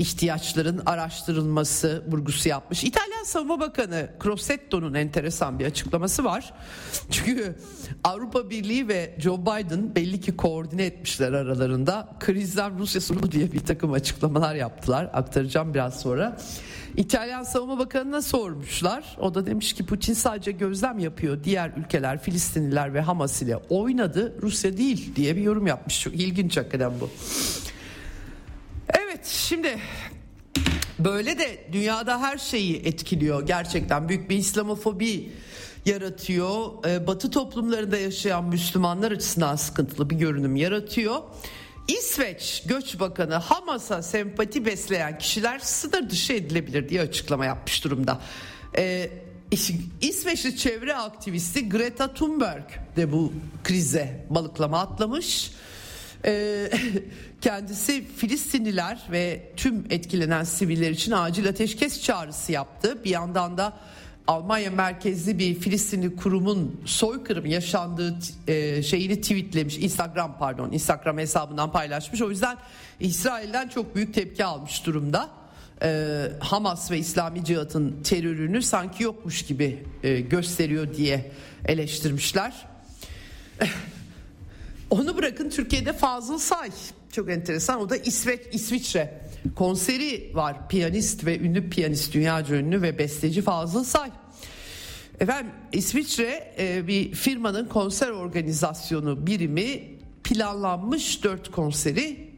ihtiyaçların 0.01 0.83
araştırılması 0.87 2.05
vurgusu 2.09 2.49
yapmış. 2.49 2.85
İtalyan 2.85 3.25
Savunma 3.25 3.61
Bakanı 3.61 4.11
Crosetto'nun 4.23 4.95
enteresan 4.95 5.59
bir 5.59 5.67
açıklaması 5.67 6.25
var. 6.25 6.53
Çünkü 7.11 7.55
Avrupa 8.05 8.51
Birliği 8.51 8.89
ve 8.89 9.17
Joe 9.19 9.41
Biden 9.41 9.95
belli 9.95 10.21
ki 10.21 10.37
koordine 10.37 10.85
etmişler 10.85 11.33
aralarında. 11.33 12.09
Krizden 12.21 12.79
Rusya 12.79 13.01
sonu 13.01 13.33
diye 13.33 13.53
bir 13.53 13.61
takım 13.61 13.93
açıklamalar 13.93 14.55
yaptılar. 14.55 15.11
Aktaracağım 15.13 15.75
biraz 15.75 16.01
sonra. 16.01 16.37
İtalyan 16.97 17.43
Savunma 17.43 17.79
Bakanı'na 17.79 18.23
sormuşlar. 18.23 19.17
O 19.21 19.35
da 19.35 19.47
demiş 19.47 19.73
ki 19.73 19.87
Putin 19.87 20.15
sadece 20.15 20.53
gözlem 20.53 20.99
yapıyor. 20.99 21.45
Diğer 21.45 21.73
ülkeler 21.77 22.23
Filistinliler 22.23 22.95
ve 22.95 23.01
Hamas 23.01 23.43
ile 23.43 23.57
oynadı. 23.57 24.35
Rusya 24.43 24.77
değil 24.77 25.17
diye 25.17 25.37
bir 25.37 25.43
yorum 25.43 25.67
yapmış. 25.67 26.01
Çok 26.01 26.15
ilginç 26.15 26.57
hakikaten 26.57 26.93
bu. 27.01 27.11
Evet 29.21 29.29
şimdi 29.29 29.79
böyle 30.99 31.39
de 31.39 31.65
dünyada 31.73 32.21
her 32.21 32.39
şeyi 32.39 32.77
etkiliyor 32.77 33.47
gerçekten 33.47 34.09
büyük 34.09 34.31
bir 34.31 34.37
İslamofobi 34.37 35.33
yaratıyor. 35.87 36.85
Ee, 36.87 37.07
batı 37.07 37.31
toplumlarında 37.31 37.97
yaşayan 37.97 38.45
Müslümanlar 38.45 39.13
açısından 39.13 39.57
sıkıntılı 39.57 40.11
bir 40.11 40.17
görünüm 40.17 40.57
yaratıyor. 40.57 41.17
İsveç 41.89 42.63
Göç 42.67 43.01
Bakanı 43.01 43.35
Hamas'a 43.35 44.03
sempati 44.03 44.67
besleyen 44.67 45.19
kişiler 45.19 45.59
sınır 45.59 46.11
dışı 46.11 46.33
edilebilir 46.33 46.89
diye 46.89 47.01
açıklama 47.01 47.45
yapmış 47.45 47.85
durumda. 47.85 48.21
Ee, 48.77 49.11
İsveçli 50.01 50.57
çevre 50.57 50.95
aktivisti 50.95 51.69
Greta 51.69 52.15
Thunberg 52.15 52.65
de 52.97 53.13
bu 53.13 53.33
krize 53.65 54.27
balıklama 54.31 54.81
atlamış. 54.81 55.51
Ee, 56.25 56.71
kendisi 57.41 58.05
Filistinliler 58.17 58.99
ve 59.13 59.53
tüm 59.57 59.87
etkilenen 59.91 60.45
siviller 60.45 60.91
için 60.91 61.13
acil 61.13 61.49
ateşkes 61.49 62.03
çağrısı 62.03 62.53
yaptı. 62.53 63.05
Bir 63.05 63.11
yandan 63.11 63.59
da 63.59 63.73
Almanya 64.27 64.71
merkezli 64.71 65.39
bir 65.39 65.55
Filistinli 65.55 66.17
kurumun 66.17 66.81
soykırım 66.85 67.47
yaşandığı 67.47 68.19
e, 68.49 68.83
şeyini 68.83 69.21
tweetlemiş. 69.21 69.79
Instagram 69.79 70.39
pardon 70.39 70.73
Instagram 70.73 71.19
hesabından 71.19 71.73
paylaşmış. 71.73 72.23
O 72.23 72.31
yüzden 72.31 72.57
İsrail'den 73.01 73.69
çok 73.69 73.97
büyük 73.97 74.15
tepki 74.15 74.45
almış 74.45 74.87
durumda. 74.87 75.29
E, 75.83 76.19
Hamas 76.41 76.91
ve 76.91 76.99
İslami 76.99 77.45
Cihat'ın 77.45 78.03
terörünü 78.03 78.63
sanki 78.63 79.03
yokmuş 79.03 79.43
gibi 79.43 79.85
e, 80.03 80.21
gösteriyor 80.21 80.95
diye 80.95 81.31
eleştirmişler. 81.67 82.67
Onu 84.91 85.17
bırakın 85.17 85.51
Türkiye'de 85.51 85.93
Fazıl 85.93 86.39
Say. 86.39 86.71
Çok 87.13 87.31
enteresan. 87.31 87.81
O 87.81 87.91
da 87.91 87.97
İsveç 87.97 88.41
İsviçre 88.53 89.21
konseri 89.57 90.31
var. 90.35 90.69
Piyanist 90.69 91.27
ve 91.27 91.39
ünlü 91.39 91.71
piyanist 91.71 92.15
dünyaca 92.15 92.57
ünlü 92.57 92.83
ve 92.83 92.99
besteci 92.99 93.43
Fazıl 93.43 93.85
Say. 93.85 94.11
Efendim 95.21 95.53
İsviçre 95.73 96.55
e, 96.59 96.87
bir 96.87 97.13
firmanın 97.13 97.69
konser 97.69 98.09
organizasyonu 98.09 99.27
birimi 99.27 99.83
planlanmış 100.25 101.25
dört 101.25 101.51
konseri. 101.51 102.31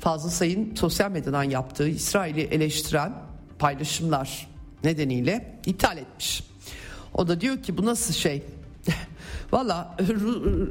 Fazıl 0.00 0.30
Say'ın 0.30 0.74
sosyal 0.74 1.10
medyadan 1.10 1.44
yaptığı 1.44 1.88
İsrail'i 1.88 2.40
eleştiren 2.40 3.12
paylaşımlar 3.58 4.48
nedeniyle 4.84 5.60
iptal 5.66 5.98
etmiş. 5.98 6.42
O 7.14 7.28
da 7.28 7.40
diyor 7.40 7.62
ki 7.62 7.78
bu 7.78 7.86
nasıl 7.86 8.14
şey 8.14 8.42
Valla 9.52 9.96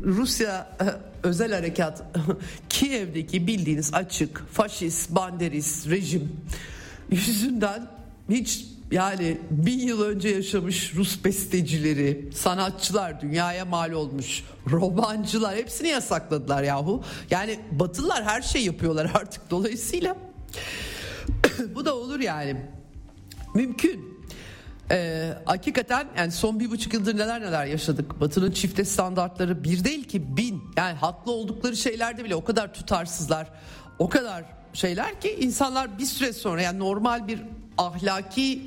Rusya 0.04 0.78
e, 0.82 0.86
özel 1.28 1.54
harekat 1.54 2.04
Kiev'deki 2.70 3.48
bildiğiniz 3.48 3.94
açık 3.94 4.48
faşist 4.52 5.10
banderist 5.10 5.90
rejim 5.90 6.32
yüzünden 7.12 7.88
hiç 8.30 8.66
yani 8.92 9.38
bin 9.52 9.80
yıl 9.80 10.02
önce 10.02 10.30
yaşamış 10.30 10.96
Rus 10.96 11.26
bestecileri, 11.26 12.30
sanatçılar, 12.34 13.22
dünyaya 13.22 13.66
mal 13.66 13.92
olmuş 13.92 14.44
romancılar 14.72 15.56
hepsini 15.56 15.88
yasakladılar 15.88 16.64
yahu. 16.64 17.04
Yani 17.32 17.60
Batılılar 17.72 18.24
her 18.24 18.42
şey 18.42 18.66
yapıyorlar 18.66 19.12
artık 19.14 19.50
dolayısıyla. 19.50 20.16
Bu 21.76 21.86
da 21.86 21.96
olur 21.96 22.20
yani. 22.20 22.56
Mümkün. 23.56 24.19
Ee, 24.92 25.34
hakikaten 25.46 26.08
yani 26.18 26.32
son 26.32 26.60
bir 26.60 26.72
buçuk 26.72 26.94
yıldır 26.94 27.18
neler 27.18 27.42
neler 27.42 27.66
yaşadık. 27.66 28.22
Batı'nın 28.22 28.52
çifte 28.52 28.86
standartları 28.86 29.64
bir 29.64 29.84
değil 29.84 30.04
ki 30.04 30.38
bin. 30.38 30.64
Yani 30.78 30.98
haklı 30.98 31.32
oldukları 31.32 31.78
şeylerde 31.78 32.24
bile 32.24 32.36
o 32.36 32.44
kadar 32.44 32.74
tutarsızlar. 32.74 33.48
O 34.00 34.10
kadar 34.10 34.46
şeyler 34.74 35.22
ki 35.22 35.38
insanlar 35.40 36.00
bir 36.00 36.06
süre 36.06 36.34
sonra 36.34 36.62
yani 36.62 36.80
normal 36.80 37.28
bir 37.28 37.42
ahlaki 37.78 38.62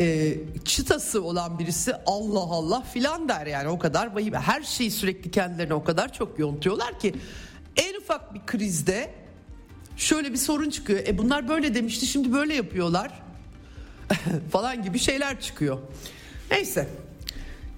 e, 0.00 0.34
çıtası 0.64 1.22
olan 1.22 1.58
birisi 1.58 1.94
Allah 2.06 2.40
Allah 2.40 2.82
filan 2.82 3.28
der 3.28 3.46
yani 3.46 3.68
o 3.68 3.78
kadar 3.78 4.14
vahim. 4.14 4.34
Her 4.34 4.62
şeyi 4.62 4.90
sürekli 4.90 5.30
kendilerine 5.30 5.74
o 5.74 5.84
kadar 5.84 6.12
çok 6.12 6.38
yontuyorlar 6.38 6.98
ki 6.98 7.14
en 7.76 7.94
ufak 7.94 8.34
bir 8.34 8.40
krizde 8.46 9.10
şöyle 9.96 10.32
bir 10.32 10.38
sorun 10.38 10.70
çıkıyor. 10.70 11.00
E 11.06 11.18
bunlar 11.18 11.48
böyle 11.48 11.74
demişti 11.74 12.06
şimdi 12.06 12.32
böyle 12.32 12.54
yapıyorlar 12.54 13.21
falan 14.52 14.82
gibi 14.82 14.98
şeyler 14.98 15.40
çıkıyor. 15.40 15.78
Neyse 16.50 16.88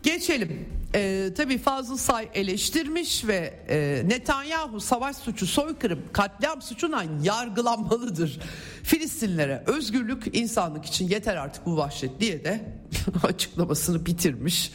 geçelim. 0.03 0.69
Ee, 0.95 1.31
tabii 1.37 1.59
Fazıl 1.59 1.97
Say 1.97 2.29
eleştirmiş 2.35 3.27
ve 3.27 3.55
e, 3.69 4.03
Netanyahu 4.09 4.81
savaş 4.81 5.17
suçu, 5.17 5.47
soykırım, 5.47 6.03
katliam 6.13 6.63
suçundan 6.63 7.07
yargılanmalıdır. 7.23 8.41
Filistinlere 8.83 9.63
özgürlük, 9.67 10.37
insanlık 10.37 10.85
için 10.85 11.09
yeter 11.09 11.37
artık 11.37 11.67
bu 11.67 11.77
vahşet 11.77 12.21
diye 12.21 12.45
de 12.45 12.61
açıklamasını 13.23 14.07
bitirmiş. 14.07 14.73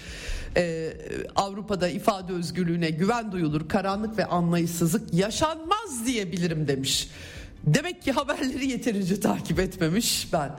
e, 0.57 0.91
Avrupa'da 1.35 1.89
ifade 1.89 2.33
özgürlüğüne 2.33 2.89
güven 2.89 3.31
duyulur, 3.31 3.69
karanlık 3.69 4.17
ve 4.17 4.25
anlayışsızlık 4.25 5.13
yaşanmaz 5.13 6.05
diyebilirim 6.05 6.67
demiş. 6.67 7.09
Demek 7.63 8.01
ki 8.01 8.11
haberleri 8.11 8.67
yeterince 8.67 9.19
takip 9.19 9.59
etmemiş. 9.59 10.27
Ben 10.33 10.51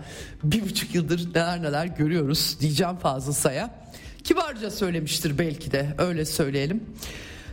bir 0.42 0.62
buçuk 0.62 0.94
yıldır 0.94 1.34
neler 1.34 1.62
neler 1.62 1.86
görüyoruz 1.86 2.56
diyeceğim 2.60 2.96
Fazıl 2.96 3.32
Say'a. 3.32 3.70
Kibarca 4.24 4.70
söylemiştir 4.70 5.38
belki 5.38 5.72
de 5.72 5.94
öyle 5.98 6.24
söyleyelim. 6.24 6.84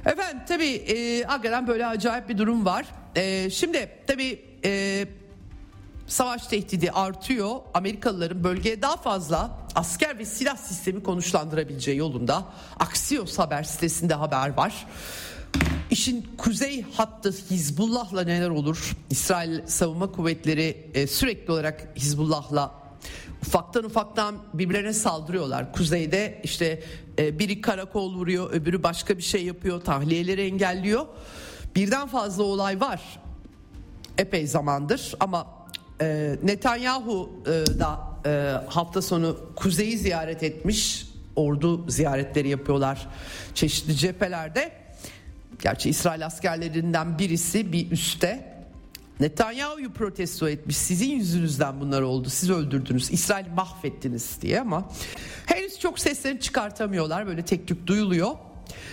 Efendim 0.06 0.42
tabii 0.48 0.74
e, 0.74 1.24
hakikaten 1.24 1.68
böyle 1.68 1.86
acayip 1.86 2.30
bir 2.30 2.38
durum 2.38 2.66
var. 2.66 2.86
E, 3.16 3.50
şimdi 3.50 3.90
tabii 4.08 4.42
e, 4.66 5.06
savaş 6.08 6.48
tehdidi 6.48 6.92
artıyor. 6.92 7.56
Amerikalıların 7.74 8.44
bölgeye 8.44 8.82
daha 8.82 8.98
fazla 8.98 9.60
asker 9.76 10.20
ve 10.20 10.26
silah 10.26 10.58
sistemi 10.58 11.04
konuşlandırabileceği 11.04 11.98
yolunda. 11.98 12.46
Axios 12.80 13.40
haber 13.40 13.64
sitesinde 13.64 14.14
haber 14.14 14.58
var. 14.58 14.86
İşin 15.98 16.28
kuzey 16.38 16.86
hattı 16.94 17.36
Hizbullah'la 17.52 18.24
neler 18.24 18.50
olur? 18.50 18.96
İsrail 19.10 19.68
savunma 19.68 20.12
kuvvetleri 20.12 20.90
e, 20.94 21.08
sürekli 21.08 21.52
olarak 21.54 21.88
Hizbullah'la 21.96 22.72
ufaktan 23.42 23.84
ufaktan 23.84 24.36
birbirlerine 24.54 24.94
saldırıyorlar. 24.94 25.74
Kuzeyde 25.74 26.42
işte 26.44 26.84
e, 27.20 27.40
biri 27.40 27.62
karakol 27.62 28.14
vuruyor, 28.14 28.52
öbürü 28.52 28.84
başka 28.84 29.18
bir 29.18 29.24
şey 29.24 29.46
yapıyor, 29.46 29.82
tahliyeleri 29.82 30.42
engelliyor. 30.42 31.06
Birden 31.76 32.08
fazla 32.08 32.44
olay 32.44 32.82
var. 32.82 33.02
Epey 34.18 34.48
zamandır 34.48 35.16
ama 35.20 35.48
e, 36.02 36.36
Netanyahu 36.44 37.30
e, 37.46 37.80
da 37.80 38.00
e, 38.26 38.54
hafta 38.70 39.02
sonu 39.02 39.38
kuzeyi 39.56 39.98
ziyaret 39.98 40.44
etmiş. 40.44 41.08
Ordu 41.36 41.90
ziyaretleri 41.90 42.50
yapıyorlar 42.50 43.08
çeşitli 43.54 43.96
cephelerde. 43.96 44.87
Gerçi 45.62 45.90
İsrail 45.90 46.26
askerlerinden 46.26 47.20
birisi 47.20 47.72
bir 47.74 47.92
üste 47.92 48.58
Netanyahu'yu 49.20 49.94
protesto 49.94 50.50
etmiş. 50.50 50.78
Sizin 50.78 51.10
yüzünüzden 51.10 51.82
bunlar 51.82 52.02
oldu. 52.02 52.30
Siz 52.30 52.50
öldürdünüz. 52.50 53.12
İsrail 53.12 53.48
mahvettiniz 53.48 54.42
diye 54.42 54.60
ama 54.62 54.90
henüz 55.46 55.80
çok 55.80 56.00
seslerini 56.00 56.40
çıkartamıyorlar. 56.40 57.28
Böyle 57.28 57.46
tek 57.46 57.68
tük 57.68 57.88
duyuluyor. 57.88 58.32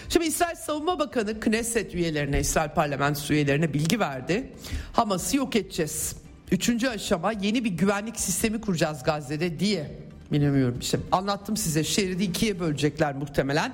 Şimdi 0.09 0.27
İsrail 0.27 0.57
Savunma 0.57 0.99
Bakanı 0.99 1.41
Knesset 1.41 1.95
üyelerine, 1.95 2.41
İsrail 2.41 2.71
parlamentosu 2.71 3.33
üyelerine 3.35 3.75
bilgi 3.75 4.01
verdi. 4.01 4.53
Hamas'ı 4.93 5.37
yok 5.37 5.57
edeceğiz. 5.57 6.17
Üçüncü 6.51 6.89
aşama 6.89 7.33
yeni 7.33 7.65
bir 7.65 7.71
güvenlik 7.71 8.21
sistemi 8.21 8.61
kuracağız 8.61 9.03
Gazze'de 9.03 9.61
diye. 9.61 9.99
Bilmiyorum 10.33 10.79
işte 10.81 10.99
anlattım 11.13 11.57
size 11.57 11.85
şeridi 11.85 12.25
ikiye 12.25 12.61
bölecekler 12.61 13.15
muhtemelen. 13.15 13.73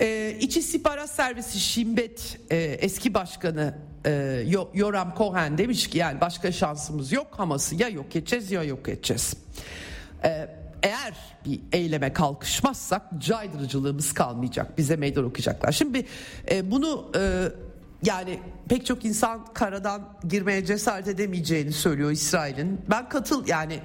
Ee, 0.00 0.36
İç 0.40 0.56
İstihbarat 0.56 1.10
Servisi 1.10 1.60
Şimbet 1.60 2.38
e, 2.50 2.56
eski 2.56 3.14
başkanı 3.14 3.74
e, 4.06 4.42
Yoram 4.74 5.14
Cohen 5.18 5.58
demiş 5.58 5.90
ki 5.90 5.98
yani 5.98 6.20
başka 6.20 6.52
şansımız 6.52 7.12
yok 7.12 7.26
Hamas'ı 7.30 7.74
ya 7.74 7.88
yok 7.88 8.16
edeceğiz 8.16 8.50
ya 8.50 8.64
yok 8.64 8.88
edeceğiz. 8.88 9.34
Ee, 10.24 10.48
eğer 10.82 11.14
bir 11.46 11.60
eyleme 11.72 12.12
kalkışmazsak 12.12 13.02
caydırıcılığımız 13.18 14.12
kalmayacak 14.12 14.78
bize 14.78 14.96
meydan 14.96 15.24
okuyacaklar. 15.24 15.72
Şimdi 15.72 16.06
e, 16.50 16.70
bunu 16.70 17.12
e, 17.16 17.48
yani 18.02 18.40
pek 18.68 18.86
çok 18.86 19.04
insan 19.04 19.46
karadan 19.54 20.18
girmeye 20.28 20.64
cesaret 20.64 21.08
edemeyeceğini 21.08 21.72
söylüyor 21.72 22.10
İsrail'in. 22.10 22.80
Ben 22.90 23.08
katıl 23.08 23.48
yani 23.48 23.80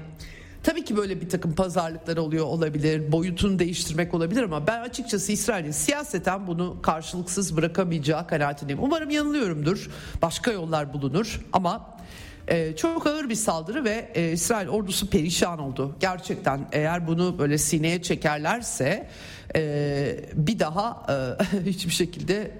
Tabii 0.64 0.86
ki 0.86 0.98
böyle 0.98 1.22
bir 1.22 1.30
takım 1.30 1.56
pazarlıklar 1.56 2.18
oluyor 2.18 2.46
olabilir, 2.46 3.12
boyutunu 3.12 3.60
değiştirmek 3.60 4.14
olabilir 4.14 4.44
ama 4.44 4.68
ben 4.68 4.82
açıkçası 4.82 5.32
İsrail'in 5.32 5.72
siyaseten 5.72 6.48
bunu 6.48 6.82
karşılıksız 6.82 7.58
bırakamayacağı 7.58 8.28
kanaatindeyim. 8.28 8.84
Umarım 8.84 9.10
yanılıyorumdur. 9.10 9.90
Başka 10.22 10.52
yollar 10.52 10.94
bulunur 10.94 11.42
ama 11.54 11.98
e, 12.48 12.76
çok 12.76 13.08
ağır 13.08 13.30
bir 13.30 13.36
saldırı 13.36 13.84
ve 13.84 14.12
e, 14.16 14.32
İsrail 14.32 14.68
ordusu 14.68 15.10
perişan 15.10 15.60
oldu. 15.60 15.96
Gerçekten 16.00 16.68
eğer 16.72 17.08
bunu 17.08 17.40
böyle 17.40 17.58
sineye 17.58 18.02
çekerlerse 18.02 19.10
e, 19.56 20.20
bir 20.34 20.60
daha 20.60 21.06
e, 21.10 21.60
hiçbir 21.66 21.94
şekilde 21.94 22.52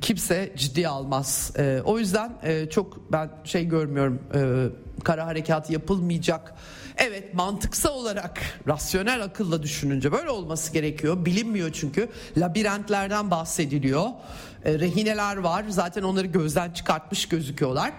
kimse 0.00 0.52
ciddiye 0.56 0.88
almaz. 0.88 1.52
E, 1.58 1.80
o 1.84 1.98
yüzden 1.98 2.32
e, 2.42 2.70
çok 2.70 3.12
ben 3.12 3.30
şey 3.44 3.68
görmüyorum. 3.68 4.22
E, 4.34 4.40
kara 5.04 5.26
harekat 5.26 5.70
yapılmayacak. 5.70 6.54
Evet 6.96 7.34
mantıksal 7.34 7.94
olarak 7.94 8.40
rasyonel 8.68 9.24
akılla 9.24 9.62
düşününce 9.62 10.12
böyle 10.12 10.30
olması 10.30 10.72
gerekiyor. 10.72 11.24
Bilinmiyor 11.24 11.72
çünkü 11.72 12.08
labirentlerden 12.36 13.30
bahsediliyor. 13.30 14.06
E, 14.64 14.78
rehineler 14.78 15.36
var 15.36 15.64
zaten 15.68 16.02
onları 16.02 16.26
gözden 16.26 16.70
çıkartmış 16.70 17.28
gözüküyorlar 17.28 17.92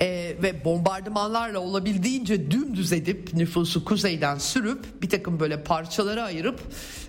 e, 0.00 0.36
ve 0.42 0.64
bombardımanlarla 0.64 1.58
olabildiğince 1.58 2.50
dümdüz 2.50 2.92
edip 2.92 3.34
nüfusu 3.34 3.84
kuzeyden 3.84 4.38
sürüp 4.38 5.02
bir 5.02 5.08
takım 5.08 5.40
böyle 5.40 5.62
parçalara 5.62 6.22
ayırıp 6.22 6.60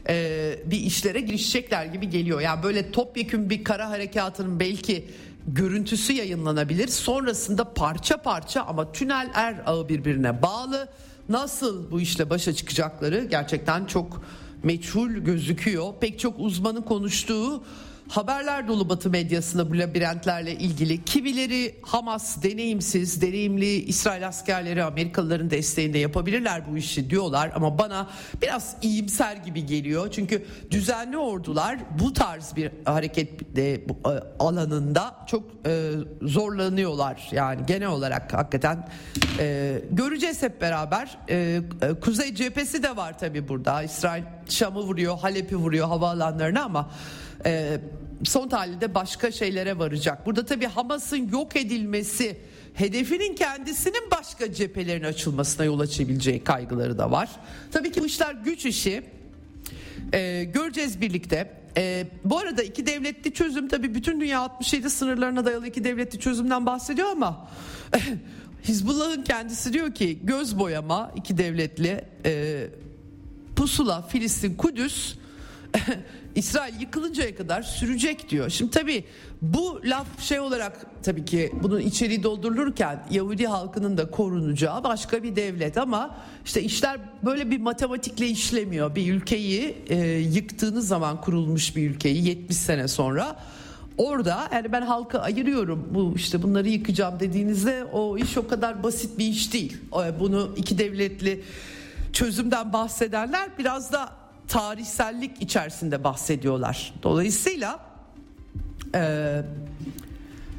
e, 0.09 0.55
bir 0.65 0.79
işlere 0.79 1.21
girişecekler 1.21 1.85
gibi 1.85 2.09
geliyor. 2.09 2.41
Yani 2.41 2.63
böyle 2.63 2.91
topyekün 2.91 3.49
bir 3.49 3.63
kara 3.63 3.89
harekatının 3.89 4.59
belki 4.59 5.07
görüntüsü 5.47 6.13
yayınlanabilir. 6.13 6.87
Sonrasında 6.87 7.73
parça 7.73 8.17
parça 8.17 8.61
ama 8.61 8.91
tünel 8.91 9.31
er 9.33 9.55
ağı 9.65 9.89
birbirine 9.89 10.41
bağlı. 10.41 10.87
Nasıl 11.29 11.91
bu 11.91 12.01
işle 12.01 12.29
başa 12.29 12.53
çıkacakları 12.53 13.25
gerçekten 13.25 13.85
çok 13.85 14.21
meçhul 14.63 15.09
gözüküyor. 15.09 15.93
Pek 16.01 16.19
çok 16.19 16.39
uzmanın 16.39 16.81
konuştuğu 16.81 17.63
haberler 18.07 18.67
dolu 18.67 18.89
Batı 18.89 19.09
medyasında 19.09 19.71
bu 19.71 19.77
labirentlerle 19.77 20.55
ilgili. 20.55 21.03
Kimileri 21.03 21.75
Hamas 21.81 22.43
deneyimsiz, 22.43 23.21
deneyimli 23.21 23.75
İsrail 23.75 24.27
askerleri 24.27 24.83
Amerikalıların 24.83 25.49
desteğinde 25.49 25.97
yapabilirler 25.97 26.61
bu 26.71 26.77
işi 26.77 27.09
diyorlar 27.09 27.51
ama 27.55 27.77
bana 27.77 28.07
biraz 28.41 28.75
iyimser 28.81 29.35
gibi 29.35 29.65
geliyor. 29.65 30.11
Çünkü 30.11 30.45
düzenli 30.71 31.17
ordular 31.17 31.77
bu 31.99 32.13
tarz 32.13 32.55
bir 32.55 32.71
hareket 32.85 33.57
e, 33.57 33.81
alanında 34.39 35.15
çok 35.27 35.43
e, 35.65 35.91
zorlanıyorlar. 36.21 37.29
Yani 37.31 37.65
genel 37.67 37.87
olarak 37.87 38.33
hakikaten 38.33 38.87
e, 39.39 39.81
göreceğiz 39.91 40.41
hep 40.41 40.61
beraber. 40.61 41.17
Kuzey 42.01 42.35
cephesi 42.35 42.83
de 42.83 42.95
var 42.97 43.19
tabii 43.19 43.47
burada. 43.47 43.83
İsrail 43.83 44.23
Şam'ı 44.49 44.79
vuruyor, 44.79 45.17
Halep'i 45.17 45.55
vuruyor 45.55 45.87
havaalanlarına 45.87 46.63
ama 46.63 46.89
e, 47.45 47.79
son 48.23 48.47
tahlilde 48.49 48.95
başka 48.95 49.31
şeylere 49.31 49.79
varacak. 49.79 50.25
Burada 50.25 50.45
tabii 50.45 50.65
Hamas'ın 50.65 51.29
yok 51.29 51.55
edilmesi 51.55 52.37
hedefinin 52.73 53.35
kendisinin 53.35 54.11
başka 54.11 54.53
cephelerin 54.53 55.03
açılmasına 55.03 55.65
yol 55.65 55.79
açabileceği 55.79 56.43
kaygıları 56.43 56.97
da 56.97 57.11
var. 57.11 57.29
Tabii 57.71 57.91
ki 57.91 58.01
bu 58.01 58.05
işler 58.05 58.35
güç 58.45 58.65
işi. 58.65 59.03
Ee, 60.13 60.43
göreceğiz 60.53 61.01
birlikte. 61.01 61.61
Ee, 61.77 62.07
bu 62.23 62.37
arada 62.37 62.63
iki 62.63 62.85
devletli 62.85 63.33
çözüm 63.33 63.67
tabii 63.67 63.95
bütün 63.95 64.21
dünya 64.21 64.39
67 64.39 64.89
sınırlarına 64.89 65.45
dayalı 65.45 65.67
iki 65.67 65.83
devletli 65.83 66.19
çözümden 66.19 66.65
bahsediyor 66.65 67.09
ama 67.09 67.49
Hizbullah'ın 68.63 69.23
kendisi 69.23 69.73
diyor 69.73 69.93
ki 69.93 70.19
göz 70.23 70.59
boyama 70.59 71.11
iki 71.15 71.37
devletli 71.37 72.05
e, 72.25 72.67
pusula 73.55 74.01
Filistin 74.01 74.55
Kudüs 74.55 75.15
İsrail 76.35 76.81
yıkılıncaya 76.81 77.35
kadar 77.35 77.61
sürecek 77.61 78.29
diyor. 78.29 78.49
Şimdi 78.49 78.71
tabii 78.71 79.03
bu 79.41 79.81
laf 79.83 80.19
şey 80.19 80.39
olarak 80.39 80.85
tabii 81.03 81.25
ki 81.25 81.51
bunun 81.63 81.79
içeriği 81.79 82.23
doldurulurken 82.23 83.03
Yahudi 83.11 83.47
halkının 83.47 83.97
da 83.97 84.11
korunacağı 84.11 84.83
başka 84.83 85.23
bir 85.23 85.35
devlet 85.35 85.77
ama 85.77 86.17
işte 86.45 86.61
işler 86.61 86.99
böyle 87.25 87.51
bir 87.51 87.59
matematikle 87.59 88.27
işlemiyor. 88.27 88.95
Bir 88.95 89.13
ülkeyi 89.13 89.75
e, 89.89 89.97
yıktığınız 90.17 90.87
zaman 90.87 91.21
kurulmuş 91.21 91.75
bir 91.75 91.89
ülkeyi 91.89 92.27
70 92.27 92.57
sene 92.57 92.87
sonra 92.87 93.35
orada 93.97 94.49
yani 94.53 94.71
ben 94.71 94.81
halka 94.81 95.19
ayırıyorum 95.19 95.87
bu 95.93 96.13
işte 96.15 96.43
bunları 96.43 96.69
yıkacağım 96.69 97.19
dediğinizde 97.19 97.85
o 97.85 98.17
iş 98.17 98.37
o 98.37 98.47
kadar 98.47 98.83
basit 98.83 99.17
bir 99.19 99.25
iş 99.25 99.53
değil. 99.53 99.77
Bunu 100.19 100.51
iki 100.55 100.77
devletli 100.77 101.43
çözümden 102.13 102.73
bahsedenler 102.73 103.49
biraz 103.59 103.93
da 103.93 104.20
tarihsellik 104.47 105.41
içerisinde 105.41 106.03
bahsediyorlar. 106.03 106.93
Dolayısıyla 107.03 107.79
e, 108.95 108.99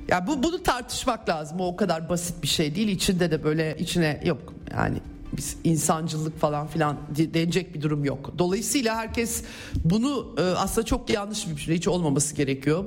ya 0.09 0.27
bu 0.27 0.43
bunu 0.43 0.63
tartışmak 0.63 1.29
lazım. 1.29 1.61
O 1.61 1.77
kadar 1.77 2.09
basit 2.09 2.43
bir 2.43 2.49
şey 2.49 2.75
değil. 2.75 2.89
İçinde 2.89 3.31
de 3.31 3.45
böyle 3.45 3.77
içine 3.79 4.23
yok 4.25 4.55
yani 4.77 4.99
biz 5.37 5.57
insancılık 5.65 6.41
falan 6.41 6.67
filan 6.67 6.97
denecek 7.17 7.75
bir 7.75 7.81
durum 7.81 8.05
yok. 8.05 8.33
Dolayısıyla 8.39 8.97
herkes 8.97 9.45
bunu 9.85 10.35
e, 10.39 10.43
aslında 10.43 10.87
çok 10.87 11.11
yanlış 11.11 11.49
bir 11.49 11.57
şey 11.57 11.77
hiç 11.77 11.89
olmaması 11.89 12.35
gerekiyor. 12.35 12.85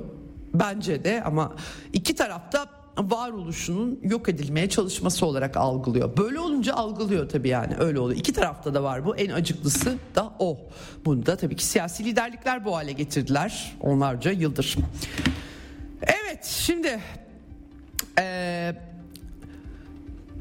Bence 0.54 1.04
de 1.04 1.22
ama 1.24 1.52
iki 1.92 2.14
tarafta 2.14 2.66
varoluşunun 2.98 3.98
yok 4.02 4.28
edilmeye 4.28 4.68
çalışması 4.68 5.26
olarak 5.26 5.56
algılıyor. 5.56 6.16
Böyle 6.16 6.40
olunca 6.40 6.74
algılıyor 6.74 7.28
tabii 7.28 7.48
yani 7.48 7.74
öyle 7.78 8.00
oluyor. 8.00 8.18
İki 8.18 8.32
tarafta 8.32 8.74
da 8.74 8.82
var 8.82 9.04
bu 9.04 9.16
en 9.16 9.30
acıklısı 9.30 9.94
da 10.14 10.32
o. 10.38 10.58
Bunu 11.04 11.26
da 11.26 11.36
tabii 11.36 11.56
ki 11.56 11.64
siyasi 11.64 12.04
liderlikler 12.04 12.64
bu 12.64 12.76
hale 12.76 12.92
getirdiler 12.92 13.76
onlarca 13.80 14.30
yıldır. 14.30 14.76
Evet 16.02 16.44
şimdi 16.44 17.00
ee, 18.18 18.76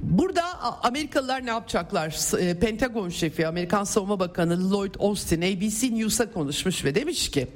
Burada 0.01 0.43
Amerikalılar 0.83 1.45
ne 1.45 1.49
yapacaklar? 1.49 2.17
Pentagon 2.61 3.09
şefi 3.09 3.47
Amerikan 3.47 3.83
Savunma 3.83 4.19
Bakanı 4.19 4.71
Lloyd 4.71 4.95
Austin 4.99 5.41
ABC 5.41 5.95
News'a 5.95 6.31
konuşmuş 6.31 6.85
ve 6.85 6.95
demiş 6.95 7.31
ki 7.31 7.47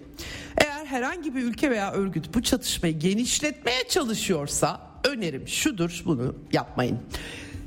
eğer 0.58 0.86
herhangi 0.86 1.36
bir 1.36 1.43
ülke 1.43 1.72
veya 1.72 1.91
örgüt 1.91 2.34
bu 2.34 2.43
çatışmayı 2.43 3.00
genişletmeye 3.00 3.88
çalışıyorsa 3.89 4.89
önerim 5.04 5.47
şudur 5.47 6.04
bunu 6.06 6.36
yapmayın. 6.52 7.00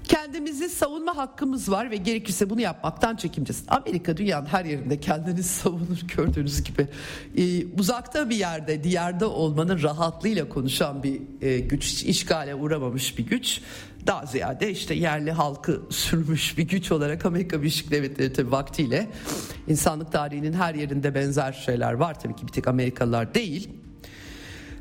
Kendimizi 0.05 0.69
savunma 0.69 1.17
hakkımız 1.17 1.71
var 1.71 1.91
ve 1.91 1.97
gerekirse 1.97 2.51
bunu 2.51 2.61
yapmaktan 2.61 3.17
çekineceğiz. 3.17 3.65
Amerika 3.69 4.17
dünyanın 4.17 4.47
her 4.47 4.65
yerinde 4.65 5.01
kendini 5.01 5.43
savunur 5.43 6.01
gördüğünüz 6.17 6.65
gibi. 6.65 6.89
Ee, 7.37 7.67
uzakta 7.79 8.31
bir 8.31 8.37
yerde, 8.37 8.85
diğerde 8.85 9.25
olmanın 9.25 9.83
rahatlığıyla 9.83 10.49
konuşan 10.49 11.03
bir 11.03 11.21
e, 11.43 11.59
güç, 11.59 12.05
işgale 12.05 12.55
uğramamış 12.55 13.19
bir 13.19 13.27
güç. 13.27 13.61
Daha 14.07 14.27
ziyade 14.27 14.71
işte 14.71 14.95
yerli 14.95 15.33
halkı 15.33 15.83
sürmüş 15.91 16.59
bir 16.59 16.63
güç 16.63 16.93
olarak 16.93 17.27
Amerika 17.27 17.61
Birleşik 17.61 17.91
Devletleri 17.91 18.33
tabii 18.33 18.51
vaktiyle 18.51 19.09
insanlık 19.69 20.13
tarihinin 20.13 20.53
her 20.53 20.75
yerinde 20.75 21.15
benzer 21.15 21.53
şeyler 21.53 21.93
var 21.93 22.21
tabii 22.21 22.37
ki 22.37 22.47
bir 22.47 22.53
tek 22.53 22.69
Amerikalılar 22.69 23.35
değil. 23.35 23.82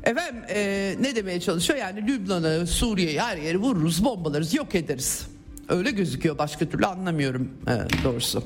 Efendim 0.04 0.42
e, 0.48 0.94
ne 1.00 1.16
demeye 1.16 1.40
çalışıyor? 1.40 1.78
Yani 1.78 2.06
Lübnan'ı, 2.06 2.66
Suriye'yi 2.66 3.20
her 3.20 3.36
yeri 3.36 3.58
vururuz, 3.58 4.04
bombalarız, 4.04 4.54
yok 4.54 4.74
ederiz. 4.74 5.26
Öyle 5.68 5.90
gözüküyor 5.90 6.38
başka 6.38 6.66
türlü 6.68 6.86
anlamıyorum 6.86 7.50
e, 7.66 8.04
doğrusu. 8.04 8.44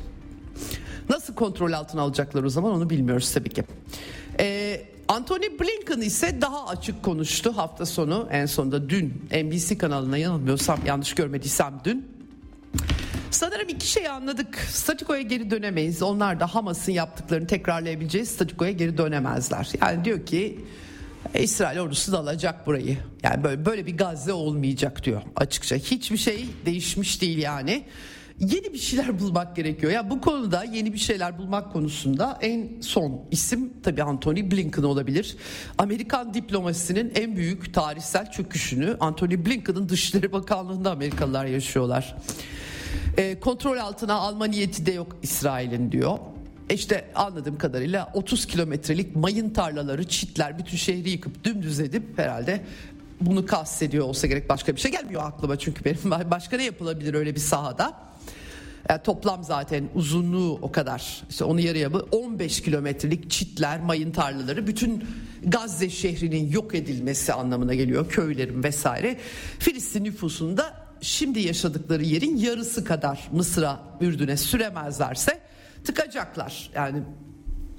Nasıl 1.09 1.35
kontrol 1.35 1.73
altına 1.73 2.03
alacaklar 2.03 2.45
o 2.45 2.49
zaman 2.49 2.73
onu 2.73 2.91
bilmiyoruz 2.91 3.33
tabii 3.33 3.49
ki. 3.49 3.65
E, 4.41 4.81
Anthony 5.09 5.59
Blinken 5.61 6.01
ise 6.01 6.41
daha 6.41 6.67
açık 6.67 7.03
konuştu 7.03 7.57
hafta 7.57 7.87
sonu 7.87 8.29
en 8.31 8.47
sonunda 8.47 8.89
dün 8.89 9.23
NBC 9.45 9.79
kanalına 9.79 10.19
yanılmıyorsam 10.19 10.81
yanlış 10.87 11.15
görmediysem 11.15 11.81
dün 11.85 12.17
Sanırım 13.31 13.69
iki 13.69 13.87
şeyi 13.87 14.09
anladık. 14.09 14.57
Statikoya 14.57 15.23
geri 15.23 15.51
dönemeyiz. 15.51 16.03
Onlar 16.03 16.41
da 16.41 16.55
Hamas'ın 16.55 16.93
yaptıklarını 16.93 17.47
tekrarlayabileceğiz. 17.47 18.29
Statikoya 18.29 18.71
geri 18.71 18.99
dönemezler. 18.99 19.73
Yani 19.83 20.05
diyor 20.05 20.27
ki 20.27 20.65
İsrail 21.35 21.79
ordusu 21.79 22.13
da 22.13 22.19
alacak 22.19 22.67
burayı. 22.67 22.99
Yani 23.23 23.45
böyle 23.45 23.67
böyle 23.67 23.87
bir 23.87 23.97
Gazze 23.97 24.33
olmayacak 24.33 25.05
diyor 25.05 25.23
açıkça. 25.37 25.77
Hiçbir 25.77 26.17
şey 26.17 26.47
değişmiş 26.67 27.23
değil 27.23 27.39
yani. 27.39 27.85
Yeni 28.41 28.73
bir 28.73 28.79
şeyler 28.79 29.21
bulmak 29.21 29.57
gerekiyor. 29.57 29.93
Ya 29.93 30.11
bu 30.11 30.21
konuda 30.21 30.65
yeni 30.65 30.93
bir 30.93 30.99
şeyler 30.99 31.39
bulmak 31.39 31.73
konusunda 31.73 32.39
en 32.41 32.81
son 32.81 33.25
isim 33.31 33.73
tabii 33.83 34.03
Anthony 34.03 34.51
Blinken 34.51 34.83
olabilir. 34.83 35.37
Amerikan 35.79 36.35
diplomasisinin 36.35 37.13
en 37.15 37.37
büyük 37.37 37.75
tarihsel 37.75 38.31
çöküşünü 38.31 38.97
Anthony 39.01 39.47
Blinken'ın 39.47 39.89
Dışişleri 39.89 40.33
Bakanlığı'nda 40.33 40.91
Amerikalılar 40.91 41.45
yaşıyorlar. 41.45 42.17
E, 43.17 43.41
kontrol 43.41 43.77
altına 43.77 44.15
alma 44.15 44.45
niyeti 44.45 44.87
de 44.87 44.93
yok 44.93 45.17
İsrail'in 45.23 45.93
diyor. 45.93 46.19
İşte 46.71 47.11
anladığım 47.15 47.59
kadarıyla 47.59 48.11
30 48.15 48.47
kilometrelik 48.47 49.17
mayın 49.17 49.51
tarlaları, 49.51 50.09
çitler 50.09 50.59
bütün 50.59 50.77
şehri 50.77 51.11
yıkıp 51.11 51.45
dümdüz 51.45 51.81
edip 51.81 52.19
herhalde 52.19 52.65
bunu 53.21 53.47
kastediyor 53.47 54.07
olsa 54.07 54.27
gerek 54.27 54.49
başka 54.49 54.77
bir 54.77 54.81
şey 54.81 54.91
gelmiyor 54.91 55.23
aklıma 55.25 55.59
çünkü 55.59 55.85
benim 55.85 56.31
başka 56.31 56.57
ne 56.57 56.65
yapılabilir 56.65 57.15
öyle 57.15 57.35
bir 57.35 57.41
sahada? 57.41 58.07
Yani 58.89 59.03
toplam 59.03 59.45
zaten 59.45 59.89
uzunluğu 59.95 60.59
o 60.63 60.73
kadar. 60.73 61.23
İşte 61.31 61.45
onu 61.45 61.61
yarıya 61.61 61.93
bu 61.93 62.09
15 62.13 62.63
kilometrelik 62.63 63.31
çitler, 63.31 63.81
mayın 63.81 64.11
tarlaları 64.13 64.67
bütün 64.67 65.05
Gazze 65.45 65.91
şehrinin 65.91 66.51
yok 66.51 66.75
edilmesi 66.75 67.33
anlamına 67.33 67.75
geliyor. 67.75 68.09
Köylerin 68.09 68.63
vesaire. 68.63 69.19
Filistin 69.59 70.05
nüfusunda 70.05 70.75
şimdi 71.01 71.41
yaşadıkları 71.41 72.03
yerin 72.03 72.37
yarısı 72.37 72.85
kadar 72.85 73.29
Mısır'a, 73.33 73.81
Ürdün'e 74.01 74.37
süremezlerse 74.37 75.46
tıkacaklar. 75.87 76.71
Yani 76.75 77.03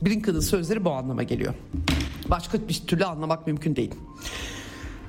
Blinken'ın 0.02 0.40
sözleri 0.40 0.86
bu 0.86 0.92
anlama 0.92 1.24
geliyor. 1.24 1.54
Başka 2.28 2.68
bir 2.68 2.82
türlü 2.88 3.06
anlamak 3.06 3.48
mümkün 3.48 3.76
değil. 3.76 3.92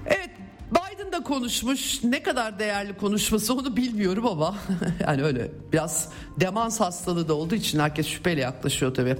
Evet 0.06 0.30
Biden 0.70 1.12
da 1.12 1.22
konuşmuş. 1.22 2.04
Ne 2.04 2.22
kadar 2.22 2.58
değerli 2.58 2.96
konuşması 2.96 3.54
onu 3.54 3.76
bilmiyorum 3.76 4.26
ama 4.26 4.56
yani 5.06 5.22
öyle 5.22 5.50
biraz 5.72 6.08
demans 6.40 6.80
hastalığı 6.80 7.28
da 7.28 7.34
olduğu 7.34 7.54
için 7.54 7.78
herkes 7.78 8.06
şüpheyle 8.06 8.40
yaklaşıyor 8.40 8.94
tabii. 8.94 9.16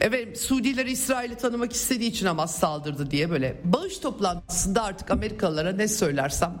Evet 0.00 0.40
Suudiler 0.40 0.86
İsrail'i 0.86 1.34
tanımak 1.34 1.72
istediği 1.72 2.10
için 2.10 2.26
Hamas 2.26 2.58
saldırdı 2.58 3.10
diye 3.10 3.30
böyle 3.30 3.60
bağış 3.64 3.98
toplantısında 3.98 4.84
artık 4.84 5.10
Amerikalılara 5.10 5.72
ne 5.72 5.88
söylersem 5.88 6.52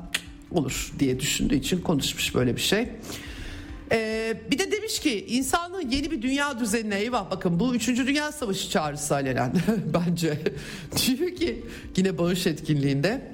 olur 0.50 0.92
diye 0.98 1.20
düşündüğü 1.20 1.54
için 1.54 1.80
konuşmuş 1.80 2.34
böyle 2.34 2.56
bir 2.56 2.60
şey. 2.60 2.88
Ee, 3.92 4.36
bir 4.50 4.58
de 4.58 4.72
demiş 4.72 5.00
ki 5.00 5.26
insanlığın 5.28 5.90
yeni 5.90 6.10
bir 6.10 6.22
dünya 6.22 6.60
düzenine 6.60 6.98
eyvah 6.98 7.30
bakın 7.30 7.60
bu 7.60 7.74
3. 7.74 7.88
Dünya 7.88 8.32
Savaşı 8.32 8.70
çağrısı 8.70 9.14
alenen 9.14 9.52
bence. 9.94 10.38
diyor 11.06 11.36
ki 11.36 11.64
yine 11.96 12.18
bağış 12.18 12.46
etkinliğinde 12.46 13.32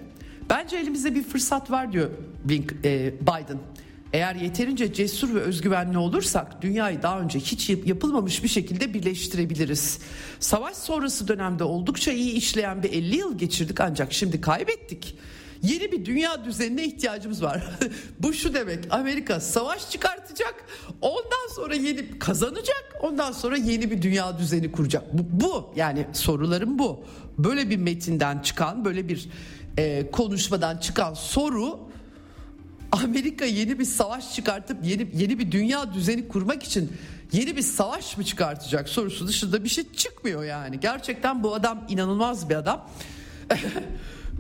bence 0.51 0.77
elimizde 0.77 1.15
bir 1.15 1.23
fırsat 1.23 1.71
var 1.71 1.93
diyor 1.93 2.11
Blink, 2.45 2.73
e, 2.85 3.15
Biden. 3.21 3.59
Eğer 4.13 4.35
yeterince 4.35 4.93
cesur 4.93 5.35
ve 5.35 5.41
özgüvenli 5.41 5.99
olursak 5.99 6.63
dünyayı 6.63 7.03
daha 7.03 7.21
önce 7.21 7.39
hiç 7.39 7.71
yapılmamış 7.71 8.43
bir 8.43 8.49
şekilde 8.49 8.95
birleştirebiliriz. 8.95 9.99
Savaş 10.41 10.77
sonrası 10.77 11.29
dönemde 11.29 11.65
oldukça 11.65 12.13
iyi 12.13 12.33
işleyen 12.33 12.83
bir 12.83 12.93
50 12.93 13.17
yıl 13.17 13.39
geçirdik 13.39 13.81
ancak 13.81 14.13
şimdi 14.13 14.41
kaybettik. 14.41 15.17
Yeni 15.63 15.93
bir 15.93 16.05
dünya 16.05 16.45
düzenine 16.45 16.85
ihtiyacımız 16.85 17.43
var. 17.43 17.65
Bu 18.21 18.33
şu 18.33 18.55
demek 18.55 18.79
Amerika 18.91 19.41
savaş 19.41 19.91
çıkartacak 19.91 20.55
ondan 21.01 21.55
sonra 21.57 21.75
yeni 21.75 22.19
kazanacak 22.19 22.95
ondan 23.01 23.33
sonra 23.33 23.57
yeni 23.57 23.91
bir 23.91 24.03
dünya 24.03 24.39
düzeni 24.39 24.73
kuracak. 24.73 25.13
Bu, 25.13 25.23
bu 25.45 25.73
yani 25.77 26.07
sorularım 26.13 26.79
bu. 26.79 27.05
Böyle 27.39 27.71
bir 27.71 27.77
metinden 27.77 28.39
çıkan 28.39 28.85
böyle 28.85 29.09
bir 29.09 29.29
e, 29.79 30.11
konuşmadan 30.11 30.77
çıkan 30.77 31.15
soru 31.15 31.79
Amerika 32.93 33.45
yeni 33.45 33.79
bir 33.79 33.85
savaş 33.85 34.35
çıkartıp 34.35 34.85
yeni 34.85 35.11
yeni 35.15 35.39
bir 35.39 35.53
dünya 35.53 35.95
düzeni 35.95 36.29
kurmak 36.29 36.63
için 36.63 36.93
yeni 37.33 37.57
bir 37.57 37.63
savaş 37.63 38.17
mı 38.17 38.25
çıkartacak 38.25 38.89
sorusu 38.89 39.29
dışında 39.29 39.65
bir 39.65 39.69
şey 39.69 39.93
çıkmıyor 39.93 40.45
yani. 40.45 40.81
Gerçekten 40.81 41.43
bu 41.43 41.55
adam 41.55 41.85
inanılmaz 41.89 42.51
bir 42.51 42.55
adam. 42.55 42.91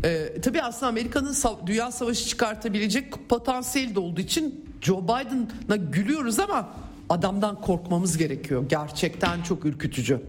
Ee, 0.04 0.40
tabii 0.42 0.62
aslında 0.62 0.86
Amerika'nın 0.86 1.36
dünya 1.66 1.90
savaşı 1.90 2.28
çıkartabilecek 2.28 3.28
potansiyeli 3.28 3.94
de 3.94 4.00
olduğu 4.00 4.20
için 4.20 4.64
Joe 4.80 5.02
Biden'a 5.04 5.76
gülüyoruz 5.76 6.38
ama 6.38 6.72
adamdan 7.08 7.60
korkmamız 7.60 8.18
gerekiyor. 8.18 8.64
Gerçekten 8.68 9.42
çok 9.42 9.64
ürkütücü. 9.64 10.20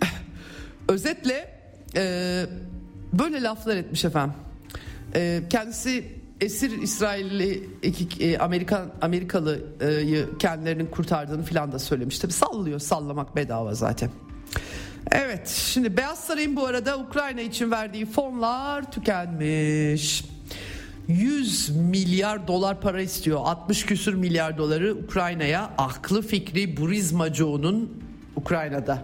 Özetle 0.88 1.60
e, 1.96 2.44
böyle 3.12 3.42
laflar 3.42 3.76
etmiş 3.76 4.04
efendim. 4.04 4.34
E, 5.14 5.42
kendisi 5.50 6.04
esir 6.40 6.82
İsrailli 6.82 7.68
e, 8.20 8.38
Amerikan 8.38 8.90
Amerikalıyı 9.00 10.38
kendilerinin 10.38 10.86
kurtardığını 10.86 11.42
filan 11.42 11.72
da 11.72 11.78
söylemiş. 11.78 12.18
Tabii 12.18 12.32
sallıyor 12.32 12.78
sallamak 12.78 13.36
bedava 13.36 13.74
zaten. 13.74 14.10
Evet 15.12 15.48
şimdi 15.48 15.96
Beyaz 15.96 16.18
Saray'ın 16.18 16.56
bu 16.56 16.66
arada 16.66 16.98
Ukrayna 16.98 17.40
için 17.40 17.70
verdiği 17.70 18.06
fonlar 18.06 18.92
tükenmiş. 18.92 20.24
100 21.08 21.76
milyar 21.76 22.48
dolar 22.48 22.80
para 22.80 23.02
istiyor. 23.02 23.40
60 23.42 23.86
küsür 23.86 24.14
milyar 24.14 24.58
doları 24.58 24.94
Ukrayna'ya 24.94 25.70
aklı 25.78 26.22
fikri 26.22 26.76
Burizmacıo'nun 26.76 28.02
Ukrayna'da. 28.36 29.02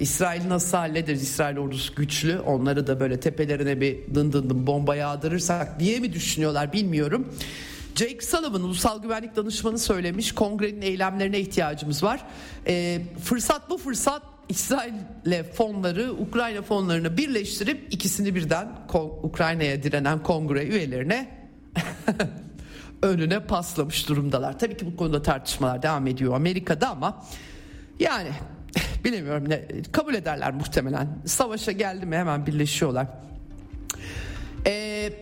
İsrail 0.00 0.48
nasıl 0.48 0.76
hallederiz? 0.76 1.22
İsrail 1.22 1.58
ordusu 1.58 1.94
güçlü. 1.94 2.38
Onları 2.38 2.86
da 2.86 3.00
böyle 3.00 3.20
tepelerine 3.20 3.80
bir 3.80 4.14
dın 4.14 4.32
dın 4.32 4.50
dın 4.50 4.66
bomba 4.66 4.96
yağdırırsak 4.96 5.80
diye 5.80 5.98
mi 6.00 6.12
düşünüyorlar 6.12 6.72
bilmiyorum. 6.72 7.28
Jake 7.94 8.20
Sullivan 8.20 8.62
ulusal 8.62 9.02
güvenlik 9.02 9.36
danışmanı 9.36 9.78
söylemiş 9.78 10.32
kongrenin 10.32 10.82
eylemlerine 10.82 11.40
ihtiyacımız 11.40 12.02
var. 12.02 12.20
Ee, 12.66 13.02
fırsat 13.24 13.70
bu 13.70 13.78
fırsat 13.78 14.22
İsrail'le 14.48 15.52
fonları 15.52 16.12
Ukrayna 16.12 16.62
fonlarını 16.62 17.16
birleştirip 17.16 17.86
ikisini 17.90 18.34
birden 18.34 18.68
Ukrayna'ya 19.22 19.82
direnen 19.82 20.22
kongre 20.22 20.64
üyelerine 20.64 21.28
önüne 23.02 23.40
paslamış 23.40 24.08
durumdalar. 24.08 24.58
Tabii 24.58 24.76
ki 24.76 24.86
bu 24.86 24.96
konuda 24.96 25.22
tartışmalar 25.22 25.82
devam 25.82 26.06
ediyor 26.06 26.34
Amerika'da 26.34 26.90
ama 26.90 27.24
yani 28.00 28.28
bilemiyorum 29.04 29.48
ne 29.48 29.64
kabul 29.92 30.14
ederler 30.14 30.52
muhtemelen. 30.52 31.08
Savaşa 31.26 31.72
geldi 31.72 32.06
mi 32.06 32.16
hemen 32.16 32.46
birleşiyorlar. 32.46 33.06
Ee, 34.66 35.12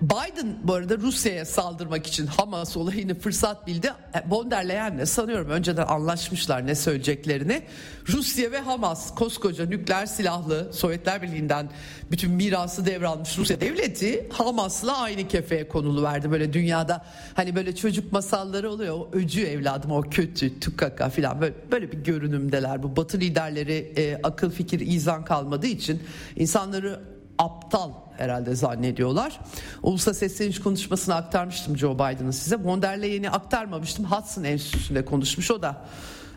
Biden 0.00 0.56
bu 0.62 0.74
arada 0.74 0.98
Rusya'ya 0.98 1.44
saldırmak 1.44 2.06
için 2.06 2.26
Hamas 2.26 2.76
olayını 2.76 3.14
fırsat 3.14 3.66
bildi. 3.66 3.92
E, 4.14 4.30
von 4.30 4.50
der 4.50 4.68
Leyen'le 4.68 5.04
sanıyorum 5.04 5.50
önceden 5.50 5.86
anlaşmışlar 5.86 6.66
ne 6.66 6.74
söyleyeceklerini. 6.74 7.62
Rusya 8.08 8.52
ve 8.52 8.58
Hamas 8.58 9.14
koskoca 9.14 9.66
nükleer 9.66 10.06
silahlı 10.06 10.72
Sovyetler 10.72 11.22
Birliği'nden 11.22 11.70
bütün 12.10 12.30
mirası 12.30 12.86
devralmış 12.86 13.38
Rusya 13.38 13.60
devleti 13.60 14.28
Hamas'la 14.32 14.98
aynı 14.98 15.28
kefeye 15.28 15.68
konulu 15.68 16.02
verdi. 16.02 16.30
Böyle 16.30 16.52
dünyada 16.52 17.04
hani 17.34 17.56
böyle 17.56 17.76
çocuk 17.76 18.12
masalları 18.12 18.70
oluyor. 18.70 18.94
O 18.98 19.08
öcü 19.12 19.42
evladım 19.44 19.90
o 19.90 20.02
kötü 20.02 20.60
tukaka 20.60 21.10
falan 21.10 21.40
böyle, 21.40 21.54
böyle 21.72 21.92
bir 21.92 21.98
görünümdeler. 21.98 22.82
Bu 22.82 22.96
batı 22.96 23.20
liderleri 23.20 23.92
e, 23.96 24.20
akıl 24.22 24.50
fikir 24.50 24.80
izan 24.80 25.24
kalmadığı 25.24 25.66
için 25.66 26.02
insanları 26.36 27.00
aptal 27.38 28.03
herhalde 28.16 28.54
zannediyorlar. 28.54 29.40
Ulusal 29.82 30.12
sesleniş 30.12 30.60
konuşmasını 30.60 31.14
aktarmıştım 31.14 31.78
Joe 31.78 31.94
Biden'ın 31.94 32.30
size. 32.30 32.56
Von 32.64 32.82
der 32.82 33.02
Leyen'i 33.02 33.30
aktarmamıştım. 33.30 34.04
Hudson 34.04 34.44
Enstitüsü'nde 34.44 35.04
konuşmuş 35.04 35.50
o 35.50 35.62
da. 35.62 35.84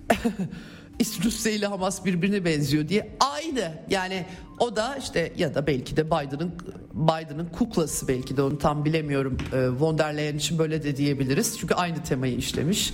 Rusya 1.24 1.52
ile 1.52 1.66
Hamas 1.66 2.06
birbirine 2.06 2.46
benziyor 2.46 2.88
diye 2.88 3.18
aynı 3.20 3.74
yani 3.90 4.26
o 4.60 4.76
da 4.76 4.96
işte 4.96 5.34
ya 5.38 5.56
da 5.56 5.68
belki 5.68 5.98
de 5.98 6.06
Biden'ın 6.06 6.52
Biden'ın 6.94 7.46
kuklası 7.46 8.08
belki 8.08 8.38
de 8.38 8.42
onu 8.42 8.58
tam 8.58 8.86
bilemiyorum 8.86 9.38
e, 9.54 9.70
von 9.70 9.98
der 9.98 10.18
Leyen 10.18 10.38
için 10.38 10.60
böyle 10.60 10.84
de 10.84 10.98
diyebiliriz 10.98 11.58
çünkü 11.60 11.74
aynı 11.74 12.04
temayı 12.04 12.36
işlemiş. 12.36 12.94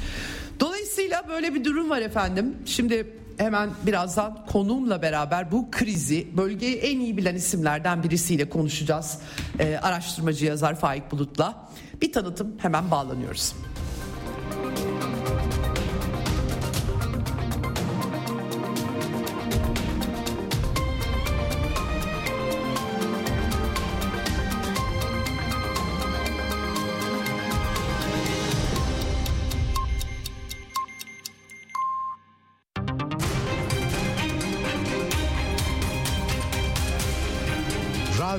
Dolayısıyla 0.59 1.23
böyle 1.29 1.53
bir 1.53 1.63
durum 1.63 1.89
var 1.89 2.01
efendim. 2.01 2.55
Şimdi 2.65 3.22
hemen 3.37 3.69
birazdan 3.85 4.45
konumla 4.51 5.01
beraber 5.01 5.51
bu 5.51 5.71
krizi 5.71 6.27
bölgeyi 6.37 6.75
en 6.75 6.99
iyi 6.99 7.17
bilen 7.17 7.35
isimlerden 7.35 8.03
birisiyle 8.03 8.49
konuşacağız. 8.49 9.19
Ee, 9.59 9.79
araştırmacı 9.81 10.45
yazar 10.45 10.75
Faik 10.75 11.11
Bulut'la. 11.11 11.69
Bir 12.01 12.11
tanıtım 12.11 12.55
hemen 12.57 12.91
bağlanıyoruz. 12.91 13.53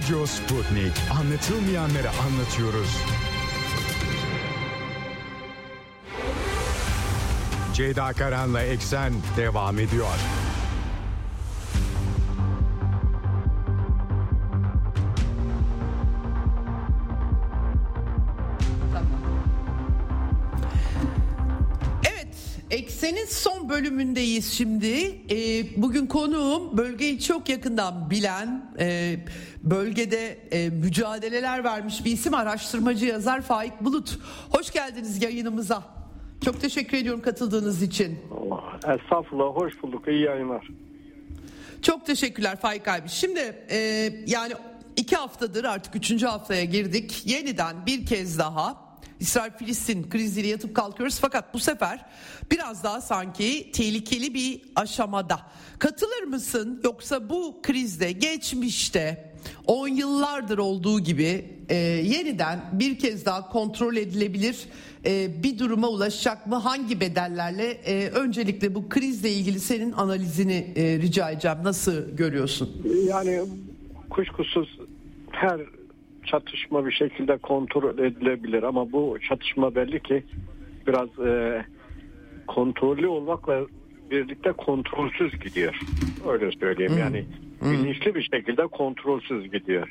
Radyo 0.05 0.27
Sputnik. 0.27 0.93
Anlatılmayanları 1.21 2.09
anlatıyoruz. 2.11 2.97
Ceyda 7.75 8.13
Karan'la 8.13 8.63
Eksen 8.63 9.13
devam 9.37 9.79
ediyor. 9.79 10.15
Eksen'in 22.75 23.27
son 23.27 23.69
bölümündeyiz 23.69 24.53
şimdi. 24.53 25.21
E, 25.31 25.37
bugün 25.83 26.07
konuğum 26.07 26.77
bölgeyi 26.79 27.21
çok 27.21 27.49
yakından 27.49 28.11
bilen, 28.11 28.71
e, 28.79 29.17
bölgede 29.63 30.39
e, 30.51 30.71
mücadeleler 30.71 31.65
vermiş 31.65 32.05
bir 32.05 32.13
isim 32.13 32.35
araştırmacı 32.35 33.07
yazar 33.07 33.43
Faik 33.43 33.81
Bulut. 33.81 34.19
Hoş 34.51 34.71
geldiniz 34.71 35.23
yayınımıza. 35.23 35.83
Çok 36.45 36.61
teşekkür 36.61 36.97
ediyorum 36.99 37.23
katıldığınız 37.23 37.83
için. 37.83 38.19
Estağfurullah, 38.77 39.57
hoş 39.57 39.83
bulduk. 39.83 40.09
İyi 40.09 40.23
yayınlar. 40.23 40.69
Çok 41.83 42.07
teşekkürler 42.07 42.57
Faik 42.57 42.89
abi. 42.89 43.09
Şimdi 43.09 43.67
e, 43.71 43.79
yani 44.27 44.53
iki 44.97 45.17
haftadır 45.17 45.65
artık 45.65 45.97
üçüncü 45.97 46.27
haftaya 46.27 46.65
girdik. 46.65 47.23
Yeniden 47.27 47.87
bir 47.87 48.07
kez 48.07 48.39
daha 48.39 48.84
İsrail-Filistin 49.21 50.11
kriziyle 50.11 50.49
yatıp 50.49 50.75
kalkıyoruz 50.77 51.19
fakat 51.21 51.55
bu 51.55 51.59
sefer 51.59 52.07
biraz 52.51 52.85
daha 52.85 53.01
sanki 53.01 53.73
tehlikeli 53.73 54.35
bir 54.35 54.63
aşamada. 54.77 55.41
Katılır 55.79 56.23
mısın 56.23 56.81
yoksa 56.85 57.31
bu 57.31 57.63
krizde 57.63 58.13
geçmişte 58.13 59.35
10 59.67 59.89
yıllardır 59.89 60.59
olduğu 60.59 61.01
gibi 61.01 61.45
e, 61.69 61.75
yeniden 61.77 62.61
bir 62.73 62.99
kez 62.99 63.25
daha 63.27 63.49
kontrol 63.49 63.97
edilebilir 63.97 64.57
e, 65.07 65.43
bir 65.43 65.59
duruma 65.59 65.89
ulaşacak 65.89 66.47
mı? 66.47 66.57
Hangi 66.57 67.01
bedellerle? 67.01 67.71
E, 67.71 68.09
öncelikle 68.09 68.75
bu 68.75 68.89
krizle 68.89 69.31
ilgili 69.31 69.61
senin 69.61 69.93
analizini 69.93 70.73
e, 70.77 70.99
rica 70.99 71.31
edeceğim. 71.31 71.59
Nasıl 71.65 72.17
görüyorsun? 72.17 72.83
Yani 73.09 73.41
kuşkusuz 74.11 74.79
her 75.31 75.61
çatışma 76.27 76.87
bir 76.87 76.93
şekilde 76.93 77.37
kontrol 77.37 77.99
edilebilir 77.99 78.63
ama 78.63 78.93
bu 78.93 79.19
çatışma 79.29 79.75
belli 79.75 80.03
ki 80.03 80.23
biraz 80.87 81.19
e, 81.19 81.65
kontrollü 82.47 83.07
olmakla 83.07 83.67
birlikte 84.11 84.53
kontrolsüz 84.53 85.41
gidiyor. 85.41 85.79
Öyle 86.29 86.51
söyleyeyim 86.61 86.93
hmm. 86.93 86.99
yani 86.99 87.25
hmm. 87.61 87.73
bilinçli 87.73 88.15
bir 88.15 88.29
şekilde 88.33 88.67
kontrolsüz 88.67 89.51
gidiyor. 89.51 89.89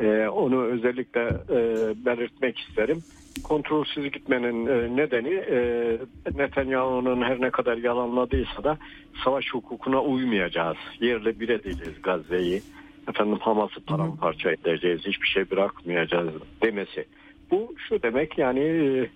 E, 0.00 0.28
onu 0.28 0.62
özellikle 0.62 1.20
e, 1.50 1.58
belirtmek 2.06 2.58
isterim. 2.58 3.02
Kontrolsüz 3.44 4.12
gitmenin 4.12 4.66
e, 4.66 4.96
nedeni 4.96 5.34
e, 5.34 5.98
Netanyahu'nun 6.34 7.22
her 7.22 7.40
ne 7.40 7.50
kadar 7.50 7.76
yalanladıysa 7.76 8.64
da 8.64 8.78
savaş 9.24 9.44
hukukuna 9.52 10.02
uymayacağız. 10.02 10.76
Yerle 11.00 11.40
bir 11.40 11.48
edeceğiz 11.48 12.02
Gazze'yi 12.02 12.62
efendim 13.08 13.38
Hamas'ı 13.40 13.80
paramparça 13.80 14.50
edeceğiz, 14.50 15.00
hiçbir 15.06 15.28
şey 15.28 15.50
bırakmayacağız 15.50 16.30
demesi. 16.62 17.04
Bu 17.50 17.74
şu 17.88 18.02
demek 18.02 18.38
yani 18.38 18.60
e, 18.60 19.10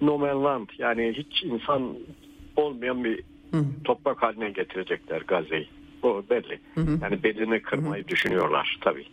no 0.00 0.18
man 0.18 0.44
land 0.44 0.68
yani 0.78 1.12
hiç 1.16 1.42
insan 1.42 1.96
olmayan 2.56 3.04
bir 3.04 3.22
Hı. 3.50 3.64
toprak 3.84 4.22
haline 4.22 4.50
getirecekler 4.50 5.20
Gazze'yi. 5.20 5.68
Bu 6.02 6.24
belli. 6.30 6.60
Hı 6.74 6.98
Yani 7.02 7.22
belini 7.22 7.62
kırmayı 7.62 8.04
hı. 8.04 8.08
düşünüyorlar 8.08 8.78
tabii. 8.80 9.06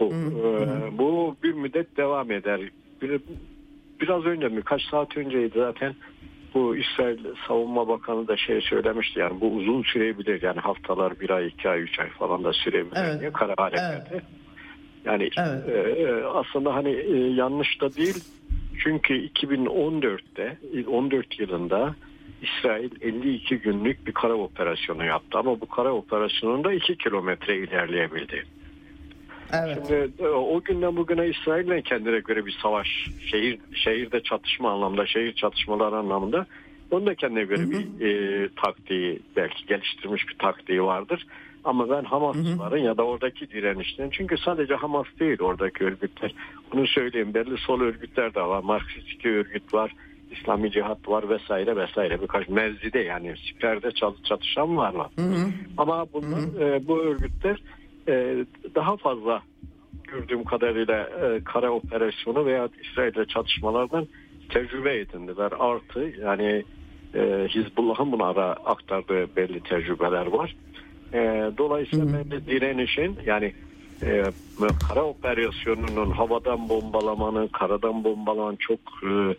Bu 0.00 0.12
hı. 0.12 0.30
E, 0.30 0.98
bu 0.98 1.36
bir 1.42 1.52
müddet 1.52 1.96
devam 1.96 2.30
eder. 2.30 2.60
Bir, 3.02 3.20
biraz 4.00 4.24
önce 4.24 4.56
birkaç 4.56 4.82
saat 4.82 5.16
önceydi 5.16 5.52
zaten 5.54 5.94
bu 6.54 6.76
İsrail 6.76 7.18
Savunma 7.48 7.88
Bakanı 7.88 8.28
da 8.28 8.36
şey 8.36 8.60
söylemişti 8.60 9.20
yani 9.20 9.40
bu 9.40 9.52
uzun 9.52 9.82
sürebilir 9.82 10.42
yani 10.42 10.60
haftalar 10.60 11.20
bir 11.20 11.30
ay 11.30 11.46
iki 11.46 11.68
ay 11.68 11.82
üç 11.82 11.98
ay 11.98 12.08
falan 12.08 12.44
da 12.44 12.52
sürebilir 12.52 13.04
evet. 13.04 13.20
diye 13.20 13.32
kara 13.32 13.54
hareketi. 13.58 14.10
Evet. 14.12 14.22
Yani 15.04 15.30
evet. 15.36 15.68
E, 15.68 16.02
e 16.02 16.24
aslında 16.24 16.74
hani 16.74 16.90
e, 16.90 17.16
yanlış 17.16 17.80
da 17.80 17.94
değil 17.94 18.24
çünkü 18.82 19.28
2014'te 19.28 20.58
14 20.86 21.40
yılında 21.40 21.94
İsrail 22.42 22.90
52 23.00 23.58
günlük 23.58 24.06
bir 24.06 24.12
kara 24.12 24.34
operasyonu 24.34 25.04
yaptı 25.04 25.38
ama 25.38 25.60
bu 25.60 25.68
kara 25.68 25.92
operasyonunda 25.92 26.72
2 26.72 26.96
kilometre 26.98 27.56
ilerleyebildi. 27.56 28.44
Evet. 29.52 29.78
Şimdi 29.86 30.10
e, 30.18 30.26
o 30.26 30.60
günden 30.60 30.96
bugüne 30.96 31.28
İsrail'le 31.28 31.82
kendine 31.82 32.20
göre 32.20 32.46
bir 32.46 32.58
savaş, 32.62 32.88
şehir 33.30 33.58
şehirde 33.74 34.22
çatışma 34.22 34.72
anlamında, 34.72 35.06
şehir 35.06 35.32
çatışmaları 35.32 35.96
anlamında 35.96 36.46
onun 36.90 37.06
da 37.06 37.14
kendine 37.14 37.44
göre 37.44 37.62
hı 37.62 37.66
hı. 37.66 37.70
bir 37.70 38.06
e, 38.06 38.48
taktiği, 38.62 39.20
belki 39.36 39.66
geliştirmiş 39.66 40.28
bir 40.28 40.38
taktiği 40.38 40.82
vardır. 40.82 41.26
Ama 41.64 41.90
ben 41.90 42.04
Hamasların 42.04 42.82
ya 42.82 42.96
da 42.96 43.02
oradaki 43.02 43.50
direnişten 43.50 44.10
çünkü 44.12 44.36
sadece 44.38 44.74
Hamas 44.74 45.06
değil 45.20 45.40
oradaki 45.40 45.84
örgütler. 45.84 46.34
Bunu 46.72 46.86
söyleyeyim 46.86 47.34
belli 47.34 47.58
sol 47.58 47.80
örgütler 47.80 48.34
de 48.34 48.40
var. 48.40 48.62
Marksist 48.62 49.26
örgüt 49.26 49.74
var. 49.74 49.92
İslami 50.30 50.70
cihat 50.70 51.08
var 51.08 51.28
vesaire 51.28 51.76
vesaire 51.76 52.22
birkaç 52.22 52.48
mevzide 52.48 52.98
yani 52.98 53.34
siperde 53.48 53.90
çatışan 54.28 54.76
var 54.76 54.94
mı? 54.94 55.06
Ama 55.76 56.06
bunlar 56.12 56.40
hı 56.40 56.46
hı. 56.46 56.64
E, 56.64 56.88
bu 56.88 57.00
örgütler 57.02 57.62
e, 58.08 58.44
daha 58.74 58.96
fazla 58.96 59.42
gördüğüm 60.04 60.44
kadarıyla 60.44 61.02
e, 61.02 61.44
kara 61.44 61.70
operasyonu 61.70 62.46
veya 62.46 62.68
İsrail'le 62.82 63.24
çatışmalardan 63.24 64.06
tecrübe 64.48 64.98
edindiler. 64.98 65.52
Artı 65.58 66.12
yani 66.20 66.64
e, 67.14 67.48
Hizbullah'ın 67.48 68.12
bunlara 68.12 68.52
aktardığı 68.52 69.36
belli 69.36 69.60
tecrübeler 69.60 70.26
var. 70.26 70.56
E, 71.12 71.50
dolayısıyla 71.58 72.04
hmm. 72.04 72.30
belli 72.30 72.46
direnişin 72.46 73.16
yani 73.26 73.52
e, 74.02 74.22
kara 74.88 75.04
operasyonunun 75.04 76.10
havadan 76.10 76.68
bombalamanın, 76.68 77.46
karadan 77.46 78.04
bombalamanın 78.04 78.56
çok 78.56 78.80
e, 79.02 79.36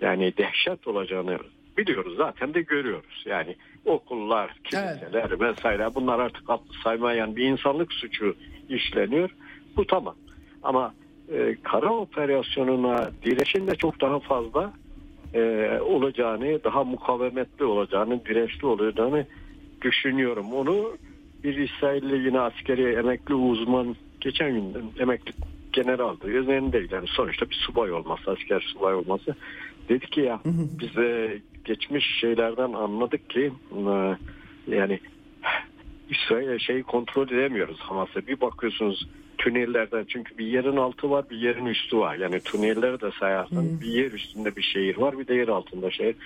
yani 0.00 0.32
dehşet 0.36 0.88
olacağını 0.88 1.38
biliyoruz 1.78 2.14
zaten 2.16 2.54
de 2.54 2.62
görüyoruz. 2.62 3.24
Yani 3.26 3.56
okullar, 3.88 4.54
kiliseler 4.64 5.26
evet. 5.28 5.40
vesaire 5.40 5.94
bunlar 5.94 6.18
artık 6.18 6.50
saymayan 6.84 7.36
bir 7.36 7.44
insanlık 7.44 7.92
suçu 7.92 8.34
işleniyor. 8.68 9.30
Bu 9.76 9.86
tamam. 9.86 10.14
Ama 10.62 10.94
e, 11.32 11.56
kara 11.62 11.92
operasyonuna 11.92 13.10
direşin 13.24 13.66
de 13.66 13.74
çok 13.74 14.00
daha 14.00 14.18
fazla 14.18 14.72
e, 15.34 15.70
olacağını, 15.80 16.64
daha 16.64 16.84
mukavemetli 16.84 17.64
olacağını, 17.64 18.24
dirençli 18.24 18.66
olacağını 18.66 19.26
düşünüyorum. 19.82 20.52
Onu 20.52 20.96
bir 21.44 21.56
İsrailli 21.56 22.26
yine 22.26 22.40
askeri 22.40 22.94
emekli 22.94 23.34
uzman 23.34 23.96
geçen 24.20 24.54
gün 24.54 24.74
emekli 24.98 25.32
generaldı. 25.72 26.26
Değil 26.72 26.88
yani 26.90 27.06
sonuçta 27.08 27.50
bir 27.50 27.54
subay 27.54 27.92
olması, 27.92 28.30
asker 28.30 28.60
subay 28.60 28.94
olması. 28.94 29.36
Dedi 29.88 30.06
ki 30.06 30.20
ya 30.20 30.40
biz 30.80 30.98
e, 30.98 31.38
geçmiş 31.64 32.20
şeylerden 32.20 32.72
anladık 32.72 33.30
ki 33.30 33.52
e, 33.72 34.16
yani 34.76 35.00
İsrail 36.10 36.58
şeyi 36.58 36.82
kontrol 36.82 37.28
edemiyoruz 37.28 37.78
Hamas'a. 37.80 38.26
Bir 38.26 38.40
bakıyorsunuz 38.40 39.08
tünellerden 39.38 40.04
çünkü 40.08 40.38
bir 40.38 40.46
yerin 40.46 40.76
altı 40.76 41.10
var 41.10 41.30
bir 41.30 41.36
yerin 41.36 41.66
üstü 41.66 41.98
var. 41.98 42.14
Yani 42.14 42.40
tünelleri 42.40 43.00
de 43.00 43.10
sayarsan 43.20 43.80
bir 43.80 43.86
yer 43.86 44.12
üstünde 44.12 44.56
bir 44.56 44.62
şehir 44.62 44.96
var 44.96 45.18
bir 45.18 45.26
de 45.26 45.34
yer 45.34 45.48
altında 45.48 45.90
şehir. 45.90 46.16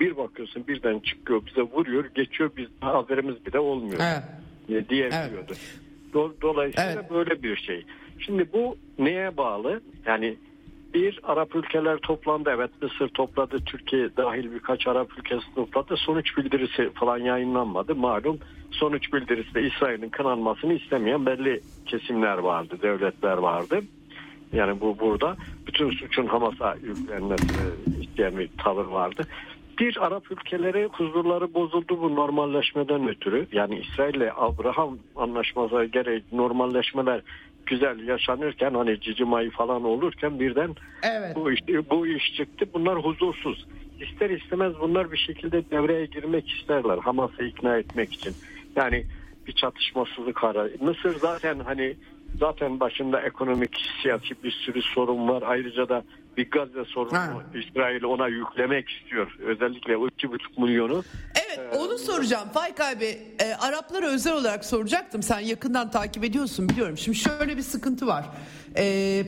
Bir 0.00 0.16
bakıyorsun 0.16 0.66
birden 0.66 0.98
çıkıyor 0.98 1.42
bize 1.46 1.62
vuruyor 1.62 2.04
geçiyor 2.14 2.50
biz 2.56 2.68
haberimiz 2.80 3.46
bile 3.46 3.58
olmuyor 3.58 4.00
evet. 4.00 4.90
diyebiliyordu. 4.90 5.52
Evet. 6.14 6.40
Dolayısıyla 6.42 6.92
evet. 6.92 7.10
böyle 7.10 7.42
bir 7.42 7.56
şey. 7.56 7.84
Şimdi 8.18 8.52
bu 8.52 8.76
neye 8.98 9.36
bağlı? 9.36 9.80
Yani 10.06 10.36
bir 10.94 11.20
Arap 11.22 11.56
ülkeler 11.56 11.96
toplandı. 11.96 12.50
Evet 12.54 12.70
Mısır 12.82 13.08
topladı. 13.08 13.58
Türkiye 13.66 14.16
dahil 14.16 14.52
birkaç 14.52 14.86
Arap 14.86 15.18
ülkesi 15.18 15.54
topladı. 15.54 15.96
Sonuç 15.96 16.36
bildirisi 16.36 16.90
falan 16.94 17.18
yayınlanmadı. 17.18 17.94
Malum 17.94 18.38
sonuç 18.70 19.12
bildirisi 19.12 19.54
de 19.54 19.62
İsrail'in 19.62 20.08
kınanmasını 20.08 20.72
istemeyen 20.72 21.26
belli 21.26 21.60
kesimler 21.86 22.38
vardı. 22.38 22.78
Devletler 22.82 23.36
vardı. 23.36 23.80
Yani 24.52 24.80
bu 24.80 24.98
burada 24.98 25.36
bütün 25.66 25.90
suçun 25.90 26.26
Hamas'a 26.26 26.74
yüklenmesi 26.74 27.46
isteyen 28.00 28.38
bir 28.38 28.50
tavır 28.58 28.84
vardı. 28.84 29.22
Bir 29.78 30.06
Arap 30.06 30.32
ülkeleri 30.32 30.88
huzurları 30.92 31.54
bozuldu 31.54 32.00
bu 32.02 32.14
normalleşmeden 32.14 33.08
ötürü. 33.08 33.46
Yani 33.52 33.78
İsrail 33.78 34.14
ile 34.14 34.32
Abraham 34.36 34.98
anlaşması 35.16 35.84
gereği 35.84 36.22
normalleşmeler 36.32 37.20
güzel 37.70 38.08
yaşanırken 38.08 38.74
hani 38.74 39.00
cicimayı 39.00 39.50
falan 39.50 39.84
olurken 39.84 40.40
birden 40.40 40.74
evet. 41.02 41.36
bu 41.36 41.52
iş 41.52 41.60
bu 41.90 42.06
iş 42.06 42.34
çıktı. 42.36 42.66
Bunlar 42.74 42.98
huzursuz. 42.98 43.66
İster 44.00 44.30
istemez 44.30 44.72
bunlar 44.80 45.12
bir 45.12 45.16
şekilde 45.16 45.70
devreye 45.70 46.06
girmek 46.06 46.50
isterler 46.50 46.98
Hamas'ı 46.98 47.44
ikna 47.44 47.76
etmek 47.78 48.12
için. 48.12 48.34
Yani 48.76 49.06
bir 49.46 49.52
çatışmasızlık 49.52 50.44
ara. 50.44 50.68
Mısır 50.80 51.18
zaten 51.18 51.58
hani 51.58 51.96
zaten 52.38 52.80
başında 52.80 53.20
ekonomik, 53.20 53.76
siyasi 54.02 54.42
bir 54.44 54.50
sürü 54.50 54.82
sorun 54.82 55.28
var. 55.28 55.42
Ayrıca 55.46 55.88
da 55.88 56.04
bir 56.36 56.50
Gazze 56.50 56.84
sorunu 56.84 57.42
İsrail 57.54 58.02
ona 58.02 58.28
yüklemek 58.28 58.88
istiyor. 58.88 59.36
Özellikle 59.46 59.96
o 59.96 60.08
2,5 60.08 60.62
milyonu. 60.62 61.04
Evet 61.46 61.58
ee, 61.72 61.76
onu 61.76 61.98
soracağım 61.98 62.48
Faik 62.54 62.80
abi. 62.80 63.18
E, 63.38 63.54
Araplara 63.54 64.06
özel 64.06 64.32
olarak 64.32 64.64
soracaktım. 64.64 65.22
Sen 65.22 65.40
yakından 65.40 65.90
takip 65.90 66.24
ediyorsun 66.24 66.68
biliyorum. 66.68 66.98
Şimdi 66.98 67.18
şöyle 67.18 67.56
bir 67.56 67.62
sıkıntı 67.62 68.06
var. 68.06 68.24
E, 68.76 69.24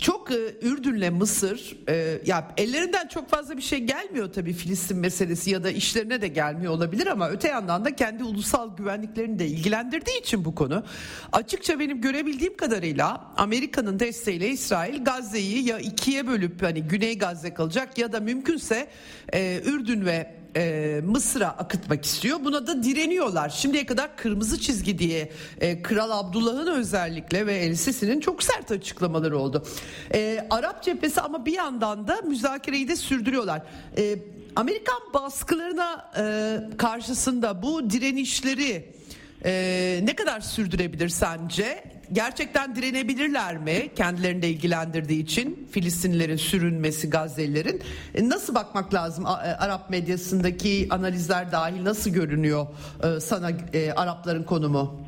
çok 0.00 0.32
e, 0.32 0.36
Ürdün'le 0.62 1.10
Mısır 1.10 1.76
e, 1.88 2.20
ya 2.26 2.54
ellerinden 2.56 3.08
çok 3.08 3.28
fazla 3.28 3.56
bir 3.56 3.62
şey 3.62 3.78
gelmiyor 3.78 4.32
tabii 4.32 4.52
Filistin 4.52 4.98
meselesi 4.98 5.50
ya 5.50 5.64
da 5.64 5.70
işlerine 5.70 6.22
de 6.22 6.28
gelmiyor 6.28 6.72
olabilir 6.72 7.06
ama 7.06 7.30
öte 7.30 7.48
yandan 7.48 7.84
da 7.84 7.96
kendi 7.96 8.24
ulusal 8.24 8.76
güvenliklerini 8.76 9.38
de 9.38 9.46
ilgilendirdiği 9.46 10.20
için 10.20 10.44
bu 10.44 10.54
konu. 10.54 10.84
Açıkça 11.32 11.80
benim 11.80 12.00
görebildiğim 12.00 12.56
kadarıyla 12.56 13.32
Amerika'nın 13.36 14.00
desteğiyle 14.00 14.48
İsrail 14.48 15.04
Gazze'yi 15.04 15.68
ya 15.68 15.78
ikiye 15.78 16.26
bölüp 16.26 16.62
hani 16.62 16.82
Güney 16.82 17.18
Gazze 17.18 17.54
kalacak 17.54 17.98
ya 17.98 18.12
da 18.12 18.20
mümkünse 18.20 18.88
e, 19.32 19.60
Ürdün 19.64 20.06
ve 20.06 20.38
e, 20.56 21.00
Mısır'a 21.04 21.48
akıtmak 21.48 22.04
istiyor. 22.04 22.38
Buna 22.44 22.66
da 22.66 22.82
direniyorlar. 22.82 23.48
Şimdiye 23.48 23.86
kadar 23.86 24.16
kırmızı 24.16 24.60
çizgi 24.60 24.98
diye 24.98 25.32
e, 25.60 25.82
Kral 25.82 26.10
Abdullah'ın 26.10 26.66
özellikle 26.66 27.46
ve 27.46 27.54
El 27.54 27.74
Sisi'nin 27.74 28.20
çok 28.20 28.42
sert 28.42 28.70
açıklamaları 28.70 29.38
oldu. 29.38 29.66
E, 30.14 30.46
Arap 30.50 30.82
cephesi 30.82 31.20
ama 31.20 31.46
bir 31.46 31.52
yandan 31.52 32.08
da 32.08 32.16
müzakereyi 32.26 32.88
de 32.88 32.96
sürdürüyorlar. 32.96 33.62
E, 33.98 34.18
Amerikan 34.56 35.00
baskılarına 35.14 36.10
e, 36.18 36.58
karşısında 36.76 37.62
bu 37.62 37.90
direnişleri 37.90 38.97
e, 39.44 40.00
ne 40.02 40.16
kadar 40.16 40.40
sürdürebilir 40.40 41.08
sence? 41.08 41.98
gerçekten 42.12 42.76
direnebilirler 42.76 43.56
mi 43.56 43.88
kendilerini 43.96 44.46
ilgilendirdiği 44.46 45.22
için 45.22 45.68
Filistinlilerin 45.70 46.36
sürünmesi 46.36 47.10
Gazze'lilerin 47.10 47.82
e, 48.14 48.28
nasıl 48.28 48.54
bakmak 48.54 48.94
lazım 48.94 49.26
e, 49.26 49.28
Arap 49.28 49.90
medyasındaki 49.90 50.86
analizler 50.90 51.52
dahil 51.52 51.84
nasıl 51.84 52.10
görünüyor 52.10 52.66
e, 53.04 53.20
sana 53.20 53.50
Arapların 53.96 54.44
konumu? 54.44 55.07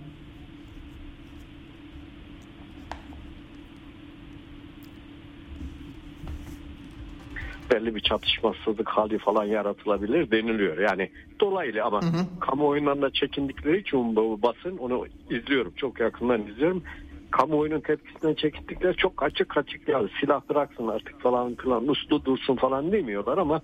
Belli 7.71 7.95
bir 7.95 8.01
çatışmasızlık 8.01 8.89
hali 8.89 9.19
falan 9.19 9.45
yaratılabilir 9.45 10.31
deniliyor. 10.31 10.79
Yani 10.79 11.11
dolaylı 11.41 11.83
ama 11.83 12.03
hı 12.03 12.07
hı. 12.07 12.41
kamuoyundan 12.41 13.03
da 13.03 13.11
çekindikleri 13.11 13.79
için 13.79 14.17
bu 14.17 14.43
basın 14.43 14.79
onu 14.79 15.07
izliyorum. 15.31 15.73
Çok 15.77 16.01
yakından 16.01 16.47
izliyorum. 16.47 16.83
Kamuoyunun 17.31 17.81
tepkisinden 17.81 18.35
çekindikleri 18.35 18.97
çok 18.97 19.23
açık 19.23 19.57
açık 19.57 19.89
ya 19.89 20.03
silah 20.21 20.41
bıraksın 20.49 20.89
artık 20.89 21.21
falan 21.21 21.55
filan 21.55 21.89
uslu 21.89 22.25
dursun 22.25 22.57
falan 22.57 22.93
demiyorlar 22.93 23.39
ama 23.39 23.61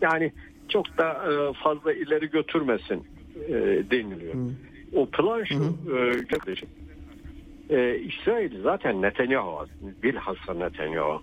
yani 0.00 0.32
çok 0.68 0.98
da 0.98 1.12
e, 1.12 1.52
fazla 1.52 1.92
ileri 1.92 2.30
götürmesin 2.30 3.06
e, 3.48 3.52
deniliyor. 3.90 4.34
Hı. 4.34 4.48
O 4.96 5.06
plan 5.06 5.44
şu 5.44 5.76
e, 5.96 6.26
kardeşim. 6.26 6.68
E, 7.70 7.98
İsrail 7.98 8.62
zaten 8.62 9.02
Netanyahu 9.02 9.66
bilhassa 10.02 10.54
Netanyahu 10.54 11.22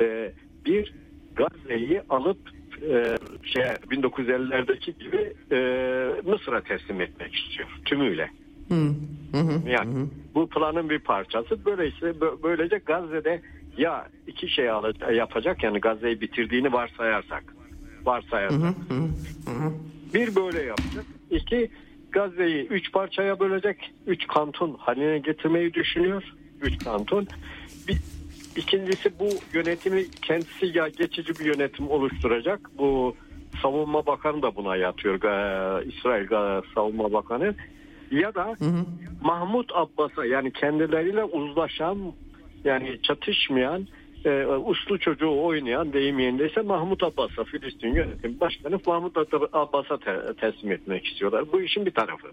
e, 0.00 0.32
bir 0.66 0.92
Gazze'yi 1.36 2.02
alıp 2.08 2.38
e, 2.82 3.18
şey 3.44 3.62
1950'lerdeki 3.62 4.98
gibi 4.98 5.32
e, 5.52 5.58
Mısır'a 6.30 6.60
teslim 6.60 7.00
etmek 7.00 7.34
istiyor 7.34 7.68
tümüyle. 7.84 8.30
Hı. 8.68 8.74
Hı 9.32 9.68
Yani 9.68 9.94
hı. 9.94 10.06
bu 10.34 10.48
planın 10.48 10.90
bir 10.90 10.98
parçası. 10.98 11.64
Böylece 11.64 12.20
böylece 12.42 12.78
Gazze'de 12.78 13.42
ya 13.76 14.08
iki 14.26 14.48
şey 14.48 14.64
yapacak 15.12 15.62
yani 15.62 15.80
Gazze'yi 15.80 16.20
bitirdiğini 16.20 16.72
varsayarsak. 16.72 17.44
Varsayarsak. 18.04 18.60
Hı 18.88 18.94
hı 19.50 19.54
hı. 19.54 19.72
Bir 20.14 20.34
böyle 20.36 20.62
yapacak. 20.62 21.04
İki 21.30 21.70
Gazze'yi 22.12 22.66
üç 22.66 22.92
parçaya 22.92 23.40
bölecek. 23.40 23.94
Üç 24.06 24.26
kanton 24.26 24.76
haline 24.78 25.18
getirmeyi 25.18 25.74
düşünüyor. 25.74 26.22
Üç 26.62 26.84
kanton. 26.84 27.26
Bir, 27.88 27.98
İkincisi 28.56 29.18
bu 29.18 29.28
yönetimi 29.52 30.10
kendisi 30.10 30.78
ya 30.78 30.88
geçici 30.88 31.38
bir 31.38 31.44
yönetim 31.44 31.90
oluşturacak. 31.90 32.70
Bu 32.78 33.16
savunma 33.62 34.06
bakanı 34.06 34.42
da 34.42 34.56
buna 34.56 34.76
yatıyor. 34.76 35.14
İsrail 35.86 36.62
savunma 36.74 37.12
bakanı. 37.12 37.54
Ya 38.10 38.34
da 38.34 38.44
hı 38.58 38.64
hı. 38.64 38.84
Mahmut 39.22 39.72
Abbas'a 39.74 40.26
yani 40.26 40.52
kendileriyle 40.52 41.24
uzlaşan 41.24 42.12
yani 42.64 42.98
çatışmayan 43.02 43.86
e, 44.24 44.46
uslu 44.46 44.98
çocuğu 44.98 45.42
oynayan 45.42 45.92
deyim 45.92 46.18
yerindeyse 46.18 46.62
Mahmut 46.62 47.02
Abbas'a 47.02 47.44
Filistin 47.44 47.94
yönetim 47.94 48.40
başkanı 48.40 48.78
Mahmut 48.86 49.16
Abbas'a 49.52 49.98
te- 49.98 50.34
teslim 50.40 50.72
etmek 50.72 51.06
istiyorlar. 51.06 51.44
Bu 51.52 51.60
işin 51.60 51.86
bir 51.86 51.90
tarafı. 51.90 52.28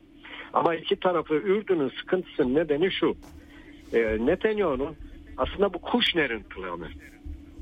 Ama 0.53 0.75
iki 0.75 0.95
tarafı 0.95 1.33
Ürdün'ün 1.33 1.91
sıkıntısının 1.99 2.55
nedeni 2.55 2.91
şu. 2.91 3.15
E, 3.93 4.17
Netanyahu'nun 4.25 4.95
aslında 5.39 5.73
bu 5.73 5.81
Kushner'in 5.81 6.43
planı. 6.43 6.87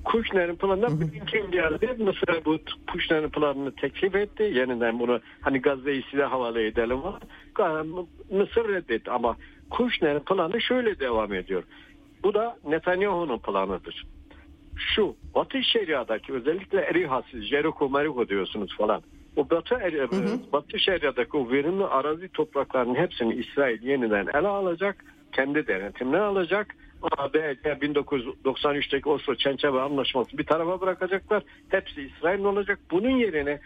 Kushner'in 0.06 0.56
planı 0.56 1.02
bütün 1.02 1.52
geldi. 1.52 1.96
Mısır 2.04 2.46
bu 2.46 2.60
Kushner'in 2.92 3.30
planını 3.30 3.72
teklif 3.72 4.16
etti. 4.16 4.44
Yeniden 4.44 5.00
bunu 5.00 5.20
hani 5.42 5.62
Gazze'yi 5.62 6.04
size 6.12 6.24
havale 6.24 6.68
edelim. 6.68 7.00
Mısır 8.32 8.68
reddetti 8.68 9.12
ama 9.12 9.38
Kushner'in 9.70 10.20
planı 10.20 10.62
şöyle 10.62 11.00
devam 11.00 11.34
ediyor. 11.34 11.64
Bu 12.24 12.34
da 12.34 12.58
Netanyahu'nun 12.68 13.40
planıdır. 13.40 14.06
Şu 14.78 15.16
Batı 15.36 15.64
Şeria'daki 15.64 16.34
özellikle 16.34 16.82
Erihası, 16.82 17.42
Jericho, 17.42 17.90
Meriko 17.90 18.28
diyorsunuz 18.28 18.78
falan. 18.78 19.02
O 19.36 19.50
Batı, 19.50 19.76
hı 19.76 20.16
hı. 20.16 20.40
Batı 20.54 20.80
Şeria'daki 20.80 21.38
o 21.38 21.52
verimli 21.52 21.86
arazi 21.86 22.30
topraklarının 22.30 22.96
hepsini 22.96 23.34
İsrail 23.34 23.84
yeniden 23.84 24.28
ele 24.34 24.48
alacak. 24.48 25.06
Kendi 25.32 25.68
denetimine 25.68 26.20
alacak 26.20 26.76
ABD 27.02 27.66
1993'teki 27.66 29.10
Oslo 29.10 29.36
Çençeve 29.36 29.82
Anlaşması 29.82 30.38
bir 30.38 30.46
tarafa 30.46 30.82
bırakacaklar. 30.82 31.44
Hepsi 31.70 32.02
İsrail 32.02 32.44
olacak. 32.44 32.80
Bunun 32.92 33.10
yerine 33.10 33.60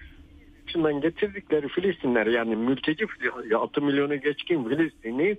şundan 0.67 1.01
getirdikleri 1.01 1.67
Filistinler 1.67 2.27
yani 2.27 2.55
mülteci 2.55 3.07
6 3.55 3.81
milyonu 3.81 4.21
geçkin 4.21 4.69
Filistinli 4.69 5.37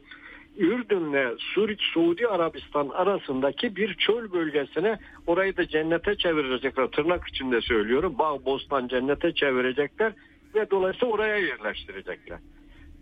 Ürdün'le 0.56 1.36
Suri, 1.38 1.76
Suudi 1.78 2.28
Arabistan 2.28 2.88
arasındaki 2.88 3.76
bir 3.76 3.94
çöl 3.94 4.32
bölgesine 4.32 4.98
orayı 5.26 5.56
da 5.56 5.68
cennete 5.68 6.16
çevirecekler. 6.16 6.86
Tırnak 6.86 7.28
içinde 7.28 7.60
söylüyorum. 7.60 8.14
Bağ, 8.18 8.44
bostan 8.44 8.88
cennete 8.88 9.34
çevirecekler 9.34 10.12
ve 10.54 10.70
dolayısıyla 10.70 11.14
oraya 11.14 11.36
yerleştirecekler. 11.36 12.38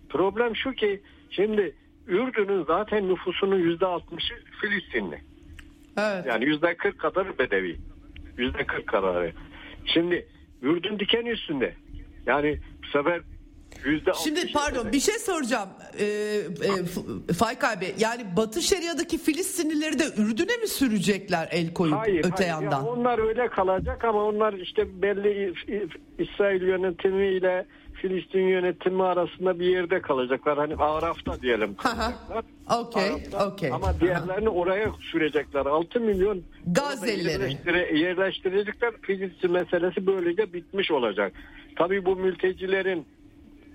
Problem 0.09 0.57
şu 0.57 0.73
ki 0.73 1.01
şimdi 1.31 1.75
Ürdün'ün 2.11 2.65
zaten 2.65 3.09
nüfusunun 3.09 3.59
yüzde 3.59 3.87
altmışı 3.87 4.35
Filistinli. 4.61 5.21
Evet. 5.99 6.27
Yani 6.27 6.45
yüzde 6.45 6.77
kırk 6.77 6.99
kadar 6.99 7.39
Bedevi. 7.39 7.77
Yüzde 8.39 8.67
kırk 8.67 8.87
kadarı. 8.87 9.33
Şimdi 9.87 10.27
Ürdün 10.63 10.99
diken 10.99 11.27
üstünde. 11.27 11.75
Yani 12.27 12.59
bu 12.83 12.87
sefer 12.87 13.21
Yüzde 13.85 14.11
Şimdi 14.25 14.53
pardon 14.53 14.93
bir 14.93 15.01
şey 15.01 15.15
soracağım 15.15 15.69
ee, 15.99 16.05
e, 16.05 17.33
Faik 17.33 17.65
abi 17.65 17.95
yani 17.99 18.27
Batı 18.37 18.63
Şeria'daki 18.63 19.19
Filistinlileri 19.19 19.99
de 19.99 20.05
Ürdün'e 20.17 20.57
mi 20.57 20.69
sürecekler 20.69 21.49
el 21.51 21.75
koyup 21.75 21.97
hayır, 21.97 22.19
öte 22.19 22.31
hayır. 22.31 22.49
yandan? 22.49 22.77
Yani 22.77 22.89
onlar 22.89 23.19
öyle 23.29 23.49
kalacak 23.49 24.05
ama 24.05 24.25
onlar 24.25 24.53
işte 24.53 25.03
belli 25.03 25.55
İsrail 26.19 26.63
yönetimiyle 26.63 27.67
Filistin 28.03 28.49
yönetimi 28.49 29.03
arasında 29.03 29.61
bir 29.61 29.67
yerde 29.67 30.01
kalacaklar. 30.01 30.59
Hani 30.59 30.75
Araf'ta 30.77 31.43
diyelim 31.43 31.75
kalacaklar. 31.75 32.45
Okey, 32.81 33.11
okey. 33.47 33.73
Ama 33.73 34.01
diğerlerini 34.01 34.49
oraya 34.49 34.93
sürecekler. 35.13 35.67
6 35.67 36.01
milyon 36.01 36.43
Gazze'lileri 36.67 37.99
yerleştirecekler. 37.99 38.93
Filistin 39.03 39.53
meselesi 39.53 40.07
böylece 40.07 40.53
bitmiş 40.53 40.91
olacak. 40.91 41.33
Tabii 41.77 42.05
bu 42.05 42.17
mültecilerin 42.17 43.07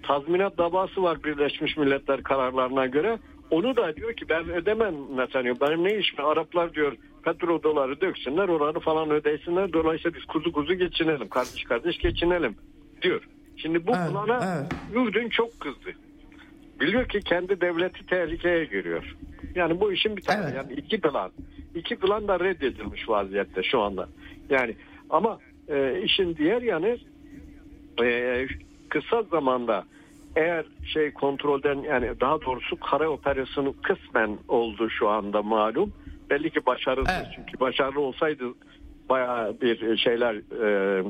tazminat 0.04 0.58
davası 0.58 1.04
var 1.04 1.24
Birleşmiş 1.24 1.78
Milletler 1.78 2.24
kararlarına 2.24 2.86
göre. 2.86 3.20
Onu 3.52 3.76
da 3.76 3.96
diyor 3.96 4.14
ki 4.14 4.30
ben 4.30 4.50
ödemem 4.50 4.96
Netanyahu. 5.16 5.60
Benim 5.62 5.84
ne 5.84 5.98
işim? 5.98 6.26
Araplar 6.26 6.74
diyor 6.74 6.98
petrol 7.24 7.64
doları 7.64 8.02
döksünler 8.02 8.48
oraları 8.48 8.80
falan 8.80 9.10
ödesinler. 9.12 9.74
Dolayısıyla 9.74 10.18
biz 10.18 10.26
kuzu 10.26 10.52
kuzu 10.52 10.74
geçinelim. 10.74 11.30
Kardeş 11.30 11.64
kardeş 11.64 11.98
geçinelim 11.98 12.56
diyor. 13.02 13.28
Şimdi 13.58 13.88
bu 13.88 13.92
evet, 13.96 14.12
plana 14.12 14.60
evet. 14.60 14.72
Ürdün 14.96 15.30
çok 15.30 15.60
kızdı. 15.60 15.90
Biliyor 16.80 17.10
ki 17.10 17.20
kendi 17.20 17.62
devleti 17.62 18.06
tehlikeye 18.06 18.66
giriyor. 18.66 19.16
Yani 19.56 19.80
bu 19.80 19.94
işin 19.94 20.18
bir 20.18 20.22
tane 20.22 20.44
evet. 20.44 20.56
yani 20.56 20.74
iki 20.74 21.02
plan. 21.02 21.32
İki 21.76 21.96
plan 21.96 22.28
da 22.28 22.40
reddedilmiş 22.40 23.10
vaziyette 23.10 23.64
şu 23.64 23.82
anda. 23.82 24.10
Yani 24.50 24.76
ama 25.10 25.40
e, 25.68 26.02
işin 26.04 26.36
diğer 26.36 26.62
yanı 26.62 26.98
e, 28.04 28.48
kısa 28.90 29.24
zamanda 29.24 29.84
eğer 30.36 30.66
şey 30.94 31.12
kontrolden 31.12 31.76
yani 31.76 32.20
daha 32.22 32.42
doğrusu 32.42 32.80
kara 32.80 33.10
operasyonu 33.10 33.76
kısmen 33.84 34.38
oldu 34.48 34.90
şu 34.90 35.10
anda 35.10 35.42
malum. 35.42 35.94
Belli 36.30 36.50
ki 36.50 36.66
başarısız 36.66 37.16
evet. 37.18 37.28
çünkü 37.36 37.60
başarılı 37.60 38.00
olsaydı 38.00 38.44
bayağı 39.10 39.62
bir 39.62 39.98
şeyler 39.98 40.36
e, 40.36 41.04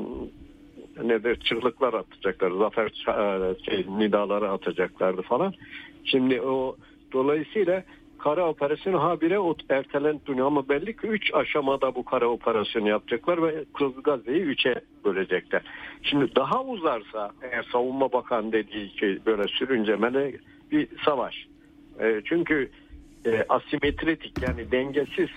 nedir 1.03 1.35
çığlıklar 1.35 1.93
atacaklar 1.93 2.51
zafer 2.51 2.85
e, 3.07 3.55
şey, 3.63 3.85
nidaları 3.97 4.51
atacaklardı 4.51 5.21
falan. 5.21 5.53
Şimdi 6.05 6.41
o 6.41 6.75
dolayısıyla 7.13 7.83
kara 8.25 8.47
operasyonu 8.47 9.03
habire 9.03 9.39
ertelendi 9.69 10.43
ama 10.43 10.69
belli 10.69 10.97
ki 10.97 11.07
3 11.07 11.33
aşamada 11.33 11.95
bu 11.95 12.05
kara 12.05 12.27
operasyonu 12.27 12.89
yapacaklar 12.89 13.43
ve 13.43 13.65
Kızıl 13.73 14.01
Gazze'yi 14.01 14.41
3'e 14.41 14.81
bölecekler. 15.05 15.61
Şimdi 16.03 16.35
daha 16.35 16.63
uzarsa 16.63 17.31
eğer 17.41 17.63
savunma 17.71 18.11
bakan 18.11 18.51
dediği 18.51 18.97
şey 18.97 19.25
böyle 19.25 19.43
sürüncemeli 19.43 20.39
bir 20.71 20.87
savaş. 21.05 21.47
E, 21.99 22.21
çünkü 22.25 22.69
e, 23.25 23.45
asimetrik 23.49 24.33
yani 24.47 24.71
dengesiz 24.71 25.29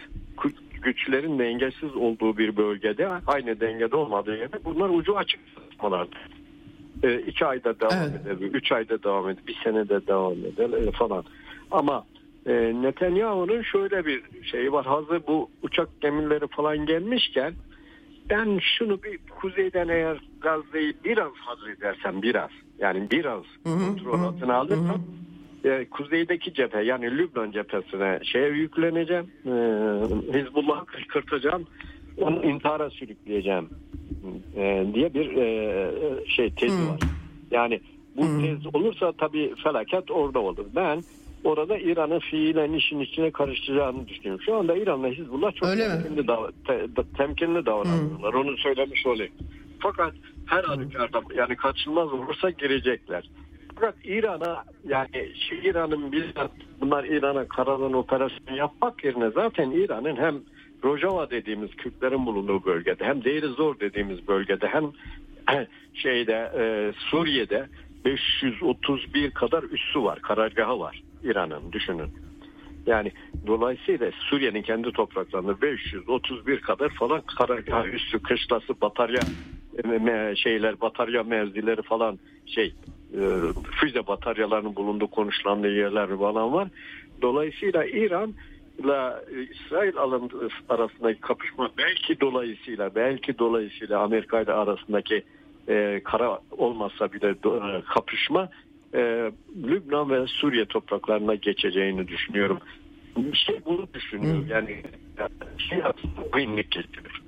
güçlerin 0.82 1.38
dengesiz 1.38 1.96
olduğu 1.96 2.38
bir 2.38 2.56
bölgede 2.56 3.08
aynı 3.26 3.60
dengede 3.60 3.96
olmadığı 3.96 4.36
yerde 4.36 4.64
bunlar 4.64 4.88
ucu 4.88 5.16
açık 5.16 5.40
satmalardır. 5.54 6.18
E, 7.02 7.18
iki 7.18 7.46
ayda 7.46 7.80
devam 7.80 7.92
evet. 7.92 8.26
eder, 8.26 8.46
üç 8.46 8.72
ayda 8.72 9.02
devam 9.02 9.28
eder, 9.28 9.42
bir 9.46 9.58
senede 9.64 10.06
devam 10.06 10.32
eder 10.32 10.70
e, 10.70 10.90
falan. 10.90 11.24
Ama 11.70 12.04
e, 12.46 12.52
Netanyahu'nun 12.82 13.62
şöyle 13.62 14.06
bir 14.06 14.22
şeyi 14.42 14.72
var. 14.72 14.86
Hazır 14.86 15.22
bu 15.26 15.50
uçak 15.62 16.00
gemileri 16.00 16.46
falan 16.46 16.86
gelmişken 16.86 17.54
ben 18.30 18.58
şunu 18.78 19.02
bir 19.02 19.18
kuzeyden 19.40 19.88
eğer 19.88 20.20
Gazze'yi 20.40 20.94
biraz 21.04 21.32
halledersem 21.32 22.22
biraz 22.22 22.50
yani 22.78 23.10
biraz 23.10 23.42
kontrol 23.64 24.22
altına 24.22 24.54
alırsam 24.54 25.02
e, 25.68 25.86
kuzeydeki 25.90 26.54
cephe 26.54 26.82
yani 26.82 27.18
Lübnan 27.18 27.50
cephesine 27.50 28.20
şeye 28.22 28.48
yükleneceğim. 28.48 29.26
E, 29.46 29.52
Hizbullah'ı 30.38 30.86
kışkırtacağım. 30.86 31.66
Onu 32.20 32.44
intihara 32.44 32.90
sürükleyeceğim 32.90 33.68
e, 34.56 34.86
diye 34.94 35.14
bir 35.14 35.36
e, 35.36 35.90
şey 36.26 36.50
tezi 36.50 36.88
var. 36.88 37.00
Yani 37.50 37.80
bu 38.16 38.22
tez 38.42 38.74
olursa 38.74 39.12
tabii 39.12 39.54
felaket 39.64 40.10
orada 40.10 40.38
olur. 40.38 40.66
Ben 40.76 41.02
orada 41.44 41.78
İran'ın 41.78 42.18
fiilen 42.18 42.72
işin 42.72 43.00
içine 43.00 43.30
karıştıracağını 43.30 44.08
düşünüyorum. 44.08 44.42
Şu 44.46 44.54
anda 44.54 44.76
İran'la 44.76 45.08
Hizbullah 45.08 45.54
çok 45.54 45.68
Öyle 45.68 45.88
temkinli, 45.88 46.20
dav- 46.26 46.52
te- 46.66 47.02
temkinli 47.16 47.66
davranıyorlar. 47.66 48.32
Hmm. 48.32 48.40
Onu 48.40 48.56
söylemiş 48.56 49.06
olayım. 49.06 49.32
Fakat 49.78 50.12
her 50.46 50.64
halükarda 50.64 51.20
yani 51.34 51.56
kaçınılmaz 51.56 52.12
olursa 52.12 52.50
girecekler. 52.50 53.30
Fakat 53.80 53.94
İran'a 54.04 54.64
yani 54.88 55.32
İran'ın 55.62 56.12
bizzat 56.12 56.50
bunlar 56.80 57.04
İran'a 57.04 57.48
karadan 57.48 57.92
operasyon 57.92 58.54
yapmak 58.54 59.04
yerine 59.04 59.30
zaten 59.30 59.70
İran'ın 59.70 60.16
hem 60.16 60.40
Rojava 60.84 61.30
dediğimiz 61.30 61.70
Kürtlerin 61.76 62.26
bulunduğu 62.26 62.64
bölgede 62.64 63.04
hem 63.04 63.24
Deir 63.24 63.44
Zor 63.44 63.80
dediğimiz 63.80 64.28
bölgede 64.28 64.68
hem 64.68 64.92
şeyde 65.94 66.52
e, 66.58 66.92
Suriye'de 66.98 67.66
531 68.04 69.30
kadar 69.30 69.62
üssü 69.62 70.02
var, 70.02 70.18
karargahı 70.22 70.78
var 70.80 71.02
İran'ın 71.22 71.72
düşünün. 71.72 72.10
Yani 72.86 73.12
dolayısıyla 73.46 74.10
Suriye'nin 74.30 74.62
kendi 74.62 74.92
topraklarında 74.92 75.62
531 75.62 76.60
kadar 76.60 76.88
falan 76.88 77.20
karargah 77.38 77.86
üssü, 77.86 78.22
kışlası, 78.22 78.80
batarya 78.80 79.20
şeyler, 80.36 80.80
batarya 80.80 81.22
mevzileri 81.22 81.82
falan 81.82 82.18
şey 82.46 82.74
e, 83.14 83.20
füze 83.80 84.06
bataryalarının 84.06 84.76
bulunduğu 84.76 85.06
konuşulan 85.06 85.62
yerler 85.62 86.18
falan 86.18 86.52
var. 86.52 86.68
Dolayısıyla 87.22 87.84
İran 87.84 88.34
ile 88.78 89.12
İsrail 89.50 89.96
arasındaki 90.68 91.20
kapışma 91.20 91.70
belki 91.78 92.20
dolayısıyla 92.20 92.94
belki 92.94 93.38
dolayısıyla 93.38 94.00
Amerika 94.00 94.40
ile 94.40 94.52
arasındaki 94.52 95.22
e, 95.68 96.00
kara 96.04 96.38
olmasa 96.50 97.12
bile 97.12 97.28
e, 97.28 97.82
kapışma 97.94 98.48
e, 98.94 99.32
Lübnan 99.64 100.10
ve 100.10 100.26
Suriye 100.26 100.64
topraklarına 100.64 101.34
geçeceğini 101.34 102.08
düşünüyorum. 102.08 102.58
Şey 103.32 103.60
bunu 103.66 103.86
düşünüyor. 103.94 104.46
Yani 104.48 104.82
şey 105.58 105.78
aslında 105.78 106.30
kıymetli 106.30 106.82
getirir. 106.82 107.22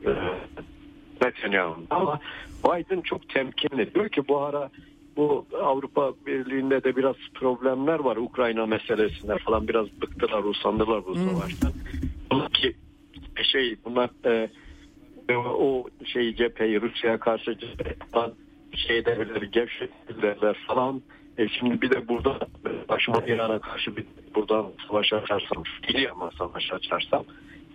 E, 1.22 1.26
Netanyahu. 1.26 1.76
Ama 1.90 2.20
Biden 2.64 3.00
çok 3.00 3.28
temkinli. 3.28 3.94
Diyor 3.94 4.08
ki 4.08 4.28
bu 4.28 4.40
ara 4.40 4.70
bu 5.16 5.46
Avrupa 5.62 6.12
Birliği'nde 6.26 6.84
de 6.84 6.96
biraz 6.96 7.16
problemler 7.34 7.98
var. 7.98 8.16
Ukrayna 8.16 8.66
meselesinde 8.66 9.38
falan 9.38 9.68
biraz 9.68 9.86
bıktılar, 10.02 10.44
usandılar 10.44 11.06
bu 11.06 11.14
savaştan. 11.14 11.72
Hmm. 12.32 12.46
Ki 12.46 12.76
şey 13.42 13.76
bunlar 13.84 14.10
e, 14.26 14.48
o 15.36 15.84
şey 16.04 16.34
cepheyi 16.34 16.80
Rusya'ya 16.80 17.20
karşı 17.20 17.58
cephe 17.58 17.96
şeyde 18.76 19.18
böyle 19.18 19.46
gevşetirler 19.46 20.56
falan. 20.66 21.02
E 21.38 21.48
şimdi 21.48 21.82
bir 21.82 21.90
de 21.90 22.08
burada 22.08 22.38
başıma 22.88 23.22
İran'a 23.26 23.58
karşı 23.58 23.96
bir 23.96 24.04
buradan 24.34 24.66
savaş 24.88 25.12
açarsam, 25.12 25.64
ama 26.12 26.30
savaş 26.38 26.72
açarsam 26.72 27.24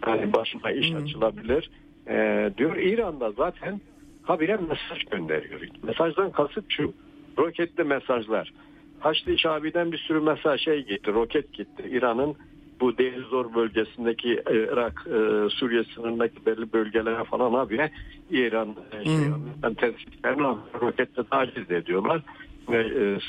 yani 0.08 0.34
başıma 0.34 0.72
iş 0.72 0.91
hmm. 0.91 1.04
açılabilir. 1.04 1.70
E, 2.08 2.49
diyor 2.58 2.76
İran'da 2.76 3.32
zaten 3.32 3.82
habire 4.24 4.58
mesaj 4.58 5.03
gönderiyor. 5.12 5.62
Mesajdan 5.84 6.32
kasıt 6.32 6.66
şu 6.70 6.93
roketli 7.38 7.84
mesajlar. 7.84 8.54
Haçlı 9.00 9.38
Şabi'den 9.38 9.92
bir 9.92 9.97
sürü 9.97 10.20
mesaj 10.20 10.62
şey 10.62 10.86
gitti, 10.86 11.13
roket 11.13 11.54
gitti. 11.54 11.84
İran'ın 11.89 12.36
bu 12.80 12.97
Deir 12.97 13.32
bölgesindeki 13.55 14.34
e, 14.34 14.54
Irak, 14.54 15.08
e, 15.08 15.50
Suriye 15.50 15.84
sınırındaki 15.84 16.46
belli 16.46 16.74
bölgelere 16.74 17.24
falan 17.24 17.54
abi 17.54 17.89
İran 18.32 18.75
e, 18.92 19.05
şey, 19.05 19.17
hmm. 19.17 19.74
tespitlerini 19.74 20.58
roketle 20.82 21.24
taciz 21.24 21.71
ediyorlar. 21.71 22.21
Ve 22.70 22.78
e, 22.78 23.20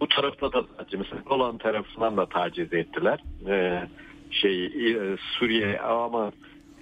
bu 0.00 0.08
tarafta 0.08 0.52
da 0.52 0.66
taciz, 0.66 0.98
mesela 0.98 1.22
Golan 1.26 1.58
tarafından 1.58 2.16
da 2.16 2.26
taciz 2.26 2.72
ettiler. 2.72 3.20
E, 3.48 3.82
şey 4.30 4.64
e, 4.64 5.16
Suriye 5.38 5.80
ama 5.80 6.32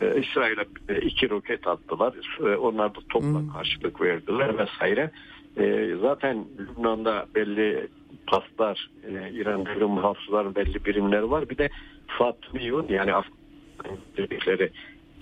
e, 0.01 0.21
İsrail'e 0.21 0.65
e, 0.89 1.01
iki 1.01 1.31
roket 1.31 1.67
attılar. 1.67 2.15
E, 2.41 2.57
onlar 2.57 2.95
da 2.95 2.99
topla 3.09 3.41
hmm. 3.41 3.53
karşılık 3.53 4.01
verdiler 4.01 4.59
vesaire. 4.59 5.11
E, 5.57 5.95
zaten 6.01 6.45
Lübnan'da 6.59 7.27
belli 7.35 7.89
paslar, 8.27 8.91
e, 9.09 9.31
İran 9.33 9.67
devrim 9.67 9.89
muhafızların 9.89 10.55
belli 10.55 10.85
birimleri 10.85 11.31
var. 11.31 11.51
Bir 11.51 11.59
de 11.59 11.71
Fatmiyun 12.07 12.87
yani 12.89 13.15
Afgan 13.15 13.97
dedikleri 14.17 14.71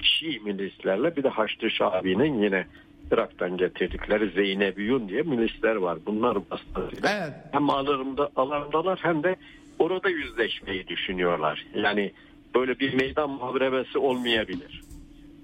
Şii 0.02 0.40
milislerle 0.40 1.16
bir 1.16 1.22
de 1.22 1.28
Haçlı 1.28 1.70
Şabi'nin 1.70 2.42
yine 2.42 2.66
Irak'tan 3.12 3.56
getirdikleri 3.56 4.30
Zeynebiyun 4.30 5.08
diye 5.08 5.22
milisler 5.22 5.76
var. 5.76 5.98
Bunlar 6.06 6.36
vasıtasıyla 6.50 7.10
evet. 7.10 7.34
hem 7.52 7.70
alarımda, 7.70 8.30
alarmdalar 8.36 8.98
hem 9.02 9.22
de 9.22 9.36
orada 9.78 10.08
yüzleşmeyi 10.08 10.88
düşünüyorlar. 10.88 11.66
Yani 11.74 12.12
böyle 12.54 12.78
bir 12.78 12.94
meydan 12.94 13.30
muharebesi 13.30 13.98
olmayabilir. 13.98 14.87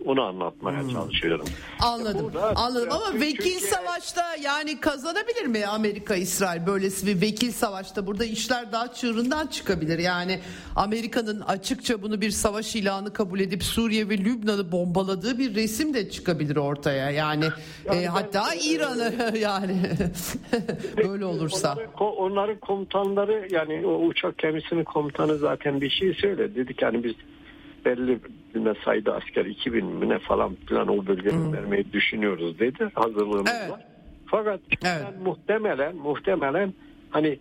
Onu 0.04 0.22
anlatmaya 0.22 0.82
hmm. 0.82 0.88
çalışıyorum. 0.88 1.46
Anladım. 1.80 2.24
Burada, 2.24 2.56
anladım 2.56 2.88
ama 2.90 3.12
Türkiye... 3.12 3.32
vekil 3.32 3.58
savaşta 3.58 4.36
yani 4.42 4.80
kazanabilir 4.80 5.46
mi 5.46 5.66
Amerika 5.66 6.14
İsrail 6.14 6.66
böylesi 6.66 7.06
bir 7.06 7.20
vekil 7.20 7.50
savaşta 7.50 8.06
burada 8.06 8.24
işler 8.24 8.72
daha 8.72 8.92
çığırından 8.92 9.46
çıkabilir. 9.46 9.98
Yani 9.98 10.40
Amerika'nın 10.76 11.40
açıkça 11.40 12.02
bunu 12.02 12.20
bir 12.20 12.30
savaş 12.30 12.76
ilanı 12.76 13.12
kabul 13.12 13.40
edip 13.40 13.62
Suriye 13.62 14.08
ve 14.08 14.18
Lübnan'ı 14.18 14.72
bombaladığı 14.72 15.38
bir 15.38 15.54
resim 15.54 15.94
de 15.94 16.10
çıkabilir 16.10 16.56
ortaya. 16.56 17.10
Yani, 17.10 17.44
yani 17.84 18.02
e, 18.02 18.06
hatta 18.06 18.44
İran'ı 18.54 19.38
yani 19.38 19.76
böyle 20.96 21.24
olursa. 21.24 21.72
Onların, 21.72 22.16
onların 22.16 22.58
komutanları 22.58 23.48
yani 23.50 23.86
o 23.86 24.06
uçak 24.06 24.38
gemisinin 24.38 24.84
komutanı 24.84 25.36
zaten 25.36 25.80
bir 25.80 25.90
şey 25.90 26.14
söyledi. 26.14 26.54
Dedik 26.54 26.82
yani 26.82 27.04
biz 27.04 27.14
belli 27.84 28.18
bir 28.54 28.84
sayıda 28.84 29.14
asker 29.14 29.44
2000 29.44 29.86
mi 29.86 30.08
ne 30.08 30.18
falan 30.18 30.56
filan 30.68 30.88
o 30.88 31.06
bölgeye 31.06 31.36
hmm. 31.36 31.52
vermeyi 31.52 31.92
düşünüyoruz 31.92 32.58
dedi. 32.58 32.90
Hazırlığımız 32.94 33.52
evet. 33.60 33.70
var. 33.70 33.80
Fakat 34.26 34.60
evet. 34.84 35.02
muhtemelen 35.24 35.96
muhtemelen 35.96 36.74
hani 37.10 37.38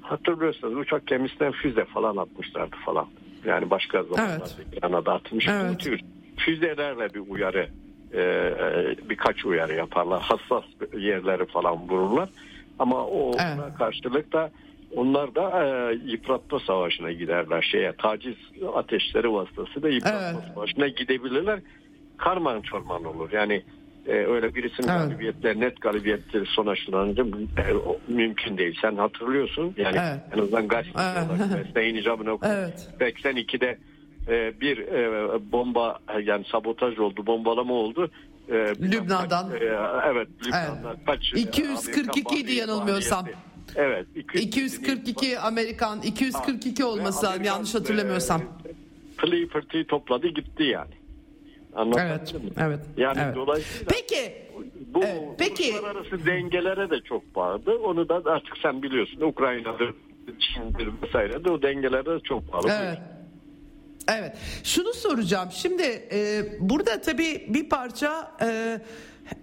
hatırlıyorsunuz 0.00 0.76
uçak 0.76 1.06
gemisinden 1.06 1.52
füze 1.52 1.84
falan 1.84 2.16
atmışlardı 2.16 2.76
falan. 2.84 3.06
Yani 3.44 3.70
başka 3.70 4.02
zamanlarda 4.02 4.44
evet. 4.56 4.78
İran'a 4.78 5.12
atmış. 5.12 5.48
Evet. 5.48 5.80
Tür 5.80 6.00
füzelerle 6.36 7.14
bir 7.14 7.20
uyarı 7.28 7.68
e, 8.12 8.20
e, 8.20 9.10
birkaç 9.10 9.44
uyarı 9.44 9.74
yaparlar. 9.74 10.22
Hassas 10.22 10.64
yerleri 10.98 11.46
falan 11.46 11.88
vururlar. 11.88 12.28
Ama 12.78 13.06
o 13.06 13.32
evet. 13.40 13.74
karşılık 13.78 14.32
da 14.32 14.50
onlar 14.96 15.34
da 15.34 15.64
e, 15.64 15.94
yıpratma 15.94 16.60
savaşına 16.60 17.12
giderler 17.12 17.68
şeye 17.72 17.92
taciz 17.92 18.34
ateşleri 18.74 19.32
vasıtası 19.32 19.82
da 19.82 19.88
yıpratma 19.88 20.40
evet. 20.42 20.54
savaşına 20.54 20.88
gidebilirler. 20.88 21.60
Karman 22.16 22.60
çorman 22.60 23.04
olur. 23.04 23.32
Yani 23.32 23.62
e, 24.06 24.12
öyle 24.12 24.54
birisinin 24.54 24.88
evet. 24.88 25.00
galibiyetler 25.00 25.60
net 25.60 25.80
galibiyetleri 25.80 26.46
sonuçlanınca 26.46 27.24
e, 27.58 27.64
mümkün 28.08 28.58
değil. 28.58 28.78
Sen 28.82 28.96
hatırlıyorsun 28.96 29.74
yani 29.76 29.98
evet. 30.00 30.20
en 30.36 30.38
azından 30.38 30.68
gazete 30.68 30.98
evet. 31.02 31.64
mesleğin 31.66 31.94
icabını 31.94 32.38
evet. 32.42 32.88
82'de 33.00 33.78
e, 34.28 34.60
bir 34.60 34.78
e, 34.78 35.52
bomba 35.52 35.98
yani 36.22 36.44
sabotaj 36.52 36.98
oldu 36.98 37.26
bombalama 37.26 37.74
oldu. 37.74 38.10
E, 38.48 38.54
Lübnan'dan. 38.80 39.50
Kaç, 39.50 39.62
e, 39.62 39.78
evet 40.06 40.28
Lübnan'dan 40.46 40.96
evet. 40.96 41.06
kaç 41.06 41.32
242 41.32 42.40
idi 42.40 42.52
yanılmıyorsam. 42.52 43.20
Maliyeti. 43.20 43.51
Evet. 43.76 44.06
242 44.34 45.38
Amerikan 45.38 46.02
242 46.02 46.84
olması 46.84 47.26
lazım 47.26 47.44
yanlış 47.44 47.74
hatırlamıyorsam. 47.74 48.42
Pılıyı 49.16 49.48
pırtıyı 49.48 49.86
topladı 49.86 50.28
gitti 50.28 50.62
yani. 50.62 50.94
Anladın 51.74 52.00
evet, 52.00 52.34
mı? 52.34 52.40
Evet. 52.60 52.80
Yani 52.96 53.18
evet. 53.24 53.36
dolayısıyla 53.36 53.86
Peki 53.88 54.32
bu 54.94 55.04
evet, 55.04 55.22
peki 55.38 55.72
uluslararası 55.72 56.26
dengelere 56.26 56.90
de 56.90 57.00
çok 57.00 57.34
bağlı. 57.34 57.78
Onu 57.84 58.08
da 58.08 58.22
artık 58.24 58.58
sen 58.62 58.82
biliyorsun. 58.82 59.20
Ukrayna'dır, 59.20 59.94
Çin'dir 60.26 60.88
vesaire 61.02 61.44
de 61.44 61.50
o 61.50 61.62
dengelere 61.62 62.06
de 62.06 62.20
çok 62.20 62.52
bağlı. 62.52 62.68
Evet. 62.82 62.98
Evet. 64.08 64.36
Şunu 64.64 64.92
soracağım. 64.92 65.48
Şimdi 65.52 65.82
e, 66.12 66.42
burada 66.60 67.00
tabii 67.00 67.46
bir 67.48 67.68
parça 67.68 68.36
e, 68.42 68.78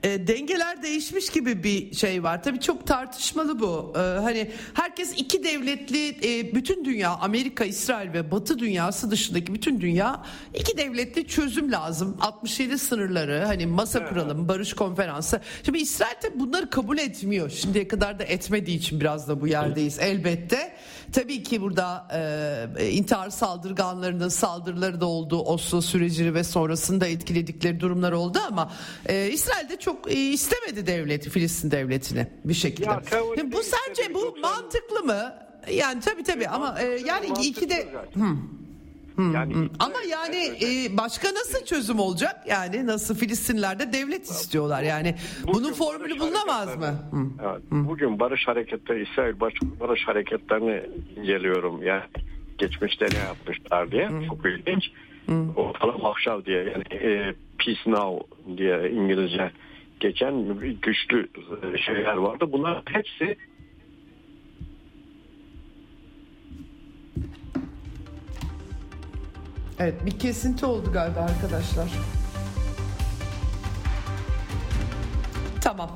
e, 0.03 0.27
dengeler 0.27 0.83
değişmiş 0.83 1.29
gibi 1.29 1.63
bir 1.63 1.95
şey 1.95 2.23
var. 2.23 2.43
Tabii 2.43 2.59
çok 2.59 2.87
tartışmalı 2.87 3.59
bu. 3.59 3.93
E, 3.95 3.99
hani 3.99 4.51
herkes 4.73 5.13
iki 5.17 5.43
devletli 5.43 6.09
e, 6.09 6.55
bütün 6.55 6.85
dünya 6.85 7.09
Amerika, 7.09 7.65
İsrail 7.65 8.13
ve 8.13 8.31
Batı 8.31 8.59
dünyası 8.59 9.11
dışındaki 9.11 9.53
bütün 9.53 9.81
dünya 9.81 10.23
iki 10.53 10.77
devletli 10.77 11.27
çözüm 11.27 11.71
lazım. 11.71 12.17
67 12.21 12.79
sınırları 12.79 13.43
hani 13.45 13.65
masa 13.65 14.09
kuralım, 14.09 14.47
barış 14.47 14.73
konferansı. 14.73 15.41
Şimdi 15.63 15.77
İsrail 15.77 16.21
de 16.23 16.39
bunları 16.39 16.69
kabul 16.69 16.97
etmiyor. 16.97 17.49
Şimdiye 17.49 17.87
kadar 17.87 18.19
da 18.19 18.23
etmediği 18.23 18.77
için 18.77 18.99
biraz 18.99 19.27
da 19.27 19.41
bu 19.41 19.47
yerdeyiz 19.47 19.99
elbette. 19.99 20.75
Tabii 21.13 21.43
ki 21.43 21.61
burada 21.61 22.07
e, 22.79 22.89
intihar 22.89 23.29
saldırganlarının 23.29 24.29
saldırıları 24.29 25.01
da 25.01 25.05
oldu. 25.05 25.39
Oslo 25.39 25.81
süreci 25.81 26.33
ve 26.33 26.43
sonrasında 26.43 27.07
etkiledikleri 27.07 27.79
durumlar 27.79 28.11
oldu 28.11 28.39
ama 28.47 28.71
e, 29.05 29.29
İsrail 29.29 29.69
de 29.69 29.79
çok 29.79 30.11
e, 30.11 30.15
istemedi 30.15 30.87
devleti 30.87 31.29
Filistin 31.29 31.71
devletini 31.71 32.27
bir 32.45 32.53
şekilde. 32.53 32.89
Ya, 32.89 33.01
bu 33.51 33.61
sence 33.63 34.13
bu 34.13 34.35
mantıklı 34.41 35.03
mı? 35.03 35.33
Yani 35.71 36.01
tabii 36.01 36.23
tabii 36.23 36.47
ama 36.47 36.79
e, 36.81 36.85
yani 36.85 37.27
iki 37.43 37.69
de... 37.69 37.87
Yani 39.19 39.69
Ama 39.79 40.01
yani 40.11 40.51
e, 40.61 40.97
başka 40.97 41.27
nasıl 41.27 41.65
çözüm 41.65 41.99
olacak? 41.99 42.35
Yani 42.47 42.85
nasıl 42.87 43.15
Filistinler 43.15 43.93
devlet 43.93 44.23
istiyorlar? 44.25 44.83
Yani 44.83 45.15
bunun 45.53 45.73
formülü 45.73 46.19
bulunamaz 46.19 46.77
mı? 46.77 46.95
Evet, 47.43 47.61
bugün 47.71 48.19
barış 48.19 48.47
hareketleri 48.47 49.03
İsrail 49.11 49.39
barış, 49.39 49.59
barış 49.79 50.07
hareketlerini 50.07 50.81
inceliyorum. 51.17 51.83
Yani 51.83 52.03
geçmişte 52.57 53.05
ne 53.13 53.17
yapmışlar 53.19 53.91
diye. 53.91 54.09
Çok 54.27 54.45
ilginç. 54.45 54.91
Ortalama 55.55 56.11
Ahşav 56.11 56.45
diye 56.45 56.57
yani 56.57 56.83
e, 57.03 57.33
Peace 57.57 57.81
Now 57.91 58.25
diye 58.57 58.91
İngilizce 58.91 59.51
geçen 59.99 60.59
güçlü 60.81 61.27
e, 61.73 61.77
şeyler 61.77 62.15
vardı. 62.15 62.51
Bunlar 62.51 62.83
hepsi 62.85 63.37
Evet 69.79 70.05
bir 70.05 70.19
kesinti 70.19 70.65
oldu 70.65 70.91
galiba 70.93 71.19
arkadaşlar. 71.19 71.89
Tamam. 75.61 75.89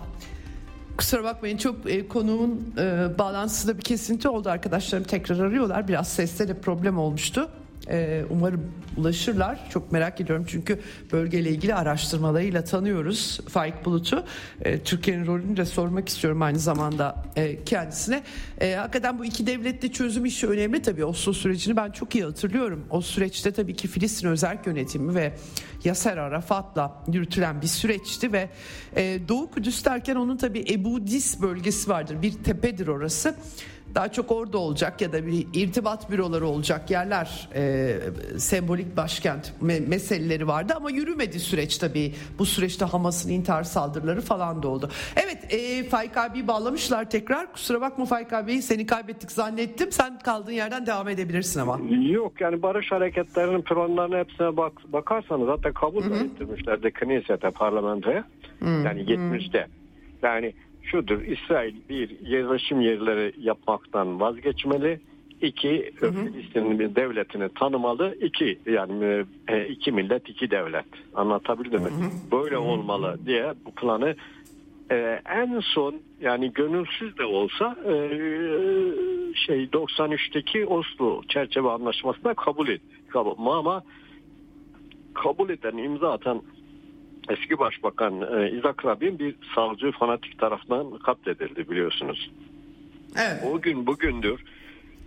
Kusura 0.97 1.23
bakmayın 1.23 1.57
çok 1.57 1.91
e, 1.91 2.07
konuğun 2.07 2.73
e, 2.77 3.17
bağlantısında 3.19 3.77
bir 3.77 3.81
kesinti 3.81 4.29
oldu 4.29 4.49
arkadaşlarım 4.49 5.03
tekrar 5.03 5.39
arıyorlar. 5.39 5.87
Biraz 5.87 6.07
seste 6.07 6.47
de 6.47 6.61
problem 6.61 6.97
olmuştu. 6.97 7.49
E, 7.89 8.23
umarım 8.29 8.71
ulaşırlar. 8.97 9.69
Çok 9.69 9.91
merak 9.91 10.21
ediyorum 10.21 10.45
çünkü 10.47 10.79
bölgeyle 11.11 11.49
ilgili 11.49 11.75
araştırmalarıyla 11.75 12.63
tanıyoruz 12.63 13.39
Faik 13.49 13.85
Bulut'u. 13.85 14.23
E, 14.61 14.79
Türkiye'nin 14.79 15.25
rolünü 15.25 15.57
de 15.57 15.65
sormak 15.65 16.09
istiyorum 16.09 16.41
aynı 16.41 16.59
zamanda 16.59 17.23
e, 17.35 17.63
kendisine. 17.63 18.23
E, 18.61 18.73
hakikaten 18.73 19.19
bu 19.19 19.25
iki 19.25 19.47
devletli 19.47 19.91
çözüm 19.91 20.25
işi 20.25 20.47
önemli 20.47 20.81
tabii. 20.81 21.05
Oslo 21.05 21.33
sürecini 21.33 21.75
ben 21.75 21.91
çok 21.91 22.15
iyi 22.15 22.23
hatırlıyorum. 22.23 22.85
O 22.89 23.01
süreçte 23.01 23.51
tabii 23.51 23.75
ki 23.75 23.87
Filistin 23.87 24.27
özel 24.27 24.57
yönetimi 24.65 25.15
ve 25.15 25.33
Yaser 25.83 26.17
Arafat'la 26.17 27.03
yürütülen 27.07 27.61
bir 27.61 27.67
süreçti 27.67 28.33
ve 28.33 28.49
e, 28.95 29.19
Doğu 29.27 29.51
Kudüs 29.51 29.85
derken 29.85 30.15
onun 30.15 30.37
tabii 30.37 30.65
Ebu 30.69 31.07
Dis 31.07 31.41
bölgesi 31.41 31.89
vardır. 31.89 32.21
Bir 32.21 32.31
tepedir 32.31 32.87
orası 32.87 33.35
daha 33.95 34.11
çok 34.11 34.31
orada 34.31 34.57
olacak 34.57 35.01
ya 35.01 35.13
da 35.13 35.27
bir 35.27 35.47
irtibat 35.53 36.11
büroları 36.11 36.47
olacak 36.47 36.91
yerler 36.91 37.49
e, 37.55 37.93
sembolik 38.37 38.97
başkent 38.97 39.53
me- 39.63 39.87
meseleleri 39.87 40.47
vardı 40.47 40.73
ama 40.75 40.91
yürümedi 40.91 41.39
süreç 41.39 41.77
tabii. 41.77 42.13
Bu 42.39 42.45
süreçte 42.45 42.85
Hamas'ın 42.85 43.29
intihar 43.29 43.63
saldırıları 43.63 44.21
falan 44.21 44.63
da 44.63 44.67
oldu. 44.67 44.89
Evet 45.15 45.53
e, 45.53 45.83
Faik 45.83 46.17
abi 46.17 46.47
bağlamışlar 46.47 47.09
tekrar. 47.09 47.53
Kusura 47.53 47.81
bakma 47.81 48.05
Faik 48.05 48.33
abi 48.33 48.61
seni 48.61 48.85
kaybettik 48.85 49.31
zannettim. 49.31 49.91
Sen 49.91 50.19
kaldığın 50.19 50.51
yerden 50.51 50.85
devam 50.85 51.07
edebilirsin 51.07 51.59
ama. 51.59 51.79
Yok 52.09 52.41
yani 52.41 52.61
barış 52.61 52.91
hareketlerinin 52.91 53.61
planlarına 53.61 54.17
hepsine 54.17 54.57
bak, 54.57 54.73
bakarsanız 54.93 55.47
hatta 55.47 55.71
kabul 55.73 56.11
da 56.11 56.15
ettirmişlerdi 56.15 56.91
Knesset'e 56.91 57.51
parlamentoya. 57.51 58.23
Hı-hı. 58.59 58.69
Yani 58.69 59.01
70'te. 59.01 59.67
Yani 60.23 60.53
şudur 60.83 61.21
İsrail 61.21 61.75
bir 61.89 62.19
yerleşim 62.19 62.81
yerleri 62.81 63.33
yapmaktan 63.39 64.19
vazgeçmeli. 64.19 64.99
İki 65.41 65.93
Filistin 65.99 66.95
devletini 66.95 67.49
tanımalı. 67.49 68.15
İki 68.21 68.59
yani 68.65 69.25
e, 69.47 69.67
iki 69.67 69.91
millet 69.91 70.29
iki 70.29 70.51
devlet. 70.51 70.85
Anlatabildim 71.13 71.81
mi? 71.81 71.89
Böyle 72.31 72.57
olmalı 72.57 73.17
diye 73.25 73.53
bu 73.65 73.71
planı 73.71 74.15
e, 74.91 75.21
en 75.25 75.59
son 75.59 75.95
yani 76.21 76.53
gönülsüz 76.53 77.17
de 77.17 77.25
olsa 77.25 77.75
e, 77.85 77.93
şey 79.35 79.63
93'teki 79.65 80.65
Oslo 80.65 81.21
çerçeve 81.23 81.69
anlaşmasına 81.69 82.33
kabul 82.33 82.67
etti. 82.67 82.95
Kabul, 83.09 83.47
ama 83.47 83.83
kabul 85.13 85.49
eden, 85.49 85.77
imza 85.77 86.11
atan 86.11 86.41
eski 87.29 87.59
başbakan 87.59 88.21
e, 88.21 88.51
İzak 88.51 88.85
Rabin 88.85 89.19
bir 89.19 89.35
sağcı 89.55 89.91
fanatik 89.91 90.39
tarafından 90.39 90.97
katledildi 90.97 91.69
biliyorsunuz. 91.69 92.31
Evet. 93.15 93.43
O 93.51 93.61
gün 93.61 93.87
bugündür. 93.87 94.43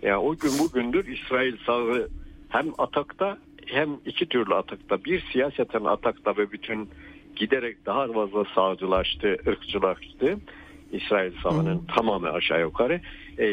Yani 0.01 0.17
o 0.17 0.35
gün 0.35 0.51
bugündür 0.59 1.07
İsrail 1.07 1.57
sağı 1.65 2.09
hem 2.49 2.67
atakta 2.77 3.37
hem 3.65 3.89
iki 4.05 4.25
türlü 4.25 4.55
atakta. 4.55 5.03
Bir 5.03 5.23
siyaseten 5.31 5.83
atakta 5.83 6.37
ve 6.37 6.51
bütün 6.51 6.89
giderek 7.35 7.85
daha 7.85 8.07
fazla 8.07 8.45
sağcılaştı, 8.55 9.37
ırkçılaştı. 9.47 10.37
İsrail 10.91 11.31
sağının 11.43 11.85
tamamı 11.95 12.29
aşağı 12.29 12.61
yukarı. 12.61 13.01
E, 13.39 13.47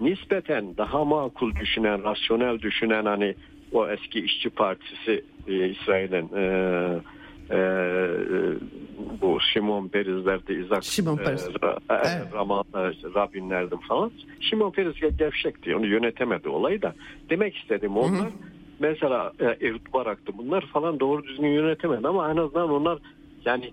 nispeten 0.00 0.76
daha 0.76 1.04
makul 1.04 1.54
düşünen, 1.54 2.04
rasyonel 2.04 2.60
düşünen 2.60 3.04
hani 3.04 3.34
o 3.72 3.88
eski 3.88 4.20
işçi 4.20 4.50
partisi 4.50 5.24
e, 5.48 5.68
İsrail'in 5.68 6.36
e, 6.36 6.44
e, 7.50 7.58
bu 9.22 9.38
Şimon 9.52 9.88
Perizler'de 9.88 10.54
İzak 10.54 10.84
Şimon 10.84 11.16
Periz. 11.16 11.48
e, 11.48 11.52
Ra- 11.52 11.78
e, 11.90 12.08
Evet. 12.18 12.32
Rama, 12.34 12.64
Rabinler'de 13.14 13.74
falan. 13.88 14.10
Şimon 14.40 14.70
Periz 14.70 15.16
gevşekti. 15.18 15.76
Onu 15.76 15.86
yönetemedi 15.86 16.48
olayı 16.48 16.82
da. 16.82 16.94
Demek 17.30 17.56
istedim 17.56 17.96
onlar 17.96 18.28
mesela 18.78 19.32
e, 19.40 19.66
Ehud 19.66 19.92
Barak'tı 19.92 20.38
bunlar 20.38 20.66
falan 20.66 21.00
doğru 21.00 21.24
düzgün 21.24 21.48
yönetemedi 21.48 22.08
ama 22.08 22.30
en 22.30 22.36
azından 22.36 22.70
onlar 22.70 22.98
yani 23.44 23.70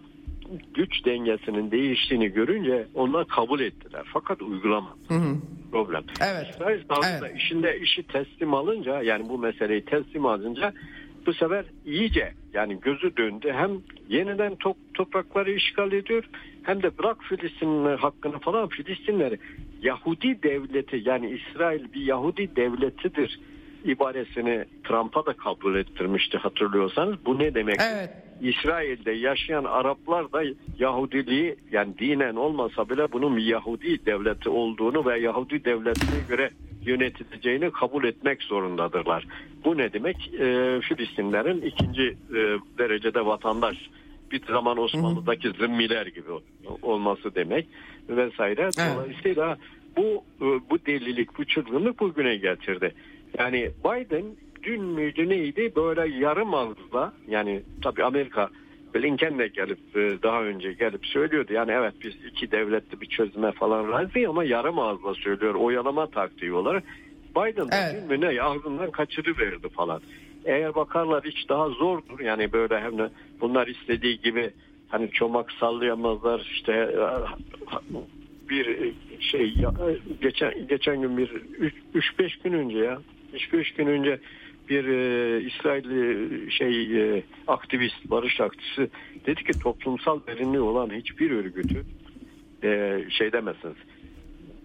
güç 0.73 1.05
dengesinin 1.05 1.71
değiştiğini 1.71 2.27
görünce 2.29 2.87
onlar 2.93 3.27
kabul 3.27 3.59
ettiler. 3.59 4.03
Fakat 4.13 4.41
uygulamadı. 4.41 4.95
Problem. 5.71 6.03
Evet. 6.21 6.47
İsrail 6.55 6.79
Evet. 7.21 7.35
işinde 7.37 7.79
işi 7.79 8.03
teslim 8.03 8.53
alınca 8.53 9.01
yani 9.01 9.29
bu 9.29 9.37
meseleyi 9.37 9.85
teslim 9.85 10.25
alınca 10.25 10.73
bu 11.25 11.33
sefer 11.33 11.65
iyice 11.85 12.33
yani 12.53 12.79
gözü 12.81 13.17
döndü. 13.17 13.51
Hem 13.55 13.71
yeniden 14.09 14.55
top, 14.55 14.77
toprakları 14.93 15.51
işgal 15.51 15.91
ediyor 15.91 16.23
hem 16.63 16.83
de 16.83 16.97
bırak 16.97 17.23
Filistinler 17.23 17.97
hakkını 17.97 18.39
falan 18.39 18.67
Filistinleri 18.67 19.39
Yahudi 19.81 20.43
devleti 20.43 21.01
yani 21.05 21.29
İsrail 21.29 21.93
bir 21.93 22.01
Yahudi 22.01 22.55
devletidir 22.55 23.39
ibaresini 23.85 24.65
Trump'a 24.83 25.25
da 25.25 25.33
kabul 25.33 25.75
ettirmişti 25.75 26.37
hatırlıyorsanız. 26.37 27.25
Bu 27.25 27.39
ne 27.39 27.53
demek? 27.53 27.77
Evet. 27.81 28.09
İsrail'de 28.41 29.11
yaşayan 29.11 29.63
Araplar 29.63 30.31
da 30.31 30.43
Yahudiliği 30.79 31.55
yani 31.71 31.97
dinen 31.99 32.35
olmasa 32.35 32.89
bile 32.89 33.11
bunun 33.11 33.39
Yahudi 33.39 34.05
devleti 34.05 34.49
olduğunu 34.49 35.05
ve 35.05 35.19
Yahudi 35.19 35.65
devletine 35.65 36.27
göre 36.29 36.51
yönetileceğini 36.85 37.71
kabul 37.71 38.03
etmek 38.03 38.43
zorundadırlar. 38.43 39.27
Bu 39.65 39.77
ne 39.77 39.93
demek? 39.93 40.33
Ee, 40.33 40.79
Filistinlerin 40.81 41.61
ikinci 41.61 42.03
e, 42.03 42.39
derecede 42.77 43.25
vatandaş 43.25 43.77
bir 44.31 44.45
zaman 44.45 44.77
Osmanlı'daki 44.77 45.51
zimmiler 45.51 46.05
gibi 46.05 46.31
olması 46.81 47.35
demek 47.35 47.67
vesaire. 48.09 48.69
Dolayısıyla 48.95 49.57
bu 49.97 50.23
e, 50.41 50.45
bu 50.69 50.85
delilik, 50.85 51.37
bu 51.37 51.45
çılgınlık 51.45 51.99
bugüne 51.99 52.35
getirdi. 52.35 52.93
Yani 53.39 53.71
Biden 53.85 54.25
dün 54.63 54.83
müydü 54.83 55.29
neydi 55.29 55.71
böyle 55.75 56.17
yarım 56.17 56.53
ağızla 56.53 57.13
yani 57.27 57.63
tabii 57.83 58.03
Amerika 58.03 58.49
Blinken 58.95 59.39
de 59.39 59.47
gelip 59.47 59.79
e, 59.95 60.23
daha 60.23 60.43
önce 60.43 60.73
gelip 60.73 61.05
söylüyordu. 61.05 61.53
Yani 61.53 61.71
evet 61.71 61.93
biz 62.03 62.13
iki 62.31 62.51
devletli 62.51 63.01
bir 63.01 63.05
çözüme 63.05 63.51
falan 63.51 63.91
razıyız 63.91 64.29
ama 64.29 64.43
yarım 64.43 64.79
ağızla 64.79 65.13
söylüyor. 65.13 65.55
Oyalama 65.55 66.07
taktiği 66.07 66.53
olarak. 66.53 66.83
Biden 67.35 67.67
Evet. 67.71 67.95
dün 67.95 68.19
mü 68.19 68.21
ne 68.21 68.41
ağzından 68.41 68.91
kaçırıverdi 68.91 69.69
falan. 69.69 70.01
Eğer 70.45 70.75
bakarlar 70.75 71.23
hiç 71.23 71.49
daha 71.49 71.69
zordur. 71.69 72.19
Yani 72.19 72.53
böyle 72.53 72.79
hem 72.79 72.97
de 72.97 73.09
bunlar 73.41 73.67
istediği 73.67 74.21
gibi 74.21 74.51
hani 74.89 75.11
çomak 75.11 75.51
sallayamazlar 75.51 76.39
işte 76.51 76.73
e, 76.73 77.01
bir 78.49 78.93
şey 79.19 79.53
ya, 79.53 79.73
geçen 80.21 80.67
geçen 80.67 81.01
gün 81.01 81.17
bir 81.17 81.29
3-5 81.95 82.43
gün 82.43 82.53
önce 82.53 82.77
ya 82.77 83.01
3-5 83.33 83.77
gün 83.77 83.87
önce 83.87 84.19
bir 84.71 84.87
e, 84.87 85.41
İsrailli 85.41 86.51
şey 86.51 87.01
e, 87.17 87.23
aktivist 87.47 88.09
barış 88.09 88.41
aktivisti 88.41 88.89
dedi 89.25 89.43
ki 89.43 89.59
toplumsal 89.59 90.19
derinliği 90.27 90.61
olan 90.61 90.89
hiçbir 90.89 91.31
örgütü 91.31 91.85
e, 92.63 92.99
şey 93.09 93.31
demezsiniz 93.31 93.77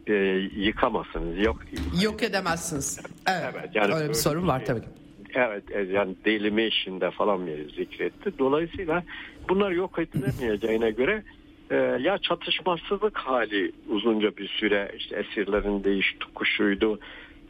e, 0.07 0.15
yıkamazsınız 0.57 1.39
yok 1.39 1.57
Yok 2.03 2.23
edemezsiniz. 2.23 3.01
Evet. 3.28 3.55
Evet, 3.55 3.70
yani 3.74 3.95
Öyle 3.95 4.09
bir 4.09 4.15
sorun 4.15 4.49
var 4.49 4.65
tabii 4.65 4.81
ki. 4.81 4.87
Evet 5.35 5.65
e, 5.70 5.81
yani 5.81 6.15
delime 6.24 6.66
işinde 6.66 7.11
falan 7.11 7.47
bir 7.47 7.74
zikretti. 7.74 8.39
Dolayısıyla 8.39 9.03
bunlar 9.49 9.70
yok 9.70 9.99
edilemeyeceğine 9.99 10.91
göre 10.91 11.23
e, 11.70 11.77
ya 11.77 12.19
çatışmasızlık 12.19 13.19
hali 13.19 13.73
uzunca 13.89 14.37
bir 14.37 14.49
süre 14.49 14.93
işte 14.97 15.16
esirlerin 15.16 15.85
değiş 15.85 16.16
tokuşuydu 16.20 17.01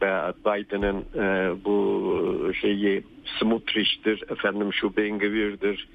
Biden'ın 0.01 1.05
e, 1.15 1.55
bu 1.65 2.53
şeyi 2.61 3.03
Smutrich'tir 3.39 4.23
efendim 4.31 4.73
şu 4.73 4.97
Bengavir'dir 4.97 5.87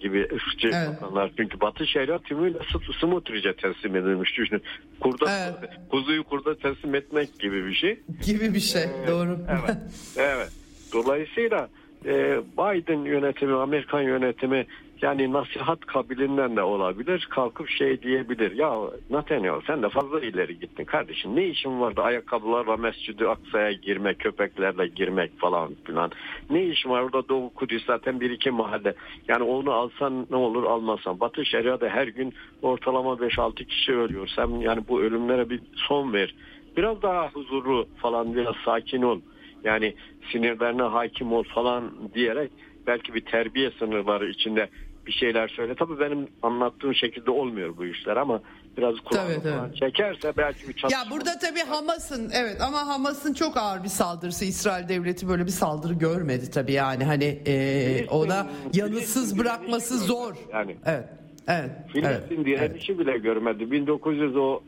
gibi 0.00 0.28
ırkçı 0.34 0.70
Evet. 0.74 1.30
Çünkü 1.36 1.60
Batı 1.60 1.86
şeriat 1.86 2.24
tümüyle 2.24 2.58
S- 2.58 2.92
Smutrich'e 3.00 3.52
teslim 3.52 3.96
edilmiş. 3.96 4.36
Düşünün. 4.38 4.62
Kurda, 5.00 5.26
Evet. 5.60 5.70
Kuzuyu 5.90 6.24
kurda 6.24 6.54
teslim 6.58 6.94
etmek 6.94 7.38
gibi 7.38 7.66
bir 7.66 7.74
şey. 7.74 8.00
Gibi 8.26 8.54
bir 8.54 8.60
şey. 8.60 8.82
Doğru. 9.08 9.38
Evet. 9.50 9.76
evet. 10.16 10.48
Dolayısıyla 10.92 11.68
e, 12.04 12.40
Biden 12.58 13.04
yönetimi, 13.04 13.54
Amerikan 13.54 14.02
yönetimi 14.02 14.66
yani 15.02 15.32
nasihat 15.32 15.80
kabilinden 15.80 16.56
de 16.56 16.62
olabilir. 16.62 17.26
Kalkıp 17.30 17.68
şey 17.68 18.02
diyebilir. 18.02 18.52
Ya 18.52 18.80
Netanyahu 19.10 19.62
sen 19.66 19.82
de 19.82 19.88
fazla 19.88 20.20
ileri 20.20 20.58
gittin 20.58 20.84
kardeşim. 20.84 21.36
Ne 21.36 21.46
işin 21.46 21.80
vardı 21.80 22.02
ayakkabılarla 22.02 22.76
Mescid-i 22.76 23.28
Aksa'ya 23.28 23.72
girmek, 23.72 24.18
köpeklerle 24.18 24.86
girmek 24.86 25.38
falan 25.38 25.74
filan. 25.84 26.10
Ne 26.50 26.64
işin 26.64 26.90
var 26.90 27.02
orada 27.02 27.28
Doğu 27.28 27.50
Kudüs 27.54 27.86
zaten 27.86 28.20
bir 28.20 28.30
iki 28.30 28.50
mahalle. 28.50 28.94
Yani 29.28 29.42
onu 29.42 29.72
alsan 29.72 30.26
ne 30.30 30.36
olur 30.36 30.64
almasan. 30.64 31.20
Batı 31.20 31.46
şeriada 31.46 31.88
her 31.88 32.06
gün 32.06 32.34
ortalama 32.62 33.12
5-6 33.12 33.64
kişi 33.64 33.92
ölüyor. 33.92 34.28
Sen 34.36 34.48
yani 34.48 34.88
bu 34.88 35.00
ölümlere 35.02 35.50
bir 35.50 35.60
son 35.74 36.12
ver. 36.12 36.34
Biraz 36.76 37.02
daha 37.02 37.28
huzurlu 37.28 37.88
falan 37.96 38.34
biraz 38.34 38.54
sakin 38.64 39.02
ol. 39.02 39.20
Yani 39.64 39.94
sinirlerine 40.32 40.82
hakim 40.82 41.32
ol 41.32 41.42
falan 41.42 41.92
diyerek 42.14 42.50
belki 42.86 43.14
bir 43.14 43.20
terbiye 43.20 43.70
sınırları 43.70 44.30
içinde 44.30 44.68
bir 45.06 45.12
şeyler 45.12 45.48
söyle. 45.48 45.74
Tabii 45.74 46.00
benim 46.00 46.28
anlattığım 46.42 46.94
şekilde 46.94 47.30
olmuyor 47.30 47.76
bu 47.76 47.86
işler 47.86 48.16
ama 48.16 48.42
biraz 48.76 48.94
kulağını 49.00 49.74
çekerse 49.74 50.32
belki 50.36 50.68
bir 50.68 50.72
çatışma. 50.72 51.04
Ya 51.04 51.10
burada 51.10 51.38
tabii 51.38 51.60
Hamas'ın 51.60 52.30
evet 52.34 52.60
ama 52.62 52.86
Hamas'ın 52.86 53.34
çok 53.34 53.56
ağır 53.56 53.82
bir 53.84 53.88
saldırısı 53.88 54.44
İsrail 54.44 54.88
devleti 54.88 55.28
böyle 55.28 55.46
bir 55.46 55.50
saldırı 55.50 55.94
görmedi 55.94 56.50
tabii 56.50 56.72
yani 56.72 57.04
hani 57.04 57.24
e, 57.46 58.06
ona 58.10 58.46
yanıtsız 58.74 59.38
bırakması 59.38 59.98
zor. 59.98 60.34
Yani 60.52 60.76
Evet. 60.86 61.04
Evet. 61.48 61.70
Filistin 61.92 62.36
evet, 62.36 62.46
direnişi 62.46 62.98
bile 62.98 63.18
görmedi. 63.18 63.70
1900 63.70 64.36
o 64.36 64.60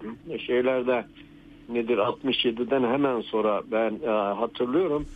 şeylerde 0.47 1.05
nedir 1.69 1.99
67'den 1.99 2.83
hemen 2.93 3.21
sonra 3.21 3.63
ben 3.73 3.99
e, 4.05 4.09
hatırlıyorum 4.11 5.07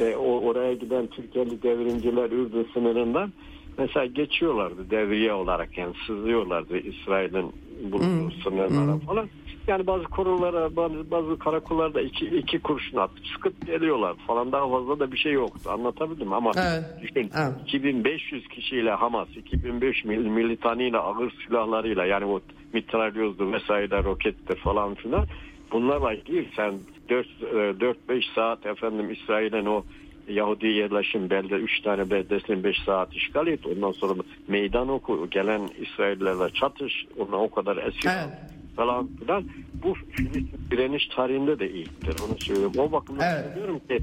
e, 0.00 0.16
o 0.16 0.40
oraya 0.40 0.74
giden 0.74 1.06
Türkiye'li 1.06 1.62
devrimciler 1.62 2.30
Ürdün 2.30 2.68
sınırından 2.74 3.32
mesela 3.78 4.06
geçiyorlardı 4.06 4.90
devriye 4.90 5.32
olarak 5.32 5.78
yani 5.78 5.94
sızıyorlardı 6.06 6.78
İsrail'in 6.78 7.52
bulunduğu 7.92 8.30
sınırlara 8.44 8.98
falan. 8.98 9.28
Yani 9.66 9.86
bazı 9.86 10.04
korulara 10.04 10.76
bazı, 10.76 11.10
bazı 11.10 11.38
karakollarda 11.38 12.00
iki, 12.00 12.26
iki 12.26 12.58
kurşun 12.58 12.98
atıp 12.98 13.26
sıkıp 13.26 13.66
geliyorlar 13.66 14.16
falan 14.26 14.52
daha 14.52 14.70
fazla 14.70 14.98
da 14.98 15.12
bir 15.12 15.16
şey 15.16 15.32
yoktu 15.32 15.70
anlatabildim 15.70 16.32
ama 16.32 16.52
Evet. 16.56 16.84
düşün 17.02 17.30
Evet. 17.36 17.52
2500 17.66 18.48
kişiyle 18.48 18.90
Hamas 18.90 19.28
2500 19.36 20.04
mil, 20.04 20.26
militanıyla 20.26 21.00
ağır 21.00 21.34
silahlarıyla 21.46 22.04
yani 22.04 22.24
o 22.24 22.40
mitralyozdu 22.72 23.52
vesaire 23.52 24.04
rokettir 24.04 24.56
falan 24.56 24.94
filan 24.94 25.26
bunlarla 25.72 26.14
gir 26.14 26.46
sen 26.56 26.74
4-5 27.08 28.34
saat 28.34 28.66
efendim 28.66 29.10
İsrail'in 29.10 29.66
o 29.66 29.84
Yahudi 30.28 30.66
yerleşim 30.66 31.30
belde 31.30 31.54
3 31.54 31.80
tane 31.80 32.10
beldesini 32.10 32.64
5 32.64 32.76
saat 32.86 33.14
işgal 33.16 33.46
et. 33.46 33.66
Ondan 33.66 33.92
sonra 33.92 34.14
meydan 34.48 34.88
oku 34.88 35.30
gelen 35.30 35.70
İsraillerle 35.80 36.50
çatış. 36.54 37.06
Ona 37.18 37.36
o 37.36 37.50
kadar 37.50 37.76
al 37.76 37.90
Evet. 38.04 38.28
falan 38.76 39.08
filan. 39.16 39.44
Bu 39.82 39.94
Filistin 39.94 40.60
direniş 40.70 41.06
tarihinde 41.06 41.58
de 41.58 41.70
ilktir. 41.70 42.16
Onu 42.28 42.38
söylüyorum. 42.38 42.74
O 42.78 42.92
bakımdan 42.92 43.26
Evet. 43.34 43.44
söylüyorum 43.44 43.80
ki 43.88 44.00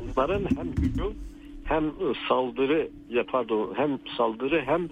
bunların 0.00 0.44
hem 0.56 0.72
hücum 0.84 1.14
hem 1.64 1.84
saldırı 2.28 2.88
ya 3.10 3.24
pardon 3.26 3.72
hem 3.76 3.98
saldırı 4.16 4.62
hem 4.66 4.88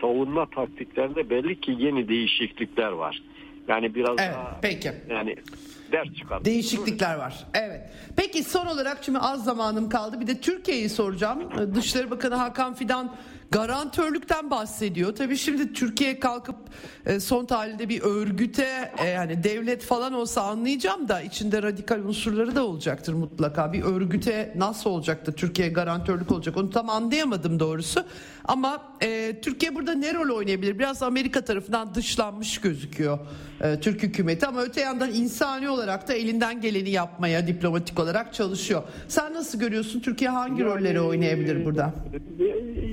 savunma 0.00 0.46
taktiklerinde 0.46 1.30
belli 1.30 1.60
ki 1.60 1.76
yeni 1.78 2.08
değişiklikler 2.08 2.92
var. 2.92 3.22
Yani 3.68 3.94
biraz 3.94 4.16
Evet, 4.18 4.34
daha 4.34 4.58
peki. 4.62 4.90
yani 5.10 5.36
ders 5.94 6.14
çıkar. 6.14 6.44
Değişiklikler 6.44 7.14
var. 7.14 7.46
Evet. 7.54 7.90
Peki 8.16 8.44
son 8.44 8.66
olarak 8.66 8.98
şimdi 9.04 9.18
az 9.18 9.44
zamanım 9.44 9.88
kaldı. 9.88 10.20
Bir 10.20 10.26
de 10.26 10.40
Türkiye'yi 10.40 10.88
soracağım. 10.88 11.40
Ee, 11.60 11.74
Dışişleri 11.74 12.10
Bakanı 12.10 12.34
Hakan 12.34 12.74
Fidan 12.74 13.16
garantörlükten 13.50 14.50
bahsediyor. 14.50 15.14
Tabii 15.16 15.36
şimdi 15.36 15.72
Türkiye 15.72 16.20
kalkıp 16.20 16.56
e, 17.06 17.20
son 17.20 17.46
tarihte 17.46 17.88
bir 17.88 18.02
örgüte 18.02 18.92
e, 18.98 19.08
yani 19.08 19.44
devlet 19.44 19.82
falan 19.82 20.12
olsa 20.12 20.42
anlayacağım 20.42 21.08
da 21.08 21.20
içinde 21.20 21.62
radikal 21.62 21.98
unsurları 21.98 22.56
da 22.56 22.66
olacaktır 22.66 23.12
mutlaka. 23.12 23.72
Bir 23.72 23.82
örgüte 23.82 24.52
nasıl 24.56 24.90
olacaktı 24.90 25.32
Türkiye 25.32 25.68
garantörlük 25.68 26.32
olacak 26.32 26.56
onu 26.56 26.70
tam 26.70 26.90
anlayamadım 26.90 27.60
doğrusu. 27.60 28.04
Ama 28.44 28.82
e, 29.02 29.40
Türkiye 29.42 29.74
burada 29.74 29.94
ne 29.94 30.14
rol 30.14 30.36
oynayabilir? 30.36 30.78
Biraz 30.78 31.02
Amerika 31.02 31.44
tarafından 31.44 31.94
dışlanmış 31.94 32.60
gözüküyor 32.60 33.18
e, 33.60 33.80
Türk 33.80 34.02
hükümeti 34.02 34.46
ama 34.46 34.62
öte 34.62 34.80
yandan 34.80 35.10
insani 35.10 35.68
olarak 35.68 36.08
da 36.08 36.14
elinden 36.14 36.60
geleni 36.60 36.90
yapmaya 36.90 37.46
diplomatik 37.46 38.00
olarak 38.00 38.34
çalışıyor. 38.34 38.82
Sen 39.08 39.34
nasıl 39.34 39.60
görüyorsun? 39.60 40.00
Türkiye 40.00 40.30
hangi 40.30 40.62
yani, 40.62 40.70
rolleri 40.70 41.00
oynayabilir 41.00 41.64
burada? 41.64 41.94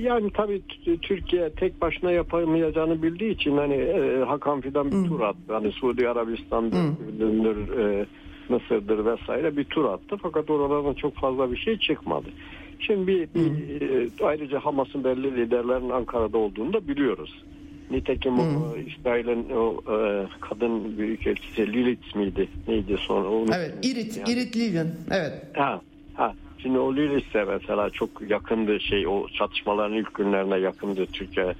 Yani 0.02 0.30
tabii 0.34 0.62
Türkiye 1.02 1.50
tek 1.50 1.80
başına 1.80 2.12
yapamayacağını 2.12 3.02
bildiği 3.02 3.34
için 3.34 3.56
hani 3.56 3.74
e, 3.74 4.24
Hakan 4.24 4.60
Fidan 4.60 4.86
bir 4.86 4.92
hmm. 4.92 5.08
tur 5.08 5.20
attı. 5.20 5.38
Hani 5.48 5.72
Suudi 5.72 6.08
Arabistan'dır, 6.08 6.78
hmm. 6.78 7.80
e, 7.80 8.06
Mısır'dır 8.48 9.04
vesaire 9.04 9.56
bir 9.56 9.64
tur 9.64 9.84
attı. 9.84 10.16
Fakat 10.22 10.50
oralardan 10.50 10.94
çok 10.94 11.14
fazla 11.14 11.52
bir 11.52 11.56
şey 11.56 11.78
çıkmadı. 11.78 12.28
Şimdi 12.78 13.06
bir, 13.06 13.28
bir 13.34 13.80
e, 13.80 14.08
ayrıca 14.24 14.60
Hamas'ın 14.60 15.04
belli 15.04 15.36
liderlerin 15.36 15.90
Ankara'da 15.90 16.38
olduğunu 16.38 16.72
da 16.72 16.88
biliyoruz. 16.88 17.44
Nitekim 17.90 18.38
o 18.38 18.76
İsrail'in 18.76 19.50
o 19.50 19.80
e, 19.96 20.26
kadın 20.40 20.98
büyükelçisi 20.98 21.72
Lilith 21.72 22.16
miydi? 22.16 22.48
Neydi 22.68 22.96
sonra? 22.98 23.28
Onu 23.28 23.54
evet, 23.54 23.74
Irit, 23.82 24.16
yani. 24.16 24.32
Irit 24.32 24.56
Lilin. 24.56 24.90
Evet. 25.10 25.32
Ha, 25.54 25.80
ha. 26.14 26.34
Şimdi 26.58 26.78
o 26.78 26.96
Lilith 26.96 27.34
de 27.34 27.44
mesela 27.44 27.90
çok 27.90 28.10
yakındı 28.28 28.80
şey 28.80 29.06
o 29.06 29.28
çatışmaların 29.28 29.96
ilk 29.96 30.14
günlerine 30.14 30.58
yakındı 30.58 31.06
Türkiye. 31.06 31.54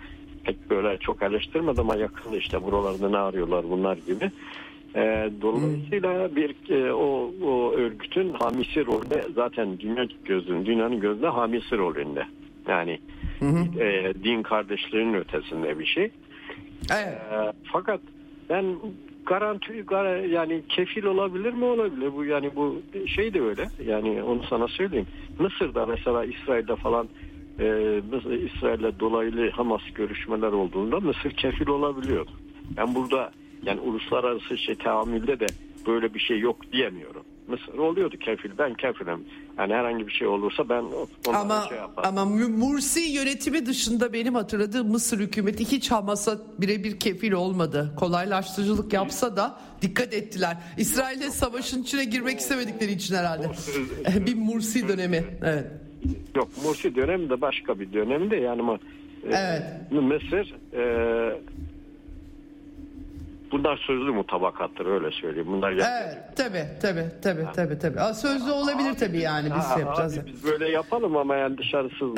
Pek 0.44 0.70
böyle 0.70 0.98
çok 0.98 1.22
eleştirmedi 1.22 1.80
ama 1.80 1.96
yakındı 1.96 2.36
işte 2.36 2.62
buralarda 2.62 3.08
ne 3.08 3.18
arıyorlar 3.18 3.64
bunlar 3.70 3.96
gibi. 4.06 4.30
E, 4.96 5.30
dolayısıyla 5.42 6.36
bir 6.36 6.70
e, 6.70 6.92
o, 6.92 7.30
o 7.42 7.72
örgütün 7.72 8.32
hamisi 8.32 8.86
rolünde 8.86 9.24
zaten 9.34 9.78
dünya 9.78 10.06
gözünün 10.24 10.66
dünyanın 10.66 11.00
gözünde 11.00 11.28
hamisi 11.28 11.78
rolünde. 11.78 12.26
Yani 12.68 12.98
hı. 13.40 13.82
E, 13.82 14.14
din 14.24 14.42
kardeşlerinin 14.42 15.14
ötesinde 15.14 15.78
bir 15.78 15.86
şey. 15.86 16.10
Evet. 16.92 17.18
E, 17.32 17.52
fakat 17.72 18.00
ben 18.50 18.64
garanti 19.26 19.84
yani 20.30 20.62
kefil 20.68 21.04
olabilir 21.04 21.52
mi 21.52 21.64
olabilir 21.64 22.12
bu 22.16 22.24
yani 22.24 22.50
bu 22.56 22.82
şey 23.06 23.34
de 23.34 23.40
öyle 23.40 23.68
yani 23.86 24.22
onu 24.22 24.42
sana 24.50 24.68
söyleyeyim 24.68 25.06
Mısır'da 25.38 25.86
mesela 25.86 26.24
İsrail'de 26.24 26.76
falan 26.76 27.08
e, 27.60 28.00
İsrail'le 28.46 29.00
dolaylı 29.00 29.50
Hamas 29.50 29.82
görüşmeler 29.94 30.52
olduğunda 30.52 31.00
Mısır 31.00 31.30
kefil 31.30 31.68
olabiliyor. 31.68 32.26
Ben 32.76 32.94
burada 32.94 33.30
yani 33.62 33.80
uluslararası 33.80 34.58
şey 34.58 34.74
tahammülde 34.74 35.40
de 35.40 35.46
böyle 35.86 36.14
bir 36.14 36.20
şey 36.20 36.38
yok 36.38 36.72
diyemiyorum. 36.72 37.22
Mısır 37.48 37.78
oluyordu 37.78 38.16
kefil 38.16 38.50
ben 38.58 38.74
kefilim. 38.74 39.24
Yani 39.58 39.74
herhangi 39.74 40.06
bir 40.06 40.12
şey 40.12 40.26
olursa 40.26 40.68
ben 40.68 40.84
ama, 41.34 41.66
şey 41.68 41.78
yaparım. 41.78 42.18
Ama 42.18 42.24
Mursi 42.48 43.00
yönetimi 43.00 43.66
dışında 43.66 44.12
benim 44.12 44.34
hatırladığım 44.34 44.90
Mısır 44.90 45.18
hükümeti 45.18 45.72
hiç 45.72 45.90
Hamas'a 45.90 46.38
birebir 46.58 47.00
kefil 47.00 47.32
olmadı. 47.32 47.94
Kolaylaştırıcılık 47.98 48.92
yapsa 48.92 49.36
da 49.36 49.60
dikkat 49.82 50.14
ettiler. 50.14 50.56
İsrail'le 50.78 51.30
savaşın 51.30 51.82
içine 51.82 52.04
girmek 52.04 52.38
istemedikleri 52.38 52.92
için 52.92 53.14
herhalde. 53.14 53.50
bir 54.26 54.34
Mursi 54.34 54.88
dönemi. 54.88 55.24
Evet. 55.42 55.66
Yok 56.36 56.48
Mursi 56.64 56.94
dönemi 56.94 57.30
de 57.30 57.40
başka 57.40 57.80
bir 57.80 57.92
dönemi 57.92 58.30
de 58.30 58.36
yani 58.36 58.62
e, 59.24 59.28
evet. 59.28 59.62
Mısır 59.90 60.54
e, 60.72 60.82
Bunlar 63.52 63.76
sözlü 63.86 64.10
mutabakattır 64.10 64.86
öyle 64.86 65.10
söyleyeyim. 65.10 65.48
Bunlar 65.48 65.72
evet 65.72 66.36
tabi 66.36 66.64
tabi 66.82 67.04
tabi 67.22 67.52
tabi 67.54 67.78
tabi. 67.78 68.14
Sözlü 68.14 68.52
olabilir 68.52 68.94
tabi 68.94 69.18
yani 69.20 69.48
biz 69.56 69.64
ha, 69.64 69.80
yapacağız. 69.80 70.18
Abi 70.18 70.26
biz 70.26 70.44
böyle 70.44 70.68
yapalım 70.68 71.16
ama 71.16 71.36
yani 71.36 71.58
dışarısız 71.58 72.14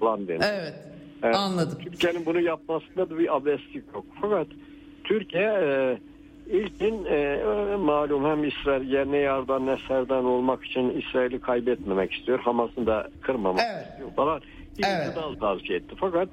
falan 0.00 0.28
derim. 0.28 0.40
Evet. 0.44 0.74
evet. 1.22 1.34
Anladım. 1.36 1.78
Türkiye'nin 1.84 2.26
bunu 2.26 2.40
yapmasında 2.40 3.10
da 3.10 3.18
bir 3.18 3.36
abeslik 3.36 3.84
yok. 3.94 4.04
Fakat 4.20 4.46
Türkiye 5.04 5.44
e, 5.44 5.98
ilkin 6.50 7.04
e, 7.04 7.42
malum 7.76 8.24
hem 8.24 8.44
İsrail 8.44 8.92
yerine 8.92 9.18
yardan 9.18 9.66
neserden 9.66 10.24
olmak 10.24 10.64
için 10.64 10.90
İsrail'i 10.90 11.40
kaybetmemek 11.40 12.12
istiyor. 12.12 12.38
Hamas'ı 12.38 12.86
da 12.86 13.08
kırmamak 13.20 13.62
evet. 13.72 13.86
istiyor 13.90 14.10
falan. 14.16 14.40
evet. 14.86 15.16
dal 15.16 15.34
tavsiye 15.34 15.78
etti. 15.78 15.94
Fakat 16.00 16.28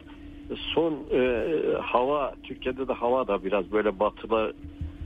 son 0.74 0.94
e, 1.12 1.44
hava 1.82 2.34
Türkiye'de 2.44 2.88
de 2.88 2.94
hava 2.94 3.28
da 3.28 3.44
biraz 3.44 3.72
böyle 3.72 4.00
batılı 4.00 4.54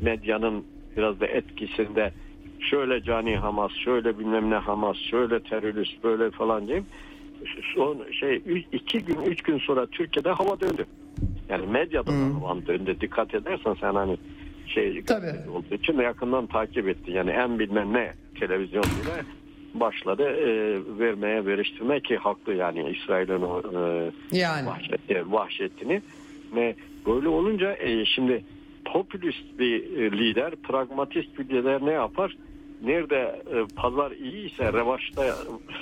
medyanın 0.01 0.65
biraz 0.97 1.19
da 1.19 1.27
etkisinde 1.27 2.13
şöyle 2.59 3.03
cani 3.03 3.37
Hamas, 3.37 3.71
şöyle 3.71 4.19
bilmem 4.19 4.49
ne 4.49 4.55
Hamas, 4.55 4.97
şöyle 4.97 5.39
terörist 5.39 6.03
böyle 6.03 6.31
falan 6.31 6.67
diyeyim. 6.67 6.85
Son 7.75 8.11
şey 8.11 8.41
iki 8.71 8.99
gün 8.99 9.21
üç 9.21 9.41
gün 9.41 9.57
sonra 9.59 9.85
Türkiye'de 9.85 10.29
hava 10.29 10.59
döndü. 10.59 10.85
Yani 11.49 11.67
medyada 11.67 12.11
hmm. 12.11 12.41
hava 12.41 12.65
döndü. 12.67 12.95
Dikkat 13.01 13.35
edersen 13.35 13.75
sen 13.81 13.95
hani 13.95 14.17
şey 14.67 15.03
Tabii. 15.03 15.49
olduğu 15.55 15.75
için 15.75 15.97
de 15.97 16.03
yakından 16.03 16.47
takip 16.47 16.87
ettin. 16.87 17.13
Yani 17.13 17.29
en 17.29 17.59
bilmem 17.59 17.93
ne 17.93 18.13
televizyonuyla 18.39 19.13
başladı 19.73 20.23
e, 20.23 20.47
vermeye 20.99 21.45
veriştirmeye 21.45 21.99
ki 21.99 22.17
haklı 22.17 22.53
yani 22.53 22.89
İsrail'in 22.89 23.41
o 23.41 23.61
e, 23.61 24.11
yani. 24.37 24.67
vahşet, 24.67 24.99
vahşetini 25.25 26.01
ve 26.55 26.75
böyle 27.05 27.27
olunca 27.27 27.75
e, 27.75 28.05
şimdi 28.05 28.43
popülist 28.85 29.59
bir 29.59 29.97
e, 29.97 30.11
lider 30.11 30.55
pragmatist 30.55 31.39
bir 31.39 31.49
lider 31.49 31.85
ne 31.85 31.91
yapar 31.91 32.37
nerede 32.83 33.41
e, 33.53 33.75
pazar 33.75 34.11
iyi 34.11 34.53
ise 34.53 34.73
revaçta 34.73 35.35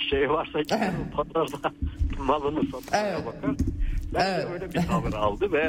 şey 0.09 0.29
varsa 0.29 0.59
pazarda 1.15 1.71
malını 2.19 2.63
satmaya 2.65 3.07
evet. 3.07 3.25
bakar 3.25 3.55
evet. 4.15 4.47
öyle 4.53 4.73
bir 4.73 4.87
tavır 4.87 5.13
aldı 5.13 5.51
ve 5.51 5.67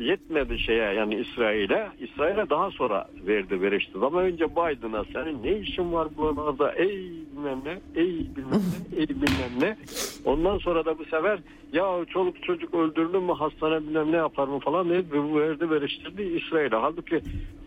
yetmedi 0.00 0.58
şeye 0.58 0.92
yani 0.92 1.14
İsrail'e. 1.14 1.88
İsrail'e 2.00 2.50
daha 2.50 2.70
sonra 2.70 3.08
verdi 3.26 3.62
verişti. 3.62 3.92
Ama 4.02 4.20
önce 4.20 4.44
Biden'a 4.50 5.04
senin 5.12 5.42
ne 5.42 5.58
işin 5.58 5.92
var 5.92 6.08
buralarda 6.16 6.72
ey 6.72 7.10
bilmem 7.32 7.60
ne 7.64 8.00
ey 8.00 8.26
bilmem 8.36 8.60
ne 8.60 8.98
ey 8.98 9.08
bilmem 9.08 9.60
ne. 9.60 9.76
Ondan 10.24 10.58
sonra 10.58 10.84
da 10.84 10.98
bu 10.98 11.04
sefer 11.04 11.38
ya 11.72 12.04
çoluk 12.08 12.42
çocuk 12.42 12.74
öldürdün 12.74 13.22
mü 13.22 13.32
hastane 13.32 13.80
bilmem 13.80 14.12
ne 14.12 14.16
yapar 14.16 14.48
mı 14.48 14.58
falan 14.58 14.88
diye 14.88 15.02
bu 15.12 15.40
verdi 15.40 15.70
veriştirdi 15.70 16.22
İsrail'e. 16.22 16.76
Halbuki 16.76 17.20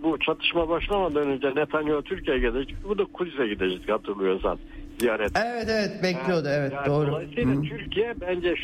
bu 0.04 0.20
çatışma 0.20 0.70
başlamadan 0.70 1.28
önce 1.28 1.56
Netanyahu 1.56 2.02
Türkiye'ye 2.02 2.50
gidecek. 2.50 2.76
Bu 2.90 2.98
da 2.98 3.06
Kudüs'e 3.06 3.48
gidecek 3.48 3.90
hatırlıyorsan 3.90 4.58
ziyaret. 5.02 5.32
Evet 5.36 5.68
evet 5.70 6.04
bekliyordu 6.04 6.48
evet 6.52 6.74
yani 6.74 6.86
doğru. 6.86 7.12
Dolayısıyla 7.12 7.56
Hı. 7.56 7.62
Türkiye 7.62 8.14
bence 8.22 8.56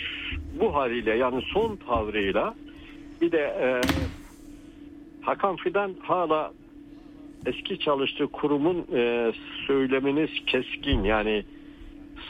bu 0.59 0.75
haliyle 0.75 1.15
yani 1.15 1.41
son 1.53 1.75
tavrıyla 1.75 2.55
bir 3.21 3.31
de 3.31 3.37
e, 3.37 3.81
Hakan 5.21 5.55
Fidan 5.55 5.95
hala 6.01 6.51
eski 7.45 7.79
çalıştığı 7.79 8.27
kurumun 8.27 8.85
e, 8.95 9.31
söyleminiz 9.67 10.29
keskin 10.45 11.03
yani 11.03 11.43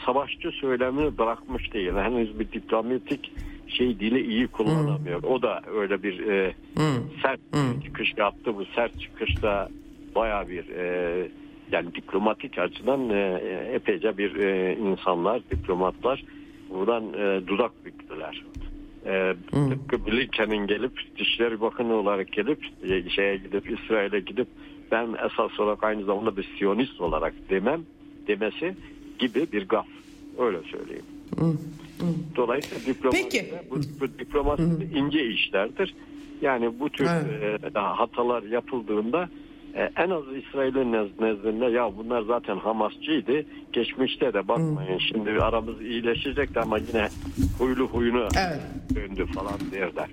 savaşçı 0.06 0.50
söylemini 0.50 1.18
bırakmış 1.18 1.72
değil. 1.72 1.92
Henüz 1.92 2.40
bir 2.40 2.52
diplomatik 2.52 3.32
şey 3.68 4.00
dili 4.00 4.26
iyi 4.26 4.46
kullanamıyor. 4.48 5.22
Hmm. 5.22 5.30
O 5.30 5.42
da 5.42 5.62
öyle 5.74 6.02
bir 6.02 6.26
e, 6.26 6.54
hmm. 6.74 7.20
sert 7.22 7.40
hmm. 7.52 7.80
çıkış 7.80 8.14
yaptı. 8.16 8.56
Bu 8.56 8.64
sert 8.64 9.00
çıkışta 9.00 9.68
baya 10.14 10.48
bir 10.48 10.68
e, 10.68 11.28
yani 11.72 11.94
diplomatik 11.94 12.58
açıdan 12.58 13.10
e, 13.10 13.40
epeyce 13.74 14.18
bir 14.18 14.36
e, 14.36 14.76
insanlar, 14.76 15.42
diplomatlar 15.50 16.24
buradan 16.70 17.12
e, 17.12 17.46
dudak 17.46 17.84
büktüler. 17.84 18.44
E, 19.06 19.34
hmm. 19.50 19.70
tıpkı 19.70 20.06
Blinken'in 20.06 20.66
gelip 20.66 20.92
Dışişleri 21.18 21.60
Bakanı 21.60 21.94
olarak 21.94 22.32
gelip 22.32 22.64
e, 22.82 23.10
şeye 23.10 23.36
gidip 23.36 23.70
İsrail'e 23.70 24.20
gidip 24.20 24.48
ben 24.90 25.08
esas 25.26 25.60
olarak 25.60 25.84
aynı 25.84 26.04
zamanda 26.04 26.36
bir 26.36 26.48
Siyonist 26.58 27.00
olarak 27.00 27.34
demem 27.50 27.80
demesi 28.26 28.74
gibi 29.18 29.46
bir 29.52 29.68
gaf. 29.68 29.86
Öyle 30.38 30.58
söyleyeyim. 30.62 31.04
Hmm. 31.38 31.54
Dolayısıyla 32.36 32.94
diplomasi, 32.94 33.52
bu, 33.70 33.76
bu 34.00 34.18
diplomasi 34.18 34.62
hmm. 34.62 34.96
ince 34.96 35.26
işlerdir. 35.26 35.94
Yani 36.40 36.80
bu 36.80 36.90
tür 36.90 37.06
evet. 37.06 37.76
e, 37.76 37.78
hatalar 37.78 38.42
yapıldığında 38.42 39.28
e, 39.74 39.90
en 39.96 40.10
az 40.10 40.22
İsrail'in 40.36 40.92
nezdinde 40.92 41.64
ya 41.64 41.96
bunlar 41.96 42.22
zaten 42.22 42.56
Hamasçıydı. 42.56 43.44
Geçmişte 43.72 44.32
de 44.32 44.48
bakmayın 44.48 44.90
hmm. 44.90 45.00
şimdi 45.00 45.30
aramız 45.30 45.80
iyileşecekti 45.80 46.60
ama 46.60 46.78
yine 46.78 47.08
huylu 47.58 47.86
huyunu 47.88 48.28
evet. 48.38 48.60
döndü 48.94 49.26
falan 49.26 49.60
derler. 49.72 50.08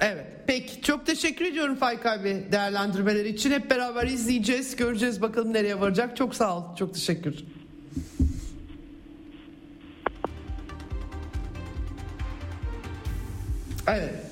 Evet. 0.00 0.26
Peki 0.46 0.82
çok 0.82 1.06
teşekkür 1.06 1.44
ediyorum 1.44 1.74
Faik 1.74 2.06
abi 2.06 2.44
değerlendirmeleri 2.52 3.28
için. 3.28 3.50
Hep 3.50 3.70
beraber 3.70 4.06
izleyeceğiz, 4.06 4.76
göreceğiz 4.76 5.22
bakalım 5.22 5.52
nereye 5.52 5.80
varacak. 5.80 6.16
Çok 6.16 6.34
sağ 6.34 6.58
ol. 6.58 6.76
Çok 6.76 6.94
teşekkür. 6.94 7.44
Evet. 13.86 14.23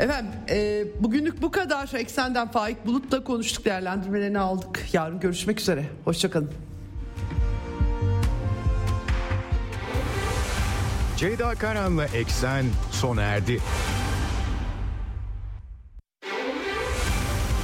Efendim 0.00 0.32
e, 0.48 0.84
bugünlük 1.00 1.42
bu 1.42 1.50
kadar. 1.50 1.90
Eksenden 1.94 2.48
Faik 2.48 2.86
Bulut'la 2.86 3.24
konuştuk 3.24 3.64
değerlendirmelerini 3.64 4.38
aldık. 4.38 4.80
Yarın 4.92 5.20
görüşmek 5.20 5.60
üzere. 5.60 5.84
Hoşçakalın. 6.04 6.50
Ceyda 11.16 11.54
Karan'la 11.54 12.04
Eksen 12.04 12.64
sona 12.90 13.22
erdi. 13.22 13.60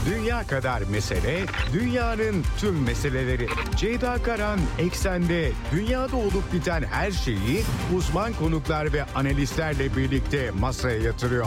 Dünya 0.07 0.47
kadar 0.47 0.83
mesele, 0.83 1.45
dünyanın 1.73 2.45
tüm 2.59 2.83
meseleleri. 2.83 3.49
Ceyda 3.77 4.23
Karan 4.23 4.61
Eksen'de 4.79 5.53
dünyada 5.73 6.17
olup 6.17 6.53
biten 6.53 6.83
her 6.83 7.11
şeyi 7.11 7.63
uzman 7.97 8.33
konuklar 8.33 8.93
ve 8.93 9.05
analistlerle 9.05 9.97
birlikte 9.97 10.51
masaya 10.51 10.99
yatırıyor. 11.01 11.47